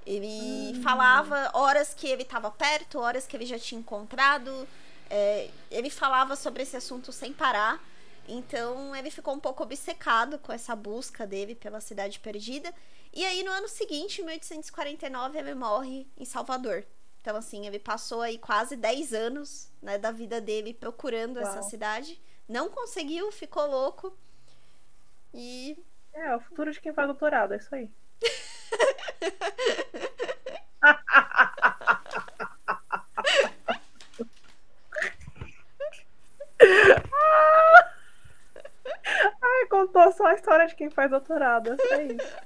Ele 0.08 0.72
hum. 0.74 0.82
falava 0.82 1.50
horas 1.52 1.92
que 1.92 2.08
ele 2.08 2.22
estava 2.22 2.50
perto, 2.50 2.98
horas 2.98 3.26
que 3.26 3.36
ele 3.36 3.44
já 3.44 3.58
tinha 3.58 3.78
encontrado. 3.78 4.66
É, 5.10 5.50
ele 5.70 5.90
falava 5.90 6.34
sobre 6.34 6.62
esse 6.62 6.74
assunto 6.74 7.12
sem 7.12 7.30
parar. 7.30 7.78
Então 8.26 8.96
ele 8.96 9.10
ficou 9.10 9.34
um 9.34 9.38
pouco 9.38 9.62
obcecado 9.62 10.38
com 10.38 10.50
essa 10.50 10.74
busca 10.74 11.26
dele 11.26 11.54
pela 11.54 11.78
cidade 11.78 12.18
perdida. 12.20 12.72
E 13.12 13.22
aí 13.22 13.42
no 13.42 13.50
ano 13.50 13.68
seguinte, 13.68 14.22
em 14.22 14.24
1849, 14.24 15.38
ele 15.38 15.54
morre 15.54 16.06
em 16.16 16.24
Salvador. 16.24 16.86
Então, 17.20 17.36
assim, 17.36 17.66
ele 17.66 17.78
passou 17.78 18.22
aí 18.22 18.38
quase 18.38 18.76
10 18.76 19.12
anos 19.12 19.70
né, 19.82 19.98
da 19.98 20.10
vida 20.10 20.40
dele 20.40 20.72
procurando 20.72 21.36
Uau. 21.36 21.46
essa 21.46 21.62
cidade. 21.64 22.18
Não 22.48 22.70
conseguiu, 22.70 23.30
ficou 23.30 23.66
louco. 23.66 24.16
E. 25.34 25.76
É, 26.14 26.34
o 26.34 26.40
futuro 26.40 26.72
de 26.72 26.80
quem 26.80 26.94
faz 26.94 27.06
doutorado, 27.06 27.52
é 27.52 27.58
isso 27.58 27.74
aí. 27.74 27.90
Ai, 39.42 39.66
contou 39.70 40.12
só 40.12 40.26
a 40.26 40.34
história 40.34 40.66
de 40.66 40.74
quem 40.74 40.90
faz 40.90 41.10
doutorado. 41.10 41.76
É 41.90 42.02
isso. 42.04 42.36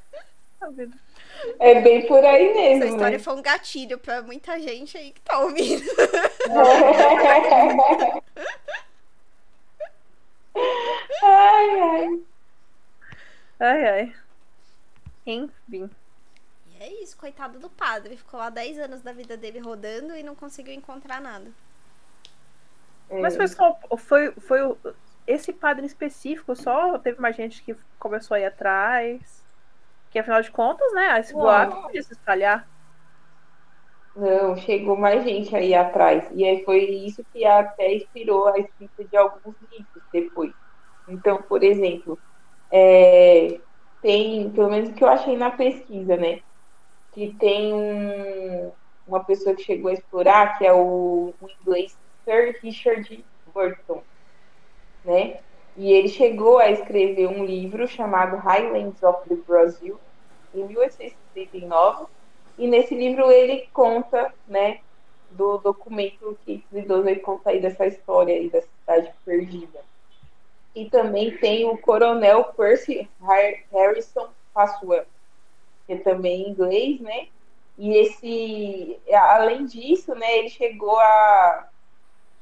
É 1.58 1.80
bem 1.80 2.06
por 2.06 2.24
aí 2.24 2.54
mesmo. 2.54 2.84
Essa 2.84 2.92
história 2.92 3.18
né? 3.18 3.24
foi 3.24 3.34
um 3.34 3.42
gatilho 3.42 3.98
pra 3.98 4.22
muita 4.22 4.60
gente 4.60 4.96
aí 4.96 5.10
que 5.10 5.20
tá 5.20 5.40
ouvindo. 5.40 5.82
ai, 11.22 11.80
ai. 11.80 12.20
Ai, 13.58 13.88
ai. 13.88 14.14
Enfim. 15.26 15.90
E 16.66 16.82
é 16.82 17.02
isso, 17.02 17.16
coitado 17.16 17.58
do 17.58 17.70
padre. 17.70 18.16
Ficou 18.16 18.40
lá 18.40 18.50
10 18.50 18.78
anos 18.78 19.02
da 19.02 19.12
vida 19.12 19.36
dele 19.36 19.58
rodando 19.58 20.16
e 20.16 20.22
não 20.22 20.34
conseguiu 20.34 20.74
encontrar 20.74 21.20
nada. 21.20 21.50
Mas 23.10 23.36
foi 23.36 23.46
só. 23.48 23.78
Foi, 23.98 24.32
foi 24.32 24.58
esse 25.26 25.52
padre 25.52 25.82
em 25.82 25.86
específico 25.86 26.56
só? 26.56 26.98
Teve 26.98 27.20
mais 27.20 27.36
gente 27.36 27.62
que 27.62 27.76
começou 27.98 28.34
a 28.34 28.40
ir 28.40 28.46
atrás? 28.46 29.44
Que 30.10 30.18
afinal 30.18 30.42
de 30.42 30.50
contas, 30.50 30.92
né? 30.92 31.20
Esse 31.20 31.32
boato 31.32 31.82
podia 31.82 32.02
se 32.02 32.12
espalhar. 32.12 32.68
Não, 34.14 34.56
chegou 34.56 34.96
mais 34.96 35.24
gente 35.24 35.54
aí 35.56 35.74
atrás. 35.74 36.28
E 36.32 36.44
aí 36.44 36.64
foi 36.64 36.84
isso 36.84 37.24
que 37.32 37.44
até 37.44 37.94
inspirou 37.94 38.48
a 38.48 38.58
escrita 38.58 39.04
de 39.04 39.16
alguns 39.16 39.54
livros 39.70 40.04
depois. 40.12 40.52
Então, 41.08 41.42
por 41.42 41.62
exemplo, 41.62 42.18
é, 42.70 43.58
tem, 44.03 44.50
pelo 44.50 44.68
menos 44.68 44.90
o 44.90 44.94
que 44.94 45.05
eu 45.05 45.09
achei 45.09 45.36
na 45.36 45.50
pesquisa, 45.50 46.16
né? 46.16 46.40
Que 47.12 47.32
tem 47.34 47.72
um, 47.72 48.72
uma 49.07 49.24
pessoa 49.24 49.55
que 49.55 49.62
chegou 49.62 49.90
a 49.90 49.94
explorar, 49.94 50.59
que 50.59 50.66
é 50.66 50.72
o, 50.72 51.32
o 51.40 51.48
inglês 51.62 51.96
Sir 52.24 52.59
Richard 52.61 53.24
Burton, 53.55 54.03
né? 55.05 55.40
E 55.76 55.90
ele 55.92 56.09
chegou 56.09 56.59
a 56.59 56.70
escrever 56.70 57.28
um 57.28 57.44
livro 57.44 57.86
chamado 57.86 58.36
Highlands 58.36 59.03
of 59.03 59.26
the 59.28 59.36
Brazil, 59.46 59.98
em 60.55 60.64
1869, 60.66 62.07
e 62.59 62.66
nesse 62.66 62.94
livro 62.94 63.30
ele 63.30 63.68
conta, 63.72 64.34
né, 64.46 64.80
do 65.30 65.57
documento 65.59 66.38
que 66.44 66.62
Idoso 66.70 67.09
ele 67.09 67.20
conta 67.20 67.50
aí 67.50 67.61
dessa 67.61 67.86
história 67.86 68.34
aí 68.34 68.50
da 68.50 68.61
cidade 68.61 69.14
perdida. 69.24 69.80
E 70.74 70.88
também 70.88 71.36
tem 71.36 71.66
o 71.66 71.76
coronel 71.76 72.44
Percy 72.44 73.08
Harrison 73.70 74.30
Paswell, 74.54 75.04
que 75.86 75.94
é 75.94 75.98
também 75.98 76.48
inglês, 76.48 77.00
né? 77.00 77.28
E 77.78 77.96
esse, 77.96 79.00
além 79.12 79.66
disso, 79.66 80.14
né, 80.14 80.38
ele 80.38 80.48
chegou 80.50 80.98
a 80.98 81.68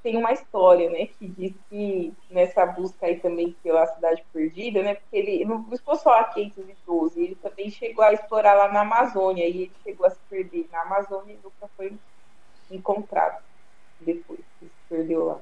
tem 0.03 0.17
uma 0.17 0.33
história, 0.33 0.89
né, 0.89 1.07
que 1.07 1.29
diz 1.29 1.53
que 1.69 2.13
nessa 2.31 2.65
busca 2.65 3.07
aí 3.07 3.21
também 3.21 3.55
pela 3.63 3.87
cidade 3.87 4.25
perdida, 4.33 4.83
né, 4.83 4.95
porque 4.95 5.17
ele 5.17 5.45
não 5.45 5.61
buscou 5.61 5.95
só 5.97 6.21
a 6.21 6.25
512, 6.25 7.23
ele 7.23 7.35
também 7.35 7.71
chegou 7.71 8.03
a 8.05 8.13
explorar 8.13 8.55
lá 8.55 8.73
na 8.73 8.81
Amazônia 8.81 9.47
e 9.47 9.63
ele 9.63 9.73
chegou 9.83 10.07
a 10.07 10.11
se 10.11 10.19
perder 10.29 10.67
na 10.73 10.83
Amazônia 10.83 11.35
e 11.35 11.39
nunca 11.45 11.69
foi 11.77 11.93
encontrado 12.71 13.43
depois, 14.01 14.41
se 14.59 14.71
perdeu 14.89 15.27
lá. 15.27 15.41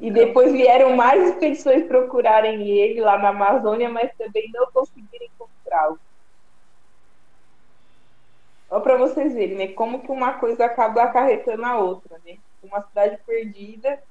E 0.00 0.10
depois 0.10 0.52
vieram 0.52 0.94
mais 0.96 1.30
expedições 1.30 1.86
procurarem 1.86 2.68
ele 2.68 3.00
lá 3.00 3.18
na 3.18 3.28
Amazônia, 3.28 3.88
mas 3.88 4.10
também 4.16 4.50
não 4.52 4.70
conseguiram 4.72 5.26
encontrá-lo. 5.26 5.98
Olha 8.68 8.80
para 8.80 8.96
vocês 8.96 9.32
verem, 9.32 9.56
né? 9.56 9.68
Como 9.68 10.02
que 10.02 10.10
uma 10.10 10.34
coisa 10.34 10.64
acaba 10.64 11.04
acarretando 11.04 11.64
a 11.64 11.78
outra, 11.78 12.20
né? 12.24 12.36
Uma 12.62 12.82
cidade 12.82 13.18
perdida, 13.24 14.02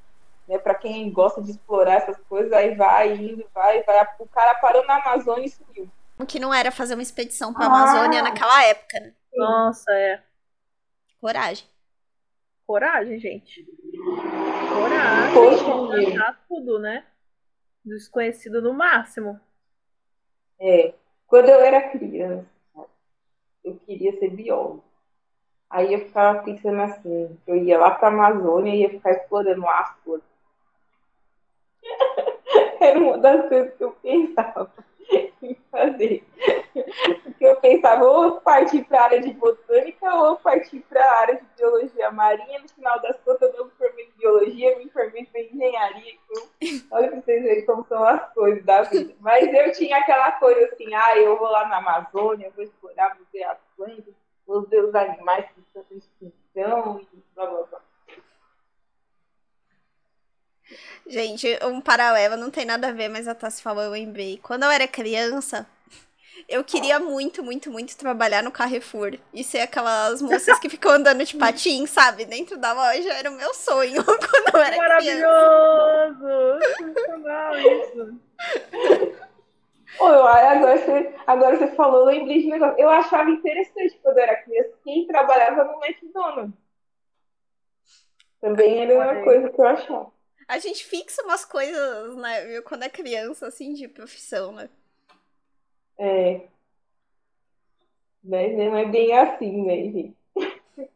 né? 0.48 0.58
Para 0.58 0.76
quem 0.76 1.12
gosta 1.12 1.42
de 1.42 1.52
explorar 1.52 1.96
essas 1.96 2.18
coisas, 2.30 2.54
aí 2.54 2.74
vai 2.74 3.14
indo, 3.14 3.46
vai, 3.54 3.84
vai. 3.84 4.08
O 4.20 4.28
cara 4.28 4.56
parou 4.56 4.86
na 4.86 4.96
Amazônia 4.96 5.46
e 5.46 5.50
sumiu. 5.50 5.90
O 6.18 6.26
que 6.26 6.40
não 6.40 6.54
era 6.54 6.72
fazer 6.72 6.94
uma 6.94 7.04
expedição 7.04 7.54
para 7.54 7.66
a 7.66 7.68
ah, 7.68 7.74
Amazônia 7.74 8.22
naquela 8.22 8.64
época, 8.64 9.00
né? 9.02 9.14
Nossa, 9.34 9.92
é. 9.92 10.22
Coragem. 11.20 11.68
Coragem, 12.66 13.20
gente. 13.20 13.66
Coragem. 14.74 15.34
Poxa, 15.34 16.38
tudo, 16.48 16.80
né? 16.80 17.06
Desconhecido 17.84 18.62
no 18.62 18.74
máximo. 18.74 19.40
É. 20.60 20.94
Quando 21.28 21.50
eu 21.50 21.60
era 21.60 21.90
criança, 21.90 22.48
eu 23.64 23.76
queria 23.86 24.18
ser 24.20 24.30
biólogo. 24.30 24.84
Aí 25.70 25.94
eu 25.94 26.00
ficava 26.00 26.44
pensando 26.44 26.82
assim, 26.82 27.38
eu 27.46 27.56
ia 27.58 27.78
lá 27.78 27.92
para 27.92 28.08
a 28.08 28.12
Amazônia 28.12 28.74
e 28.74 28.82
ia 28.82 28.90
ficar 28.90 29.12
explorando 29.12 29.68
as 29.68 29.96
flores. 30.04 30.24
Era 32.80 33.00
uma 33.00 33.18
das 33.18 33.50
coisas 33.50 33.76
que 33.76 33.84
eu 33.84 33.92
pensava 33.92 34.72
fazer. 35.72 36.24
Porque 37.24 37.46
eu 37.46 37.56
pensava 37.58 38.04
ou 38.06 38.42
partir 38.42 38.84
para 38.86 39.00
a 39.00 39.04
área 39.04 39.22
de 39.22 39.34
botânica 39.34 40.14
ou 40.16 40.36
partir 40.38 40.80
para 40.90 41.04
a 41.04 41.20
área 41.22 41.36
de 41.36 41.46
biologia 41.58 42.12
marinha. 42.12 42.60
No 42.60 42.70
final 42.70 43.00
das 43.02 43.18
contas, 43.22 43.54
eu 43.54 43.58
não 43.58 43.66
me 43.66 43.72
formei 43.72 44.06
em 44.06 44.18
biologia, 44.18 44.78
me 44.78 44.90
formei 44.90 45.28
em 45.34 45.56
engenharia. 45.56 46.14
Então, 46.14 46.44
olha 46.92 47.10
para 47.10 47.22
vocês 47.22 47.44
verem 47.44 47.66
como 47.66 47.86
são 47.88 48.04
as 48.04 48.34
coisas 48.34 48.64
da 48.64 48.82
vida. 48.84 49.14
Mas 49.20 49.54
eu 49.54 49.72
tinha 49.74 49.98
aquela 49.98 50.32
coisa 50.34 50.66
assim, 50.66 50.94
ah, 50.94 51.18
eu 51.18 51.38
vou 51.38 51.50
lá 51.50 51.68
na 51.68 51.78
Amazônia, 51.78 52.52
vou 52.56 52.64
explorar, 52.64 53.16
vou 53.16 53.26
ver 53.32 53.44
as 53.44 53.58
plantas, 53.76 54.14
vou 54.46 54.62
ver 54.64 54.84
os 54.84 54.96
animais 54.96 55.46
que 55.54 55.62
estão 55.62 55.84
em 55.92 55.98
extinção 55.98 57.00
e 57.02 57.24
blá 57.36 57.46
blá 57.46 57.64
blá. 57.64 57.85
Gente, 61.08 61.48
um 61.64 61.80
paralelo 61.80 62.36
não 62.38 62.50
tem 62.50 62.66
nada 62.66 62.88
a 62.88 62.92
ver, 62.92 63.10
mas 63.10 63.28
a 63.28 63.36
Tassi 63.36 63.62
falou, 63.62 63.84
eu 63.84 63.92
lembrei. 63.92 64.40
Quando 64.42 64.64
eu 64.64 64.72
era 64.72 64.88
criança, 64.88 65.68
eu 66.48 66.64
queria 66.64 67.00
muito, 67.00 67.44
muito, 67.44 67.72
muito 67.72 67.98
trabalhar 67.98 68.44
no 68.44 68.52
Carrefour 68.52 69.18
e 69.34 69.44
ser 69.44 69.60
aquelas 69.60 70.22
moças 70.22 70.60
que 70.60 70.70
ficam 70.70 70.92
andando 70.92 71.24
de 71.24 71.36
patins, 71.38 71.90
sabe? 71.90 72.26
Dentro 72.26 72.58
da 72.58 72.74
loja. 72.74 73.14
Era 73.14 73.30
o 73.30 73.36
meu 73.36 73.54
sonho 73.54 74.04
quando 74.06 74.56
eu 74.56 74.62
era 74.62 74.78
Maravilhoso! 74.78 75.24
criança. 76.88 77.18
Maravilhoso! 77.18 78.20
isso. 78.42 79.26
Oh, 79.98 80.06
agora, 80.06 80.78
você, 80.78 81.16
agora 81.26 81.58
você 81.58 81.68
falou, 81.76 82.02
eu 82.02 82.06
lembrei 82.06 82.42
de 82.42 82.48
um 82.48 82.52
negócio. 82.52 82.78
Eu 82.78 82.90
achava 82.90 83.30
interessante 83.30 83.98
quando 84.04 84.18
eu 84.18 84.24
era 84.24 84.44
criança 84.44 84.74
quem 84.84 85.08
trabalhava 85.08 85.64
no 85.64 85.84
McDonald's. 85.84 86.54
Também 88.42 88.84
era 88.84 88.94
uma 88.94 89.24
coisa 89.24 89.50
que 89.50 89.60
eu 89.60 89.68
achava. 89.68 90.15
A 90.48 90.60
gente 90.60 90.86
fixa 90.86 91.24
umas 91.24 91.44
coisas, 91.44 92.16
né, 92.18 92.62
quando 92.62 92.84
é 92.84 92.90
criança, 92.90 93.48
assim, 93.48 93.74
de 93.74 93.88
profissão, 93.88 94.52
né? 94.52 94.70
É. 95.98 96.42
Mas 98.24 98.56
não 98.58 98.78
é 98.78 98.86
bem 98.86 99.18
assim, 99.18 99.66
né, 99.66 99.76
gente? 99.76 100.18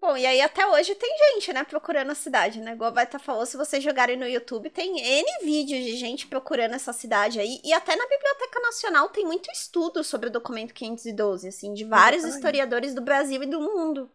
Bom, 0.00 0.16
e 0.16 0.26
aí 0.26 0.40
até 0.40 0.66
hoje 0.66 0.94
tem 0.94 1.10
gente, 1.32 1.52
né, 1.52 1.64
procurando 1.64 2.10
a 2.10 2.14
cidade, 2.14 2.60
né? 2.60 2.72
Igual 2.72 2.88
a 2.90 2.94
Beta 2.94 3.18
falou, 3.18 3.46
se 3.46 3.56
vocês 3.56 3.82
jogarem 3.82 4.16
no 4.16 4.28
YouTube, 4.28 4.68
tem 4.68 5.00
N 5.00 5.44
vídeos 5.44 5.82
de 5.84 5.96
gente 5.96 6.26
procurando 6.26 6.74
essa 6.74 6.92
cidade 6.92 7.40
aí. 7.40 7.60
E 7.64 7.72
até 7.72 7.96
na 7.96 8.06
Biblioteca 8.06 8.60
Nacional 8.60 9.08
tem 9.08 9.24
muito 9.24 9.50
estudo 9.50 10.04
sobre 10.04 10.28
o 10.28 10.32
documento 10.32 10.74
512, 10.74 11.48
assim, 11.48 11.72
de 11.72 11.84
vários 11.84 12.24
historiadores 12.24 12.94
do 12.94 13.00
Brasil 13.00 13.42
e 13.42 13.46
do 13.46 13.60
mundo, 13.60 14.10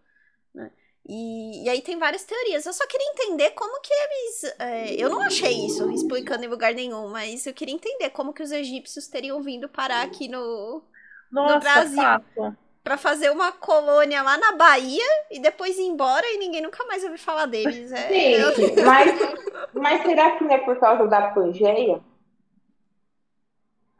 né? 0.53 0.71
E, 1.07 1.63
e 1.65 1.69
aí 1.69 1.81
tem 1.81 1.97
várias 1.97 2.23
teorias. 2.23 2.65
Eu 2.65 2.73
só 2.73 2.85
queria 2.85 3.09
entender 3.11 3.51
como 3.51 3.81
que 3.81 3.91
eles... 3.93 4.43
é, 4.59 4.93
eu 4.95 5.09
não 5.09 5.21
achei 5.21 5.65
isso 5.65 5.89
explicando 5.91 6.43
em 6.45 6.47
lugar 6.47 6.73
nenhum, 6.73 7.07
mas 7.09 7.45
eu 7.47 7.53
queria 7.53 7.73
entender 7.73 8.09
como 8.11 8.33
que 8.33 8.43
os 8.43 8.51
egípcios 8.51 9.07
teriam 9.07 9.41
vindo 9.41 9.67
parar 9.67 10.03
aqui 10.03 10.27
no... 10.27 10.83
Nossa, 11.31 11.59
Brasil. 11.59 11.97
fato. 11.97 12.57
Pra 12.83 12.97
fazer 12.97 13.29
uma 13.29 13.51
colônia 13.51 14.21
lá 14.21 14.37
na 14.37 14.53
Bahia 14.53 15.03
e 15.29 15.39
depois 15.39 15.77
ir 15.77 15.83
embora 15.83 16.25
e 16.27 16.37
ninguém 16.37 16.61
nunca 16.61 16.83
mais 16.85 17.03
ouviu 17.03 17.19
falar 17.19 17.45
deles. 17.45 17.91
É, 17.91 18.41
eu- 18.41 18.55
Gente, 18.55 18.81
mas, 18.81 19.11
mas 19.73 20.01
será 20.01 20.37
que 20.37 20.43
não 20.43 20.51
é 20.51 20.57
por 20.59 20.79
causa 20.79 21.07
da 21.07 21.29
Pangeia? 21.29 22.01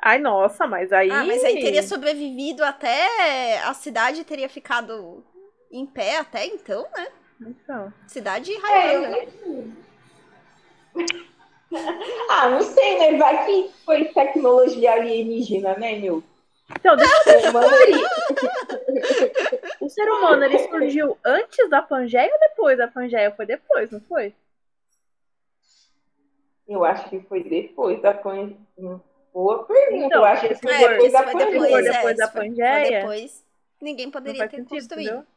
Ai, 0.02 0.18
nossa, 0.18 0.66
mas 0.66 0.94
aí. 0.94 1.12
Ah, 1.12 1.26
mas 1.26 1.44
aí 1.44 1.60
teria 1.60 1.84
sobrevivido 1.84 2.64
até. 2.64 3.60
A 3.64 3.74
cidade 3.74 4.24
teria 4.24 4.48
ficado 4.48 5.24
em 5.72 5.86
pé 5.86 6.18
até 6.18 6.46
então, 6.46 6.88
né? 6.96 7.08
Então. 7.42 7.94
Cidade 8.08 8.52
É, 8.54 8.96
eu 8.96 9.02
raiando. 9.02 9.74
Ah, 12.32 12.50
não 12.50 12.62
sei, 12.64 12.98
né? 12.98 13.18
Vai 13.20 13.46
que 13.46 13.72
foi 13.86 14.06
tecnologia 14.06 14.92
alienígena, 14.94 15.78
né, 15.78 15.98
meu? 16.00 16.24
Então, 16.72 16.96
deixa 16.96 17.14
eu 17.48 17.58
aí. 17.58 17.94
O 19.80 19.88
ser 19.90 20.10
humano, 20.12 20.44
ele 20.44 20.60
surgiu 20.68 21.18
antes 21.24 21.70
da 21.70 21.82
Pangeia 21.82 22.32
ou 22.34 22.40
depois 22.40 22.78
da 22.78 22.88
Pangeia? 22.88 23.32
Foi 23.32 23.46
depois, 23.46 23.92
não 23.92 24.02
foi? 24.02 24.34
Eu 26.68 26.84
acho 26.84 27.10
que 27.10 27.20
foi 27.22 27.44
depois 27.44 28.02
da 28.02 28.14
Pangeia. 28.14 28.58
Boa 29.34 29.64
pergunta. 29.66 30.06
Então, 30.06 30.20
eu 30.22 30.26
acho 30.26 30.48
que 30.48 30.56
foi 30.56 30.72
É, 30.74 30.80
for- 30.80 30.90
porque 30.90 31.10
depois 31.10 31.12
da 31.14 31.24
foi 31.24 31.34
Pangeia. 31.34 31.52
depois, 31.52 31.86
é, 31.86 31.92
depois 31.92 32.18
da 32.18 32.28
Pangeia, 32.28 33.00
depois, 33.02 33.46
ninguém 33.82 34.12
poderia 34.12 34.48
ter 34.48 34.56
sentido, 34.58 34.70
construído. 34.70 35.08
entendeu? 35.08 35.28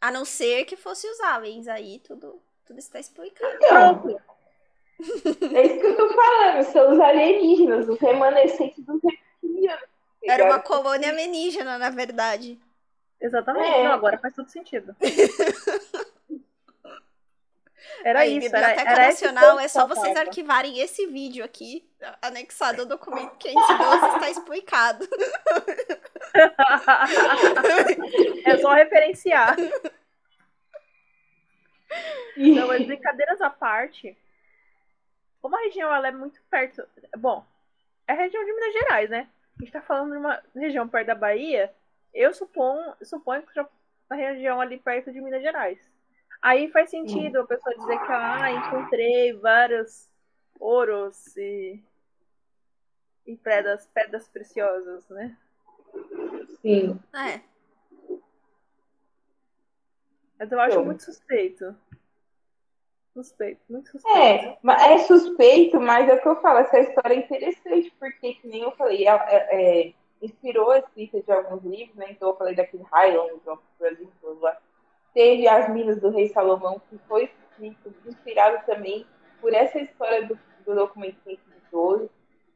A 0.00 0.10
não 0.10 0.24
ser 0.24 0.64
que 0.64 0.76
fosse 0.76 1.06
os 1.08 1.20
aliens 1.20 1.68
aí, 1.68 1.98
tudo, 2.00 2.40
tudo 2.64 2.78
está 2.78 3.00
explicado. 3.00 3.56
Então, 3.56 4.20
é 5.54 5.66
isso 5.66 5.80
que 5.80 5.86
eu 5.86 5.96
tô 5.96 6.08
falando. 6.14 6.62
São 6.64 6.92
os 6.92 7.00
alienígenas, 7.00 7.88
os 7.88 7.98
remanescentes 7.98 8.84
dos 8.84 9.00
reptilianos. 9.02 9.84
Era 10.22 10.44
uma 10.44 10.58
colônia 10.60 11.10
alienígena, 11.10 11.78
na 11.78 11.90
verdade. 11.90 12.58
Exatamente. 13.20 13.66
É. 13.66 13.84
Não, 13.84 13.92
agora 13.92 14.18
faz 14.18 14.34
todo 14.34 14.48
sentido. 14.48 14.94
Era 18.04 18.20
Aí, 18.20 18.38
isso. 18.38 18.54
Era, 18.54 18.68
Biblioteca 18.68 18.90
era 18.90 19.08
esse 19.08 19.24
Nacional, 19.24 19.58
é 19.58 19.68
só 19.68 19.86
que 19.86 19.94
vocês 19.94 20.16
arquivarem 20.16 20.80
esse 20.80 21.06
vídeo 21.06 21.44
aqui, 21.44 21.88
anexado 22.22 22.82
ao 22.82 22.86
documento 22.86 23.36
512, 23.36 24.14
está 24.14 24.30
explicado. 24.30 25.08
é 28.44 28.58
só 28.58 28.72
referenciar. 28.72 29.56
Não, 32.36 32.68
mas 32.68 32.86
brincadeiras 32.86 33.40
à 33.40 33.50
parte, 33.50 34.16
como 35.40 35.56
a 35.56 35.60
região 35.60 35.94
ela 35.94 36.08
é 36.08 36.12
muito 36.12 36.40
perto. 36.50 36.86
Bom, 37.16 37.46
é 38.06 38.12
a 38.12 38.16
região 38.16 38.44
de 38.44 38.52
Minas 38.52 38.72
Gerais, 38.72 39.10
né? 39.10 39.28
A 39.58 39.62
gente 39.62 39.72
tá 39.72 39.80
falando 39.80 40.12
de 40.12 40.18
uma 40.18 40.42
região 40.54 40.88
perto 40.88 41.06
da 41.06 41.14
Bahia. 41.14 41.72
Eu 42.12 42.34
suponho, 42.34 42.94
suponho 43.02 43.42
que 43.42 43.48
seja 43.48 43.68
uma 44.10 44.16
região 44.16 44.60
ali 44.60 44.78
perto 44.78 45.12
de 45.12 45.20
Minas 45.20 45.42
Gerais. 45.42 45.78
Aí 46.42 46.70
faz 46.70 46.90
sentido 46.90 47.40
a 47.40 47.46
pessoa 47.46 47.74
dizer 47.74 47.98
que 47.98 48.12
ah, 48.12 48.52
encontrei 48.52 49.32
vários 49.34 50.08
ouros 50.60 51.36
e, 51.36 51.82
e 53.26 53.36
pedras, 53.36 53.86
pedras 53.92 54.28
preciosas, 54.28 55.08
né? 55.08 55.36
Sim. 56.62 56.98
É. 57.14 57.40
Mas 60.38 60.52
eu 60.52 60.60
acho 60.60 60.84
muito 60.84 61.02
suspeito. 61.02 61.74
Suspeito, 63.14 63.60
muito 63.70 63.90
suspeito. 63.90 64.18
É, 64.18 64.58
mas 64.62 64.82
é 64.82 64.98
suspeito, 65.06 65.80
mas 65.80 66.06
é 66.06 66.14
o 66.14 66.20
que 66.20 66.28
eu 66.28 66.40
falo, 66.42 66.58
essa 66.58 66.78
história 66.80 67.14
é 67.14 67.18
interessante, 67.18 67.90
porque, 67.98 68.34
que 68.34 68.46
nem 68.46 68.62
eu 68.62 68.72
falei, 68.72 69.08
é, 69.08 69.10
é- 69.10 69.86
é, 69.88 69.94
inspirou 70.20 70.70
a 70.70 70.80
escrita 70.80 71.22
de 71.22 71.32
alguns 71.32 71.64
livros, 71.64 71.96
né? 71.96 72.08
Então 72.10 72.28
eu 72.28 72.36
falei 72.36 72.54
daquele 72.54 72.82
Highland, 72.82 73.40
of 73.46 73.62
Brasil, 73.78 74.10
lá. 74.40 74.60
Teve 75.16 75.48
as 75.48 75.72
Minas 75.72 75.98
do 75.98 76.10
Rei 76.10 76.28
Salomão, 76.28 76.78
que 76.90 76.98
foi 77.08 77.24
escrito, 77.24 77.94
inspirado 78.04 78.66
também 78.66 79.06
por 79.40 79.54
essa 79.54 79.78
história 79.78 80.26
do, 80.26 80.38
do 80.66 80.74
documento 80.74 81.16
512. 81.24 82.10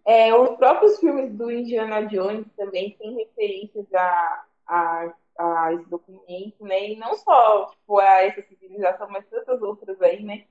É, 0.05 0.35
os 0.35 0.59
próprios 0.59 0.99
filmes 1.01 1.33
do 1.33 1.51
Indiana 1.51 2.03
Jones 2.03 2.47
também 2.59 2.91
têm 2.99 3.17
referências 3.17 3.87
a, 3.95 4.45
a, 4.67 5.15
a 5.39 5.73
esse 5.73 5.89
documento, 5.89 6.63
né? 6.67 6.91
E 6.91 6.97
não 6.97 7.15
só 7.15 7.71
tipo, 7.71 7.99
a 7.99 8.25
essa 8.25 8.43
civilização, 8.43 9.09
mas 9.09 9.25
tantas 9.31 9.63
outras 9.63 9.99
aí, 10.03 10.23
né? 10.23 10.45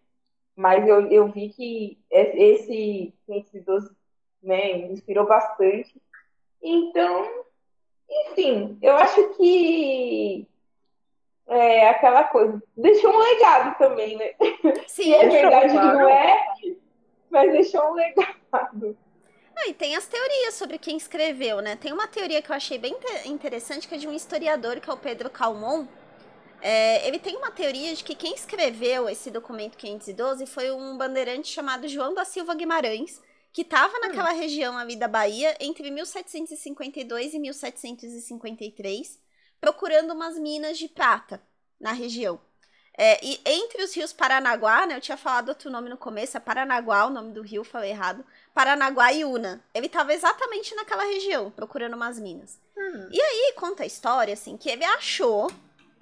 Mas 0.56 0.88
eu, 0.88 1.12
eu 1.12 1.28
vi 1.28 1.50
que 1.50 2.00
esse 2.10 3.14
512 3.28 3.96
né, 4.42 4.80
inspirou 4.88 5.28
bastante. 5.28 6.02
Então, 6.60 7.46
enfim, 8.10 8.80
eu 8.82 8.96
acho 8.96 9.36
que 9.36 10.48
é 11.50 11.90
aquela 11.90 12.24
coisa. 12.26 12.62
Deixou 12.78 13.14
um 13.14 13.18
legado 13.18 13.78
também, 13.78 14.18
né? 14.18 14.34
Sim, 14.88 15.14
é 15.14 15.28
verdade 15.28 15.74
que 15.74 15.80
claro. 15.80 15.98
não 15.98 16.10
é, 16.10 16.48
mas 17.30 17.52
deixou 17.52 17.92
um 17.92 17.94
legado. 17.94 18.98
Ah, 19.56 19.68
e 19.68 19.74
tem 19.74 19.96
as 19.96 20.08
teorias 20.08 20.54
sobre 20.54 20.78
quem 20.78 20.96
escreveu, 20.96 21.60
né? 21.62 21.76
Tem 21.76 21.92
uma 21.92 22.08
teoria 22.08 22.42
que 22.42 22.50
eu 22.50 22.56
achei 22.56 22.78
bem 22.78 22.94
inte- 22.94 23.28
interessante, 23.28 23.88
que 23.88 23.96
é 23.96 23.98
de 23.98 24.08
um 24.08 24.14
historiador, 24.14 24.80
que 24.80 24.90
é 24.90 24.94
o 24.94 24.98
Pedro 24.98 25.30
Calmon. 25.30 25.86
É, 26.62 27.08
ele 27.08 27.20
tem 27.20 27.36
uma 27.36 27.52
teoria 27.52 27.94
de 27.96 28.04
que 28.04 28.16
quem 28.16 28.34
escreveu 28.34 29.10
esse 29.10 29.32
documento 29.32 29.78
512 29.78 30.46
foi 30.46 30.72
um 30.72 30.98
bandeirante 30.98 31.52
chamado 31.52 31.88
João 31.88 32.14
da 32.14 32.26
Silva 32.26 32.54
Guimarães, 32.54 33.22
que 33.52 33.62
estava 33.62 33.98
naquela 34.00 34.32
região 34.32 34.78
ali 34.78 34.96
da 34.96 35.08
Bahia 35.08 35.56
entre 35.60 35.90
1752 35.90 37.34
e 37.34 37.40
1753, 37.40 39.20
procurando 39.60 40.12
umas 40.12 40.38
minas 40.38 40.78
de 40.78 40.88
prata 40.88 41.42
na 41.80 41.92
região. 41.92 42.40
É, 43.02 43.18
e 43.24 43.40
entre 43.46 43.82
os 43.82 43.96
rios 43.96 44.12
Paranaguá, 44.12 44.86
né? 44.86 44.98
Eu 44.98 45.02
tinha 45.02 45.16
falado 45.16 45.50
outro 45.50 45.70
nome 45.70 45.90
no 45.90 45.98
começo, 45.98 46.36
é 46.36 46.40
Paranaguá, 46.40 47.06
o 47.06 47.10
nome 47.10 47.32
do 47.32 47.42
rio, 47.42 47.64
falei 47.64 47.92
errado. 47.92 48.26
Paranaguá 48.54 49.14
e 49.14 49.24
Una. 49.24 49.64
Ele 49.74 49.86
estava 49.86 50.14
exatamente 50.14 50.76
naquela 50.76 51.04
região, 51.04 51.50
procurando 51.50 51.96
umas 51.96 52.20
minas. 52.20 52.60
Hum. 52.78 53.10
E 53.10 53.54
conta 53.60 53.84
a 53.84 53.86
história, 53.86 54.34
assim, 54.34 54.58
que 54.58 54.70
ele 54.70 54.84
achou, 54.84 55.52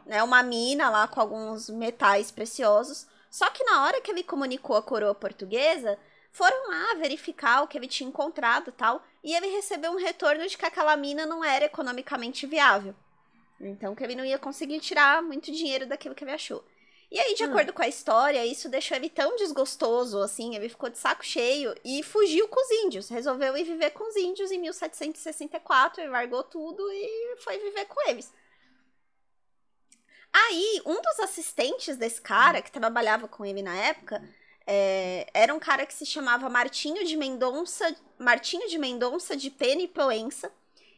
né, 0.05 0.24
uma 0.24 0.41
mina 0.43 0.89
lá 0.89 1.08
com 1.08 1.20
alguns 1.20 1.70
metais 1.70 2.32
preciosos. 2.32 3.08
Só 3.30 3.49
que 3.49 3.64
na 3.64 3.84
hora 3.84 3.99
que 4.01 4.10
ele 4.10 4.24
comunicou 4.24 4.76
a 4.76 4.82
coroa 4.82 5.14
portuguesa, 5.14 5.99
foram 6.32 6.70
lá 6.70 6.93
verificar 6.95 7.64
o 7.64 7.68
que 7.68 7.78
ele 7.78 7.88
tinha 7.88 8.08
encontrado 8.08 8.70
e 8.70 8.74
tal. 8.74 9.03
E 9.24 9.36
ele 9.36 9.47
recebeu 9.47 9.91
um 9.91 9.97
retorno 9.97 10.47
de 10.47 10.58
que 10.58 10.66
aquela 10.66 10.95
mina 10.95 11.26
não 11.26 11.43
era 11.43 11.66
economicamente 11.66 12.45
viável. 12.45 12.95
Então, 13.60 13.95
que 13.95 14.03
ele 14.03 14.16
não 14.16 14.26
ia 14.26 14.38
conseguir 14.39 14.80
tirar 14.80 15.22
muito 15.22 15.51
dinheiro 15.51 15.86
daquilo 15.88 16.14
que 16.16 16.24
ele 16.24 16.32
achou. 16.32 16.64
E 17.10 17.20
aí, 17.20 17.34
de 17.36 17.43
Hum. 17.43 17.47
acordo 17.47 17.74
com 17.74 17.82
a 17.82 17.88
história, 17.88 18.45
isso 18.45 18.70
deixou 18.70 18.97
ele 18.97 19.10
tão 19.10 19.36
desgostoso, 19.38 20.20
assim, 20.22 20.55
ele 20.55 20.70
ficou 20.70 20.89
de 20.89 20.97
saco 20.97 21.26
cheio 21.26 21.74
e 21.84 22.03
fugiu 22.03 22.47
com 22.49 22.60
os 22.62 22.72
índios. 22.72 23.10
Resolveu 23.10 23.55
ir 23.58 23.64
viver 23.64 23.91
com 23.91 24.08
os 24.10 24.16
índios 24.16 24.51
em 24.51 24.60
1764, 24.60 26.01
ele 26.01 26.10
largou 26.12 26.43
tudo 26.43 26.84
e 26.91 27.38
foi 27.39 27.58
viver 27.60 27.86
com 27.86 28.10
eles. 28.10 28.32
Aí, 30.34 30.82
um 30.86 31.01
dos 31.01 31.20
assistentes 31.20 31.97
desse 31.97 32.22
cara, 32.22 32.62
que 32.62 32.72
trabalhava 32.72 33.28
com 33.28 33.45
ele 33.45 33.62
na 33.62 33.76
época, 33.76 34.22
é, 34.66 35.28
era 35.34 35.53
um 35.53 35.60
cara 35.60 35.86
que 35.86 35.93
se 35.93 36.05
chamava 36.05 36.49
Martinho 36.49 37.03
de 37.05 37.16
Mendonça, 37.18 37.95
Martinho 38.20 38.68
de 38.68 38.78
Mendonça 38.78 39.36
de 39.36 39.49
Pena 39.49 39.82
e 39.82 39.88
Proença. 39.88 40.51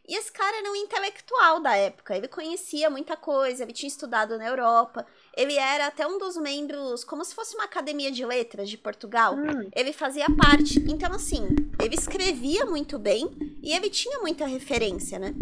E 0.10 0.16
esse 0.16 0.32
cara 0.32 0.58
era 0.58 0.72
um 0.72 0.76
intelectual 0.76 1.60
da 1.60 1.76
época. 1.76 2.18
Ele 2.18 2.28
conhecia 2.28 2.90
muita 2.90 3.16
coisa, 3.16 3.62
ele 3.62 3.72
tinha 3.72 3.88
estudado 3.88 4.40
na 4.40 4.48
Europa. 4.48 5.06
Ele 5.38 5.54
era 5.54 5.86
até 5.86 6.08
um 6.08 6.18
dos 6.18 6.36
membros, 6.36 7.04
como 7.04 7.24
se 7.24 7.36
fosse 7.36 7.54
uma 7.54 7.66
academia 7.66 8.12
de 8.12 8.26
letras 8.26 8.68
de 8.68 8.76
Portugal. 8.76 9.36
Hum. 9.36 9.70
Ele 9.72 9.94
fazia 9.94 10.26
parte. 10.36 10.80
Então, 10.90 11.14
assim, 11.14 11.48
ele 11.80 11.94
escrevia 11.94 12.66
muito 12.66 12.98
bem 12.98 13.30
e 13.62 13.72
ele 13.72 13.88
tinha 13.88 14.18
muita 14.18 14.48
referência, 14.48 15.20
né? 15.20 15.36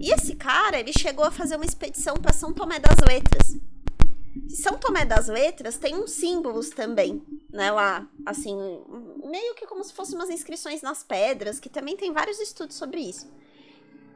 E 0.00 0.10
esse 0.10 0.34
cara, 0.34 0.80
ele 0.80 0.94
chegou 0.94 1.26
a 1.26 1.30
fazer 1.30 1.56
uma 1.56 1.66
expedição 1.66 2.14
para 2.14 2.32
São 2.32 2.54
Tomé 2.54 2.78
das 2.78 2.96
Letras. 3.06 3.58
E 4.48 4.56
São 4.56 4.78
Tomé 4.78 5.04
das 5.04 5.28
Letras 5.28 5.76
tem 5.76 5.94
uns 5.94 6.12
símbolos 6.12 6.70
também, 6.70 7.22
né, 7.50 7.70
lá, 7.70 8.06
assim, 8.24 8.56
meio 9.24 9.54
que 9.54 9.66
como 9.66 9.84
se 9.84 9.92
fossem 9.92 10.14
umas 10.14 10.30
inscrições 10.30 10.80
nas 10.80 11.02
pedras, 11.02 11.60
que 11.60 11.68
também 11.68 11.96
tem 11.98 12.12
vários 12.12 12.38
estudos 12.40 12.76
sobre 12.76 13.00
isso. 13.00 13.26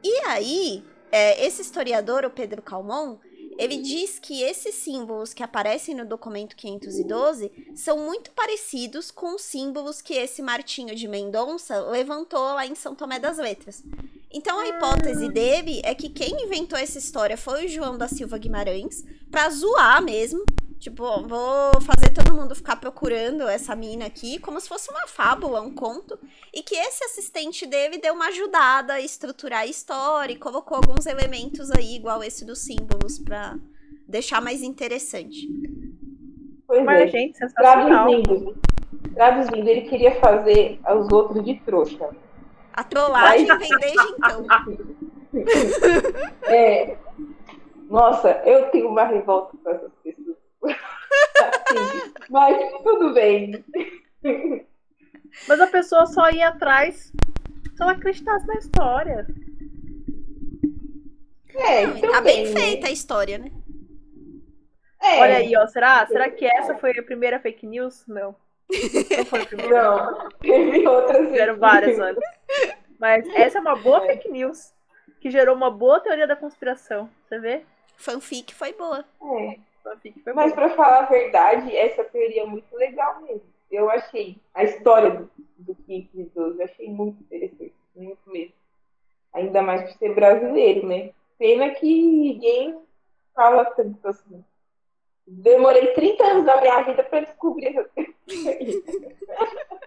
E 0.03 0.25
aí, 0.25 0.83
é, 1.11 1.45
esse 1.45 1.61
historiador, 1.61 2.25
o 2.25 2.29
Pedro 2.29 2.61
Calmon, 2.61 3.17
ele 3.57 3.77
diz 3.77 4.17
que 4.17 4.41
esses 4.41 4.75
símbolos 4.75 5.33
que 5.33 5.43
aparecem 5.43 5.93
no 5.93 6.05
documento 6.05 6.55
512 6.55 7.51
são 7.75 7.99
muito 7.99 8.31
parecidos 8.31 9.11
com 9.11 9.35
os 9.35 9.43
símbolos 9.43 10.01
que 10.01 10.13
esse 10.13 10.41
Martinho 10.41 10.95
de 10.95 11.07
Mendonça 11.07 11.79
levantou 11.81 12.41
lá 12.41 12.65
em 12.65 12.73
São 12.73 12.95
Tomé 12.95 13.19
das 13.19 13.37
Letras. 13.37 13.83
Então 14.33 14.59
a 14.59 14.67
hipótese 14.67 15.29
dele 15.29 15.81
é 15.83 15.93
que 15.93 16.09
quem 16.09 16.43
inventou 16.43 16.79
essa 16.79 16.97
história 16.97 17.37
foi 17.37 17.65
o 17.65 17.69
João 17.69 17.97
da 17.97 18.07
Silva 18.07 18.37
Guimarães, 18.37 19.03
pra 19.29 19.49
zoar 19.49 20.01
mesmo. 20.01 20.43
Tipo, 20.81 21.21
vou 21.27 21.79
fazer 21.79 22.11
todo 22.11 22.33
mundo 22.33 22.55
ficar 22.55 22.75
procurando 22.75 23.47
essa 23.47 23.75
mina 23.75 24.07
aqui, 24.07 24.39
como 24.39 24.59
se 24.59 24.67
fosse 24.67 24.89
uma 24.89 25.05
fábula, 25.05 25.61
um 25.61 25.75
conto. 25.75 26.17
E 26.51 26.63
que 26.63 26.73
esse 26.73 27.03
assistente 27.03 27.67
dele 27.67 27.99
deu 27.99 28.15
uma 28.15 28.29
ajudada 28.29 28.93
a 28.93 28.99
estruturar 28.99 29.59
a 29.59 29.67
história 29.67 30.33
e 30.33 30.39
colocou 30.39 30.75
alguns 30.75 31.05
elementos 31.05 31.69
aí, 31.69 31.97
igual 31.97 32.23
esse 32.23 32.43
dos 32.43 32.65
símbolos, 32.65 33.19
pra 33.19 33.59
deixar 34.07 34.41
mais 34.41 34.63
interessante. 34.63 35.47
Pois 36.65 36.83
Mas, 36.83 37.01
é. 37.01 37.07
gente, 37.09 37.37
sensacional. 37.37 38.09
Traduzindo, 38.09 38.55
traduzindo, 39.13 39.67
ele 39.67 39.81
queria 39.81 40.19
fazer 40.19 40.79
os 40.97 41.11
outros 41.11 41.45
de 41.45 41.59
trouxa. 41.59 42.09
A 42.73 42.83
trollagem 42.83 43.45
vem 43.45 43.69
desde 43.77 44.13
então. 44.13 44.47
É, 46.43 46.97
nossa, 47.91 48.41
eu 48.45 48.69
tenho 48.69 48.87
uma 48.87 49.03
revolta 49.03 49.55
com 49.61 49.69
essas. 49.69 49.91
Assim, 51.79 52.13
mas 52.29 52.83
tudo 52.83 53.13
bem. 53.13 53.63
Mas 55.47 55.59
a 55.59 55.67
pessoa 55.67 56.05
só 56.05 56.29
ia 56.29 56.49
atrás 56.49 57.11
se 57.75 57.81
ela 57.81 57.93
acreditasse 57.93 58.45
na 58.47 58.55
história. 58.55 59.27
É, 61.53 61.85
Não, 61.85 61.97
e 61.97 62.01
tá 62.01 62.07
também, 62.11 62.43
bem 62.45 62.53
né? 62.53 62.59
feita 62.61 62.87
a 62.87 62.91
história, 62.91 63.37
né? 63.37 63.51
É, 65.01 65.19
Olha 65.19 65.37
aí, 65.37 65.55
ó. 65.57 65.65
Será, 65.67 66.05
será 66.07 66.29
que 66.29 66.45
essa 66.45 66.75
foi 66.77 66.91
a 66.97 67.03
primeira 67.03 67.39
fake 67.39 67.65
news? 67.65 68.05
Não. 68.07 68.35
Não 69.17 69.25
foi 69.25 69.41
a 69.41 69.45
primeira. 69.47 69.83
Não, 69.83 70.29
teve 70.39 70.87
outras. 70.87 71.27
Tiveram 71.27 71.57
várias 71.57 71.99
antes. 71.99 72.23
Mas 72.99 73.27
essa 73.29 73.57
é 73.57 73.61
uma 73.61 73.75
boa 73.75 74.01
fake 74.05 74.29
news. 74.29 74.73
Que 75.19 75.29
gerou 75.29 75.55
uma 75.55 75.69
boa 75.69 75.99
teoria 75.99 76.27
da 76.27 76.35
conspiração. 76.35 77.09
Você 77.27 77.39
vê? 77.39 77.63
Fanfic 77.97 78.53
foi 78.55 78.73
boa. 78.73 79.05
É. 79.39 79.57
Foi 80.23 80.33
Mas 80.33 80.53
boa. 80.53 80.67
pra 80.67 80.75
falar 80.75 80.99
a 80.99 81.05
verdade, 81.09 81.75
essa 81.75 82.03
teoria 82.03 82.43
é 82.43 82.45
muito 82.45 82.73
legal 82.75 83.21
mesmo. 83.21 83.43
Eu 83.69 83.89
achei 83.89 84.37
a 84.53 84.63
história 84.63 85.11
do, 85.11 85.31
do 85.57 85.75
512, 85.75 86.59
eu 86.59 86.65
achei 86.65 86.89
muito 86.89 87.21
interessante, 87.23 87.73
muito 87.95 88.19
mesmo. 88.29 88.53
Ainda 89.33 89.61
mais 89.61 89.89
por 89.89 89.97
ser 89.97 90.13
brasileiro, 90.13 90.85
né? 90.87 91.11
Pena 91.37 91.69
que 91.71 92.01
ninguém 92.01 92.79
fala 93.33 93.65
tanto 93.65 94.05
assim. 94.07 94.43
Demorei 95.25 95.93
30 95.93 96.23
anos 96.25 96.45
da 96.45 96.59
minha 96.59 96.81
vida 96.81 97.03
pra 97.03 97.21
descobrir 97.21 97.67
essa 97.67 97.89
teoria. 97.89 98.81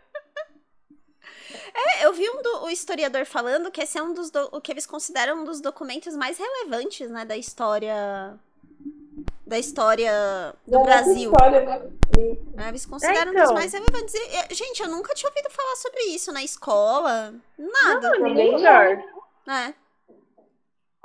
É, 1.77 2.05
eu 2.07 2.13
vi 2.13 2.29
um 2.29 2.43
do, 2.43 2.65
o 2.65 2.71
historiador 2.71 3.25
falando 3.27 3.71
que 3.71 3.81
esse 3.83 3.99
é 3.99 4.03
um 4.03 4.13
dos 4.13 4.31
do- 4.31 4.49
o 4.53 4.61
que 4.61 4.71
eles 4.73 4.87
consideram 4.87 5.41
um 5.41 5.45
dos 5.45 5.61
documentos 5.61 6.15
mais 6.17 6.39
relevantes, 6.39 7.11
né, 7.11 7.25
da 7.25 7.37
história 7.37 8.39
da 9.47 9.59
história 9.59 10.55
do 10.67 10.79
Da 10.79 10.85
Brasil. 10.85 11.31
História, 11.31 11.61
né? 11.65 11.83
né? 12.55 12.69
Eles 12.69 12.87
consideram 12.87 13.31
um 13.33 13.35
então. 13.35 13.45
dos 13.45 13.53
mais 13.53 13.73
relevantes. 13.73 14.15
Gente, 14.51 14.83
eu 14.83 14.89
nunca 14.89 15.15
tinha 15.15 15.29
ouvido 15.29 15.51
falar 15.51 15.77
sobre 15.77 16.01
isso 16.05 16.33
na 16.33 16.43
escola. 16.43 17.35
Nada, 17.59 18.11
Não, 18.19 18.29
não. 18.29 18.53
lugar. 18.53 19.03
né? 19.47 19.75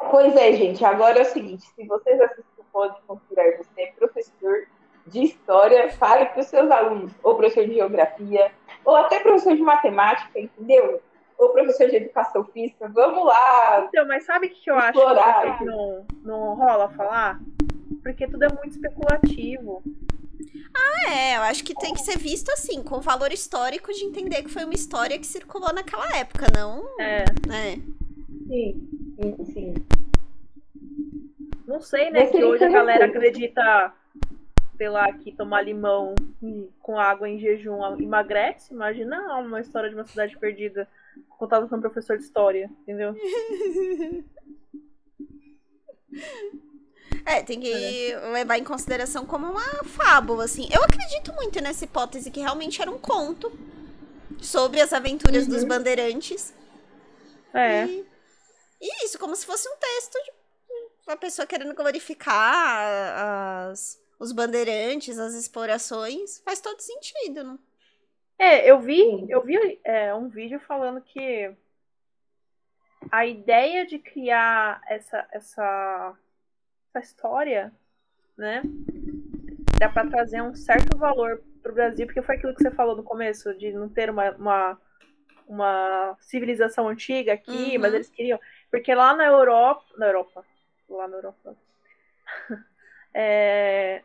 Pois 0.09 0.35
é, 0.35 0.53
gente. 0.53 0.83
Agora 0.85 1.19
é 1.19 1.21
o 1.23 1.25
seguinte: 1.25 1.65
se 1.75 1.85
vocês 1.85 2.19
assistem 2.21 2.45
o 2.57 2.63
Pode 2.71 3.01
Conspirar, 3.05 3.57
você 3.57 3.81
é 3.81 3.91
professor 3.91 4.67
de 5.07 5.23
história, 5.23 5.91
fale 5.91 6.25
para 6.27 6.39
os 6.39 6.47
seus 6.47 6.69
alunos, 6.69 7.11
ou 7.23 7.35
professor 7.35 7.65
de 7.67 7.73
geografia, 7.73 8.51
ou 8.85 8.95
até 8.95 9.19
professor 9.19 9.55
de 9.55 9.61
matemática, 9.61 10.39
entendeu? 10.39 11.01
Ou 11.37 11.49
professor 11.49 11.89
de 11.89 11.95
educação 11.95 12.43
física. 12.45 12.87
Vamos 12.89 13.25
lá! 13.25 13.85
Então, 13.87 14.07
mas 14.07 14.25
sabe 14.25 14.47
o 14.47 14.49
que 14.49 14.69
eu 14.69 14.75
acho 14.75 15.57
que 15.57 15.65
não, 15.65 16.05
não 16.21 16.55
rola 16.55 16.89
falar? 16.89 17.39
Porque 18.01 18.27
tudo 18.27 18.43
é 18.43 18.49
muito 18.53 18.71
especulativo. 18.71 19.83
É, 21.07 21.37
eu 21.37 21.41
acho 21.41 21.63
que 21.63 21.73
tem 21.75 21.93
que 21.93 22.01
ser 22.01 22.17
visto 22.17 22.49
assim, 22.51 22.81
com 22.83 22.95
o 22.97 23.01
valor 23.01 23.31
histórico 23.31 23.91
de 23.91 24.05
entender 24.05 24.43
que 24.43 24.49
foi 24.49 24.63
uma 24.63 24.73
história 24.73 25.17
que 25.17 25.25
circulou 25.25 25.73
naquela 25.73 26.07
época, 26.17 26.47
não, 26.55 26.85
É, 26.99 27.25
né? 27.47 27.75
Sim, 28.47 28.89
sim, 29.15 29.45
sim. 29.45 29.73
não 31.67 31.81
sei, 31.81 32.09
né? 32.09 32.21
Mas 32.21 32.31
Que 32.31 32.43
hoje 32.43 32.63
a 32.63 32.69
galera 32.69 33.05
acredita, 33.05 33.93
sei 34.77 34.89
lá, 34.89 35.11
que 35.13 35.31
tomar 35.31 35.61
limão 35.61 36.15
com 36.79 36.97
água 36.97 37.27
em 37.27 37.39
jejum 37.39 37.79
emagrece. 37.99 38.73
Imagina 38.73 39.35
uma 39.39 39.59
história 39.61 39.89
de 39.89 39.95
uma 39.95 40.05
cidade 40.05 40.37
perdida 40.37 40.87
contada 41.37 41.67
por 41.67 41.77
um 41.77 41.81
professor 41.81 42.17
de 42.17 42.23
história, 42.23 42.69
entendeu? 42.83 43.13
É, 47.29 47.43
tem 47.43 47.59
que 47.59 48.15
levar 48.31 48.57
em 48.57 48.63
consideração 48.63 49.23
como 49.23 49.45
uma 49.45 49.83
fábula, 49.83 50.45
assim. 50.45 50.67
Eu 50.73 50.83
acredito 50.83 51.31
muito 51.33 51.61
nessa 51.61 51.85
hipótese 51.85 52.31
que 52.31 52.39
realmente 52.39 52.81
era 52.81 52.89
um 52.89 52.97
conto 52.97 53.51
sobre 54.41 54.81
as 54.81 54.91
aventuras 54.93 55.45
dos 55.45 55.63
bandeirantes. 55.63 56.51
É. 57.53 57.85
E, 57.85 58.05
e 58.81 59.05
isso, 59.05 59.19
como 59.19 59.35
se 59.35 59.45
fosse 59.45 59.69
um 59.69 59.77
texto 59.77 60.17
de 60.23 60.31
uma 61.07 61.17
pessoa 61.17 61.45
querendo 61.45 61.75
glorificar 61.75 63.69
as, 63.69 64.01
os 64.19 64.31
bandeirantes, 64.31 65.19
as 65.19 65.35
explorações. 65.35 66.39
Faz 66.39 66.59
todo 66.59 66.79
sentido, 66.79 67.43
né? 67.43 67.59
É, 68.39 68.71
eu 68.71 68.79
vi, 68.79 69.29
eu 69.29 69.43
vi 69.43 69.79
é, 69.83 70.15
um 70.15 70.29
vídeo 70.29 70.59
falando 70.61 70.99
que 71.01 71.51
a 73.11 73.25
ideia 73.25 73.85
de 73.85 73.99
criar 73.99 74.81
essa, 74.87 75.27
essa, 75.31 76.17
essa 76.93 76.99
história, 77.05 77.71
né, 78.37 78.61
era 79.79 79.89
para 79.91 80.09
trazer 80.09 80.41
um 80.41 80.55
certo 80.55 80.97
valor 80.97 81.41
pro 81.61 81.73
Brasil, 81.73 82.05
porque 82.05 82.21
foi 82.21 82.35
aquilo 82.35 82.53
que 82.55 82.63
você 82.63 82.71
falou 82.71 82.95
no 82.95 83.03
começo, 83.03 83.53
de 83.55 83.71
não 83.71 83.87
ter 83.89 84.09
uma, 84.09 84.31
uma, 84.31 84.81
uma 85.47 86.17
civilização 86.19 86.87
antiga 86.87 87.33
aqui, 87.33 87.75
Uhum. 87.75 87.81
mas 87.81 87.93
eles 87.93 88.09
queriam. 88.09 88.39
Porque 88.71 88.93
lá 88.93 89.15
na 89.15 89.25
Europa. 89.25 89.83
Na 89.97 90.07
Europa. 90.07 90.45
Lá 90.89 91.07
na 91.07 91.17
Europa. 91.17 91.55
é, 93.13 94.01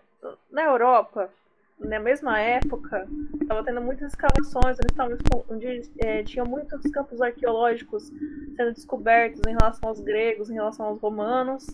na 0.50 0.64
Europa, 0.64 1.30
na 1.78 1.98
mesma 1.98 2.40
época, 2.40 3.06
estava 3.40 3.64
tendo 3.64 3.80
muitas 3.80 4.12
escavações, 4.12 4.78
eles 4.78 4.90
estavam 4.90 5.16
onde 5.50 5.82
é, 5.98 6.22
tinha 6.22 6.44
muitos 6.44 6.82
campos 6.90 7.20
arqueológicos 7.20 8.10
sendo 8.56 8.72
descobertos 8.72 9.40
em 9.46 9.50
relação 9.52 9.88
aos 9.88 10.00
gregos, 10.00 10.50
em 10.50 10.54
relação 10.54 10.86
aos 10.86 11.00
romanos, 11.00 11.66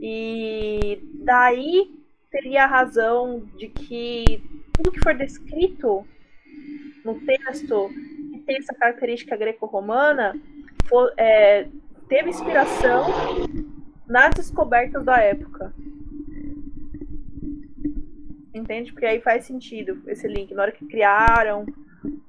e 0.00 1.00
daí 1.24 2.00
teria 2.30 2.64
a 2.64 2.66
razão 2.66 3.40
de 3.56 3.68
que 3.68 4.42
tudo 4.72 4.92
que 4.92 5.00
for 5.00 5.14
descrito 5.14 6.06
no 7.04 7.18
texto 7.20 7.90
que 8.32 8.40
tem 8.40 8.58
essa 8.58 8.74
característica 8.74 9.36
greco-romana 9.36 10.34
é, 11.16 11.66
teve 12.08 12.30
inspiração 12.30 13.06
nas 14.06 14.34
descobertas 14.34 15.04
da 15.04 15.18
época. 15.18 15.72
Entende? 18.52 18.92
Porque 18.92 19.06
aí 19.06 19.20
faz 19.20 19.44
sentido 19.44 20.02
esse 20.06 20.26
link. 20.26 20.52
Na 20.54 20.62
hora 20.62 20.72
que 20.72 20.86
criaram 20.86 21.66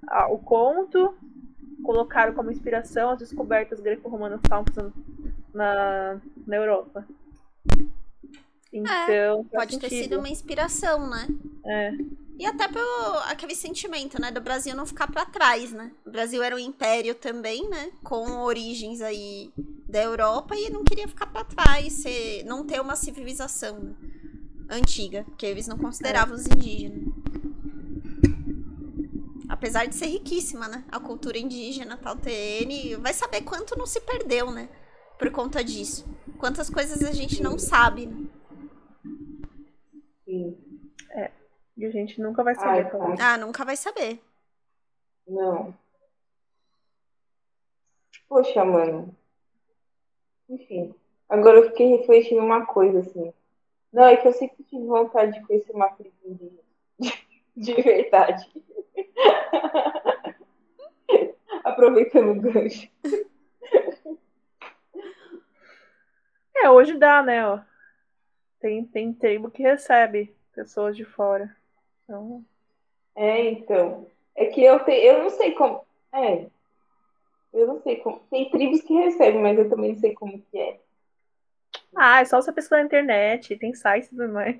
ah, 0.07 0.27
o 0.27 0.37
conto, 0.37 1.15
colocaram 1.83 2.33
como 2.33 2.51
inspiração 2.51 3.11
as 3.11 3.19
descobertas 3.19 3.79
greco-romanas 3.79 4.39
na, 5.53 6.19
na 6.45 6.55
Europa. 6.55 7.05
Então, 8.73 9.45
faz 9.51 9.69
Pode 9.69 9.79
ter 9.79 9.89
sentido. 9.89 10.03
sido 10.03 10.19
uma 10.19 10.29
inspiração, 10.29 11.09
né? 11.09 11.27
É. 11.65 11.91
E 12.39 12.45
até 12.45 12.67
pelo 12.67 13.17
aquele 13.25 13.53
sentimento, 13.53 14.19
né, 14.19 14.31
do 14.31 14.41
Brasil 14.41 14.75
não 14.75 14.85
ficar 14.85 15.11
pra 15.11 15.25
trás, 15.25 15.71
né? 15.71 15.91
O 16.05 16.09
Brasil 16.09 16.41
era 16.41 16.55
um 16.55 16.59
império 16.59 17.13
também, 17.13 17.69
né, 17.69 17.91
com 18.03 18.41
origens 18.41 19.01
aí 19.01 19.51
da 19.87 20.01
Europa 20.01 20.55
e 20.55 20.69
não 20.69 20.83
queria 20.83 21.07
ficar 21.07 21.27
pra 21.27 21.43
trás, 21.43 21.93
ser, 21.93 22.43
não 22.45 22.65
ter 22.65 22.79
uma 22.81 22.95
civilização 22.95 23.77
né, 23.79 23.93
antiga, 24.69 25.23
porque 25.23 25.45
eles 25.45 25.67
não 25.67 25.77
consideravam 25.77 26.35
os 26.35 26.45
indígenas. 26.45 27.01
Apesar 29.49 29.85
de 29.85 29.95
ser 29.95 30.07
riquíssima, 30.07 30.67
né? 30.67 30.83
A 30.91 30.99
cultura 30.99 31.37
indígena, 31.37 31.97
tal, 31.97 32.15
TN, 32.15 32.97
vai 32.99 33.13
saber 33.13 33.41
quanto 33.41 33.77
não 33.77 33.85
se 33.85 33.99
perdeu, 34.01 34.49
né? 34.51 34.69
Por 35.19 35.29
conta 35.31 35.63
disso. 35.63 36.05
Quantas 36.39 36.69
coisas 36.69 37.03
a 37.03 37.11
gente 37.11 37.43
não 37.43 37.59
sabe, 37.59 38.07
né? 38.07 38.27
sim. 40.25 40.57
E 41.77 41.85
a 41.85 41.89
gente 41.89 42.21
nunca 42.21 42.43
vai 42.43 42.55
saber. 42.55 42.95
Ai. 42.95 43.17
Ah, 43.19 43.37
nunca 43.37 43.65
vai 43.65 43.75
saber. 43.75 44.21
Não. 45.27 45.73
Poxa, 48.27 48.63
mano. 48.63 49.15
Enfim. 50.49 50.93
Agora 51.27 51.57
eu 51.57 51.69
fiquei 51.69 51.97
refletindo 51.97 52.41
uma 52.41 52.65
coisa, 52.65 52.99
assim. 52.99 53.33
Não, 53.91 54.05
é 54.05 54.15
que 54.15 54.27
eu 54.27 54.33
sempre 54.33 54.63
tive 54.63 54.85
vontade 54.85 55.33
de 55.33 55.45
conhecer 55.45 55.73
uma 55.73 55.89
tribo 55.89 56.15
indígena. 56.25 56.61
De 57.55 57.73
verdade. 57.73 58.49
Aproveitando 61.63 62.31
o 62.31 62.41
gancho. 62.41 62.89
É, 66.55 66.69
hoje 66.69 66.97
dá, 66.97 67.21
né? 67.21 67.45
Ó. 67.45 67.59
Tem, 68.59 68.85
tem 68.85 69.13
tribo 69.13 69.51
que 69.51 69.63
recebe 69.63 70.33
pessoas 70.53 70.95
de 70.95 71.03
fora. 71.03 71.55
Então... 72.03 72.45
É, 73.15 73.49
então. 73.49 74.07
É 74.35 74.45
que 74.45 74.63
eu, 74.63 74.83
te, 74.85 74.91
eu 74.91 75.23
não 75.23 75.29
sei 75.29 75.51
como. 75.51 75.83
É. 76.13 76.47
Eu 77.53 77.67
não 77.67 77.81
sei 77.81 77.97
como. 77.97 78.19
Tem 78.29 78.49
tribos 78.49 78.81
que 78.81 78.93
recebem, 78.93 79.41
mas 79.41 79.57
eu 79.57 79.69
também 79.69 79.93
não 79.93 79.99
sei 79.99 80.13
como 80.13 80.39
que 80.39 80.57
é. 80.57 80.79
Ah, 81.95 82.21
é 82.21 82.25
só 82.25 82.41
você 82.41 82.51
pesquisar 82.51 82.77
na 82.77 82.83
internet, 82.85 83.55
tem 83.57 83.73
sites 83.73 84.07
e 84.07 84.15
tudo 84.15 84.29
mais. 84.29 84.59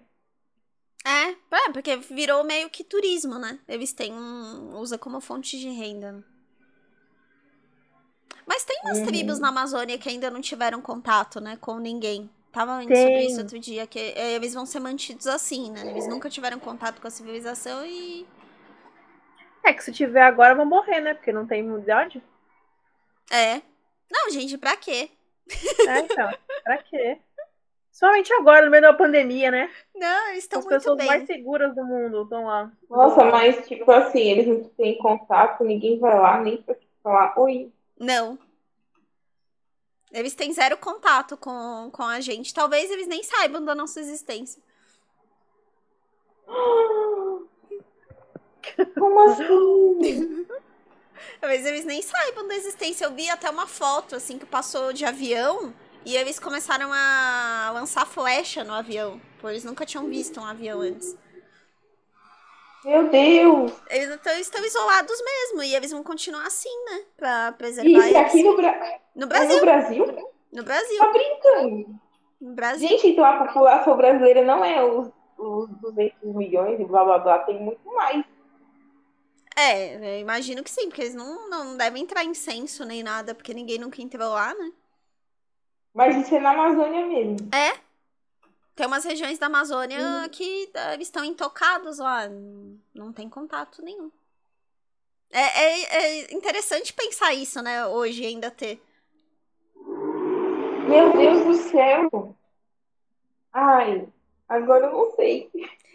É, 1.03 1.32
é, 1.32 1.71
porque 1.73 1.97
virou 1.97 2.43
meio 2.43 2.69
que 2.69 2.84
turismo, 2.84 3.39
né? 3.39 3.59
Eles 3.67 3.91
têm 3.91 4.13
um. 4.13 4.77
usa 4.77 4.97
como 4.97 5.19
fonte 5.19 5.59
de 5.59 5.69
renda. 5.69 6.23
Mas 8.45 8.63
tem 8.63 8.77
umas 8.84 8.99
Uhum. 8.99 9.05
tribos 9.05 9.39
na 9.39 9.49
Amazônia 9.49 9.97
que 9.97 10.09
ainda 10.09 10.29
não 10.29 10.41
tiveram 10.41 10.82
contato, 10.82 11.39
né, 11.39 11.57
com 11.59 11.77
ninguém. 11.79 12.29
Tava 12.51 12.86
Tem. 12.86 12.95
sobre 12.95 13.25
isso 13.25 13.39
outro 13.39 13.57
dia, 13.59 13.88
que 13.88 13.97
é, 13.99 14.34
eles 14.34 14.53
vão 14.53 14.65
ser 14.65 14.79
mantidos 14.79 15.25
assim, 15.25 15.71
né? 15.71 15.89
Eles 15.89 16.05
nunca 16.07 16.29
tiveram 16.29 16.59
contato 16.59 16.99
com 17.01 17.07
a 17.07 17.11
civilização 17.11 17.86
e. 17.86 18.27
É 19.63 19.73
que 19.73 19.84
se 19.84 19.91
tiver 19.91 20.23
agora 20.23 20.53
vão 20.55 20.65
morrer, 20.65 20.99
né? 20.99 21.13
Porque 21.13 21.32
não 21.32 21.47
tem 21.47 21.61
imunidade. 21.61 22.21
É. 23.32 23.61
Não, 24.11 24.29
gente, 24.29 24.57
pra 24.57 24.75
quê? 24.75 25.09
É, 25.88 25.99
então. 25.99 26.29
pra 26.64 26.78
quê? 26.78 27.18
Somente 27.91 28.32
agora, 28.34 28.64
no 28.64 28.72
meio 28.72 28.84
da 28.84 28.93
pandemia, 28.93 29.51
né? 29.51 29.70
Não, 29.93 30.30
eles 30.30 30.45
estão 30.45 30.59
As 30.59 30.66
muito 30.66 30.78
pessoas 30.78 30.97
bem. 30.97 31.07
mais 31.07 31.26
seguras 31.26 31.76
do 31.76 31.84
mundo 31.84 32.24
estão 32.24 32.45
lá. 32.45 32.72
Nossa, 32.89 33.26
mas 33.26 33.68
tipo 33.68 33.91
assim, 33.91 34.22
eles 34.22 34.47
não 34.47 34.64
têm 34.64 34.97
contato, 34.97 35.64
ninguém 35.64 35.99
vai 35.99 36.18
lá 36.18 36.39
nem 36.41 36.62
pra 36.62 36.76
falar 37.03 37.38
oi. 37.38 37.72
Não. 37.99 38.39
Eles 40.12 40.34
têm 40.34 40.53
zero 40.53 40.78
contato 40.78 41.36
com, 41.38 41.89
com 41.91 42.03
a 42.03 42.20
gente. 42.20 42.53
Talvez 42.53 42.89
eles 42.91 43.07
nem 43.07 43.24
saibam 43.24 43.64
da 43.64 43.76
nossa 43.76 43.99
existência. 43.99 44.62
Como 48.97 49.20
assim? 49.30 50.45
Talvez 51.39 51.66
eles 51.66 51.86
nem 51.86 52.01
saibam 52.01 52.47
da 52.47 52.55
existência. 52.55 53.05
Eu 53.05 53.12
vi 53.12 53.30
até 53.30 53.49
uma 53.49 53.68
foto, 53.68 54.16
assim, 54.16 54.38
que 54.38 54.45
passou 54.45 54.91
de 54.93 55.05
avião. 55.05 55.74
E 56.06 56.16
eles 56.16 56.39
começaram 56.39 56.91
a 56.91 57.72
lançar 57.74 58.06
flecha 58.06 58.64
no 58.64 58.74
avião. 58.74 59.22
Pô, 59.39 59.49
eles 59.49 59.64
nunca 59.64 59.86
tinham 59.86 60.08
visto 60.08 60.39
um 60.39 60.45
avião 60.45 60.82
antes. 60.82 61.16
Meu 62.84 63.08
Deus! 63.10 63.74
Eles 63.89 64.10
estão, 64.10 64.34
estão 64.39 64.66
isolados 64.66 65.22
mesmo. 65.24 65.64
E 65.64 65.76
eles 65.76 65.91
vão 65.91 66.04
continuar 66.04 66.47
assim, 66.47 66.86
né? 66.86 67.04
Pra 67.16 67.52
preservar 67.52 68.08
Isso 68.08 68.18
aqui 68.18 68.43
no, 68.43 68.56
Bra... 68.56 68.99
No 69.16 69.24
é 69.24 69.28
Brasil. 69.28 69.56
no 69.56 69.62
Brasil? 69.62 70.30
No 70.52 70.64
Brasil. 70.64 70.97
Tá 70.97 71.12
brincando. 71.12 71.99
No 72.41 72.54
Brasil. 72.56 72.89
Gente, 72.89 73.08
então 73.10 73.24
a 73.24 73.45
população 73.45 73.95
brasileira 73.95 74.43
não 74.43 74.66
é 74.66 74.84
os, 74.84 75.12
os 75.38 75.70
200 75.82 76.36
milhões 76.36 76.80
e 76.80 76.86
blá 76.86 77.04
blá 77.04 77.20
blá, 77.20 77.39
tem 77.39 77.62
muito 77.62 77.86
mais. 77.93 78.26
É, 79.56 80.16
eu 80.16 80.22
imagino 80.22 80.64
que 80.64 80.72
sim, 80.72 80.88
porque 80.88 81.02
eles 81.02 81.14
não, 81.14 81.49
não 81.49 81.78
devem 81.78 82.02
entrar 82.02 82.24
em 82.24 82.34
censo 82.34 82.84
nem 82.84 83.04
nada, 83.04 83.36
porque 83.36 83.54
ninguém 83.54 83.78
nunca 83.78 84.02
entrou 84.02 84.30
lá, 84.30 84.56
né? 84.56 84.72
Mas 85.93 86.15
isso 86.15 86.35
é 86.35 86.39
na 86.39 86.51
Amazônia 86.51 87.05
mesmo. 87.05 87.49
É. 87.53 87.79
Tem 88.75 88.87
umas 88.87 89.03
regiões 89.03 89.37
da 89.37 89.47
Amazônia 89.47 89.99
que 90.31 90.69
ah, 90.73 90.93
eles 90.93 91.07
estão 91.07 91.23
intocados 91.23 91.99
lá. 91.99 92.27
Não 92.93 93.11
tem 93.11 93.29
contato 93.29 93.83
nenhum. 93.83 94.11
É, 95.31 95.39
é, 95.39 95.81
é 95.83 96.33
interessante 96.33 96.93
pensar 96.93 97.33
isso, 97.33 97.61
né? 97.61 97.85
Hoje 97.87 98.25
ainda 98.25 98.49
ter. 98.49 98.81
Meu 100.87 101.13
Deus 101.13 101.45
do 101.45 101.53
céu! 101.69 102.35
Ai, 103.53 104.07
agora 104.47 104.87
eu 104.87 104.91
não 104.91 105.15
sei. 105.15 105.49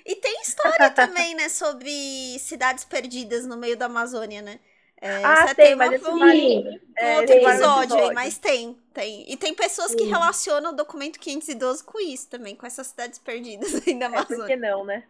E 0.05 0.14
tem 0.16 0.40
história 0.40 0.90
também, 0.90 1.34
né? 1.34 1.49
Sobre 1.49 2.38
cidades 2.38 2.84
perdidas 2.84 3.47
no 3.47 3.57
meio 3.57 3.76
da 3.76 3.86
Amazônia, 3.86 4.40
né? 4.40 4.61
É, 4.99 5.22
Ah, 5.24 5.47
é 5.51 5.55
tem, 5.55 5.74
mas 5.76 5.92
esse 5.92 6.09
um- 6.09 6.18
vale. 6.18 6.80
É, 6.97 7.18
outro 7.20 7.34
episódio 7.34 7.97
aí, 7.99 8.14
mas 8.14 8.38
tem, 8.38 8.74
tem. 8.94 9.30
E 9.30 9.36
tem 9.36 9.53
pessoas 9.55 9.94
que 9.94 10.05
Sim. 10.05 10.09
relacionam 10.11 10.72
o 10.72 10.76
documento 10.76 11.20
512 11.20 11.84
com 11.84 12.01
isso 12.01 12.28
também, 12.30 12.57
com 12.57 12.66
essas 12.66 12.86
cidades 12.88 13.18
perdidas 13.18 13.74
aí 13.86 13.99
da 13.99 14.07
É, 14.07 14.09
por 14.09 14.16
Amazônia. 14.16 14.47
que 14.47 14.57
não, 14.57 14.84
né? 14.84 15.05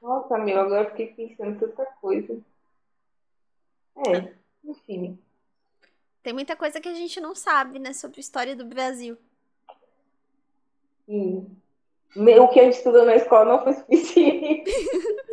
Nossa, 0.00 0.38
meu, 0.38 0.60
agora 0.60 0.84
eu 0.84 0.90
fiquei 0.90 1.08
pensando 1.08 1.50
em 1.50 1.58
tanta 1.58 1.84
coisa. 2.00 2.40
É, 3.96 4.32
enfim. 4.64 5.18
Tem 6.22 6.32
muita 6.32 6.56
coisa 6.56 6.80
que 6.80 6.88
a 6.88 6.94
gente 6.94 7.20
não 7.20 7.34
sabe, 7.34 7.78
né, 7.78 7.92
sobre 7.92 8.18
a 8.18 8.20
história 8.20 8.56
do 8.56 8.64
Brasil. 8.64 9.16
Sim. 11.06 11.54
O 12.16 12.48
que 12.48 12.60
a 12.60 12.64
gente 12.64 12.76
estudou 12.78 13.04
na 13.04 13.14
escola 13.16 13.44
não 13.56 13.62
foi 13.62 13.74
suficiente. 13.74 14.70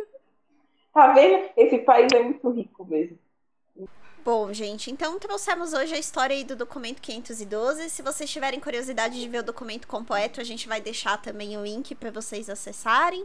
tá 0.98 1.12
vendo? 1.12 1.48
Esse 1.56 1.78
país 1.78 2.12
é 2.12 2.20
muito 2.22 2.50
rico 2.50 2.84
mesmo. 2.84 3.16
Bom, 4.24 4.52
gente, 4.52 4.90
então 4.90 5.18
trouxemos 5.18 5.72
hoje 5.72 5.94
a 5.94 5.98
história 5.98 6.34
aí 6.36 6.44
do 6.44 6.56
documento 6.56 7.00
512. 7.00 7.88
Se 7.88 8.02
vocês 8.02 8.28
tiverem 8.28 8.58
curiosidade 8.60 9.18
de 9.18 9.28
ver 9.28 9.38
o 9.38 9.42
documento 9.42 9.86
completo, 9.86 10.40
a 10.40 10.44
gente 10.44 10.68
vai 10.68 10.80
deixar 10.80 11.16
também 11.22 11.56
o 11.56 11.62
link 11.62 11.94
para 11.94 12.10
vocês 12.10 12.50
acessarem. 12.50 13.24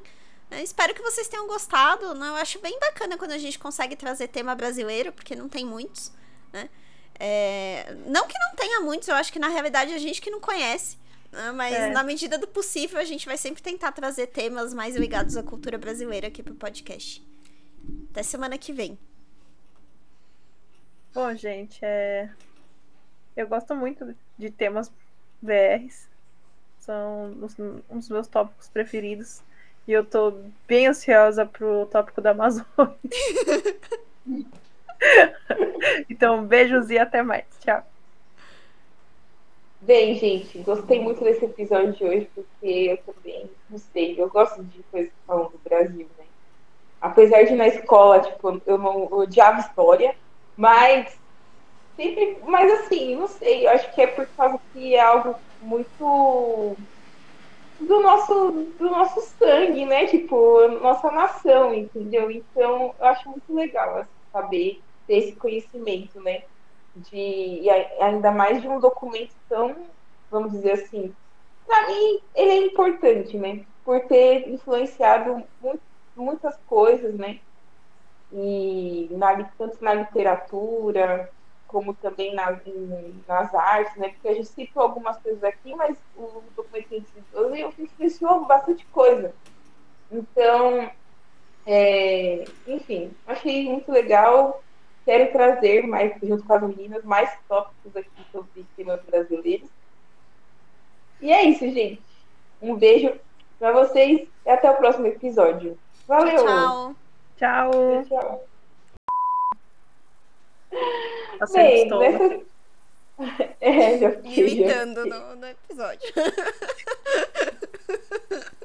Eu 0.51 0.59
espero 0.59 0.93
que 0.93 1.01
vocês 1.01 1.27
tenham 1.27 1.47
gostado. 1.47 2.13
Né? 2.13 2.27
Eu 2.29 2.35
acho 2.35 2.59
bem 2.59 2.79
bacana 2.79 3.17
quando 3.17 3.31
a 3.31 3.37
gente 3.37 3.57
consegue 3.57 3.95
trazer 3.95 4.27
tema 4.27 4.53
brasileiro, 4.55 5.11
porque 5.11 5.35
não 5.35 5.49
tem 5.49 5.65
muitos. 5.65 6.11
Né? 6.53 6.69
É, 7.19 7.95
Não 8.05 8.27
que 8.27 8.37
não 8.39 8.55
tenha 8.55 8.79
muitos, 8.79 9.07
eu 9.07 9.15
acho 9.15 9.31
que 9.33 9.39
na 9.39 9.47
realidade 9.49 9.93
a 9.93 9.97
gente 9.97 10.21
que 10.21 10.29
não 10.31 10.39
conhece. 10.39 10.97
né? 11.31 11.51
Mas 11.51 11.73
É. 11.73 11.89
na 11.89 12.03
medida 12.03 12.37
do 12.37 12.47
possível, 12.47 12.99
a 12.99 13.03
gente 13.03 13.25
vai 13.25 13.37
sempre 13.37 13.61
tentar 13.61 13.91
trazer 13.91 14.27
temas 14.27 14.73
mais 14.73 14.95
ligados 14.95 15.35
à 15.35 15.41
cultura 15.43 15.77
brasileira 15.77 16.27
aqui 16.27 16.43
pro 16.43 16.53
podcast. 16.55 17.32
Até 18.13 18.21
semana 18.21 18.59
que 18.59 18.71
vem. 18.71 18.95
Bom, 21.15 21.33
gente, 21.35 21.83
é... 21.83 22.29
eu 23.35 23.47
gosto 23.47 23.75
muito 23.75 24.15
de 24.37 24.51
temas 24.51 24.91
VRs. 25.41 26.07
São 26.79 27.31
os- 27.41 27.57
um 27.59 27.97
dos 27.97 28.09
meus 28.09 28.27
tópicos 28.27 28.69
preferidos. 28.69 29.41
E 29.87 29.91
eu 29.91 30.05
tô 30.05 30.31
bem 30.67 30.87
ansiosa 30.87 31.43
pro 31.45 31.87
tópico 31.87 32.21
da 32.21 32.31
Amazônia. 32.31 32.95
então, 36.09 36.45
beijos 36.45 36.89
e 36.89 36.97
até 36.99 37.21
mais. 37.23 37.45
Tchau. 37.59 37.83
Bem, 39.81 40.15
gente, 40.15 40.59
gostei 40.59 41.01
muito 41.01 41.23
desse 41.23 41.43
episódio 41.43 41.91
de 41.93 42.03
hoje, 42.05 42.29
porque 42.33 42.65
eu 42.65 42.97
também, 43.13 43.49
não 43.69 43.77
sei, 43.77 44.19
eu 44.19 44.29
gosto 44.29 44.63
de 44.63 44.81
coisas 44.83 45.11
que 45.11 45.19
falam 45.27 45.49
do 45.51 45.57
Brasil, 45.59 46.07
né? 46.17 46.22
Apesar 47.03 47.43
de 47.45 47.55
na 47.55 47.67
escola, 47.67 48.21
tipo, 48.21 48.61
eu 48.67 48.79
não 48.79 49.05
odiava 49.13 49.61
história, 49.61 50.15
mas 50.57 51.11
sempre, 51.99 52.41
mas 52.45 52.71
assim, 52.81 53.15
não 53.15 53.27
sei, 53.27 53.65
eu 53.67 53.71
acho 53.71 53.93
que 53.93 54.01
é 54.01 54.07
por 54.07 54.27
causa 54.35 54.59
que 54.73 54.95
é 54.95 55.01
algo 55.01 55.35
muito 55.59 56.77
do 57.79 58.01
nosso, 58.01 58.51
do 58.77 58.89
nosso 58.89 59.19
sangue, 59.37 59.85
né? 59.85 60.07
Tipo, 60.07 60.67
nossa 60.81 61.11
nação, 61.11 61.73
entendeu? 61.73 62.31
Então, 62.31 62.95
eu 62.99 63.05
acho 63.05 63.29
muito 63.29 63.53
legal 63.53 63.97
assim, 63.97 64.11
saber 64.31 64.83
ter 65.07 65.17
esse 65.17 65.35
conhecimento, 65.37 66.19
né? 66.21 66.43
De, 66.95 67.17
e 67.17 67.69
ainda 68.01 68.31
mais 68.31 68.61
de 68.61 68.67
um 68.69 68.79
documento 68.79 69.35
tão, 69.49 69.91
vamos 70.29 70.51
dizer 70.53 70.73
assim, 70.73 71.15
para 71.65 71.87
mim 71.87 72.21
ele 72.35 72.51
é 72.51 72.57
importante, 72.67 73.37
né? 73.37 73.65
Por 73.83 74.07
ter 74.07 74.47
influenciado 74.49 75.37
mu- 75.59 75.81
muitas 76.15 76.57
coisas, 76.65 77.15
né? 77.17 77.41
E 78.31 79.09
na, 79.17 79.43
tanto 79.57 79.83
na 79.83 79.93
literatura 79.93 81.31
como 81.67 81.95
também 81.95 82.33
na- 82.35 82.61
em- 82.65 83.23
nas 83.27 83.53
artes, 83.53 83.95
né? 83.97 84.09
Porque 84.09 84.27
a 84.27 84.33
gente 84.35 84.49
citou 84.49 84.83
algumas 84.83 85.19
coisas 85.21 85.43
aqui, 85.43 85.75
mas 85.75 85.97
o 86.13 86.51
documento 86.55 86.89
512 86.89 87.61
influenciou 87.79 88.45
bastante 88.47 88.87
coisa. 88.89 89.35
Então, 90.11 90.91
é, 91.65 92.53
enfim, 92.65 93.19
achei 93.25 93.69
muito 93.71 93.91
legal. 93.91 94.65
Quero 95.05 95.31
trazer 95.33 95.83
mais, 95.87 96.13
junto 96.23 96.45
com 96.45 96.53
as 96.53 96.63
meninas, 96.63 97.03
mais 97.03 97.29
tópicos 97.47 97.95
aqui 97.95 98.25
sobre 98.31 98.69
temas 98.75 99.03
brasileiros. 99.05 99.69
E 101.19 101.31
é 101.31 101.43
isso, 101.45 101.65
gente. 101.69 102.05
Um 102.61 102.77
beijo 102.77 103.19
para 103.59 103.71
vocês 103.73 104.29
e 104.45 104.49
até 104.49 104.69
o 104.71 104.77
próximo 104.77 105.07
episódio. 105.07 105.79
Valeu. 106.07 106.45
Tchau. 106.45 106.95
Tchau. 107.37 108.05
Tchau. 108.07 108.47
Tá 111.39 111.45
Bem, 111.53 111.89
nessa... 111.89 112.39
é, 113.61 113.99
já 113.99 114.11
fiquei, 114.11 114.49
Imitando 114.49 115.05
no, 115.05 115.35
no 115.35 115.47
episódio. 115.47 116.13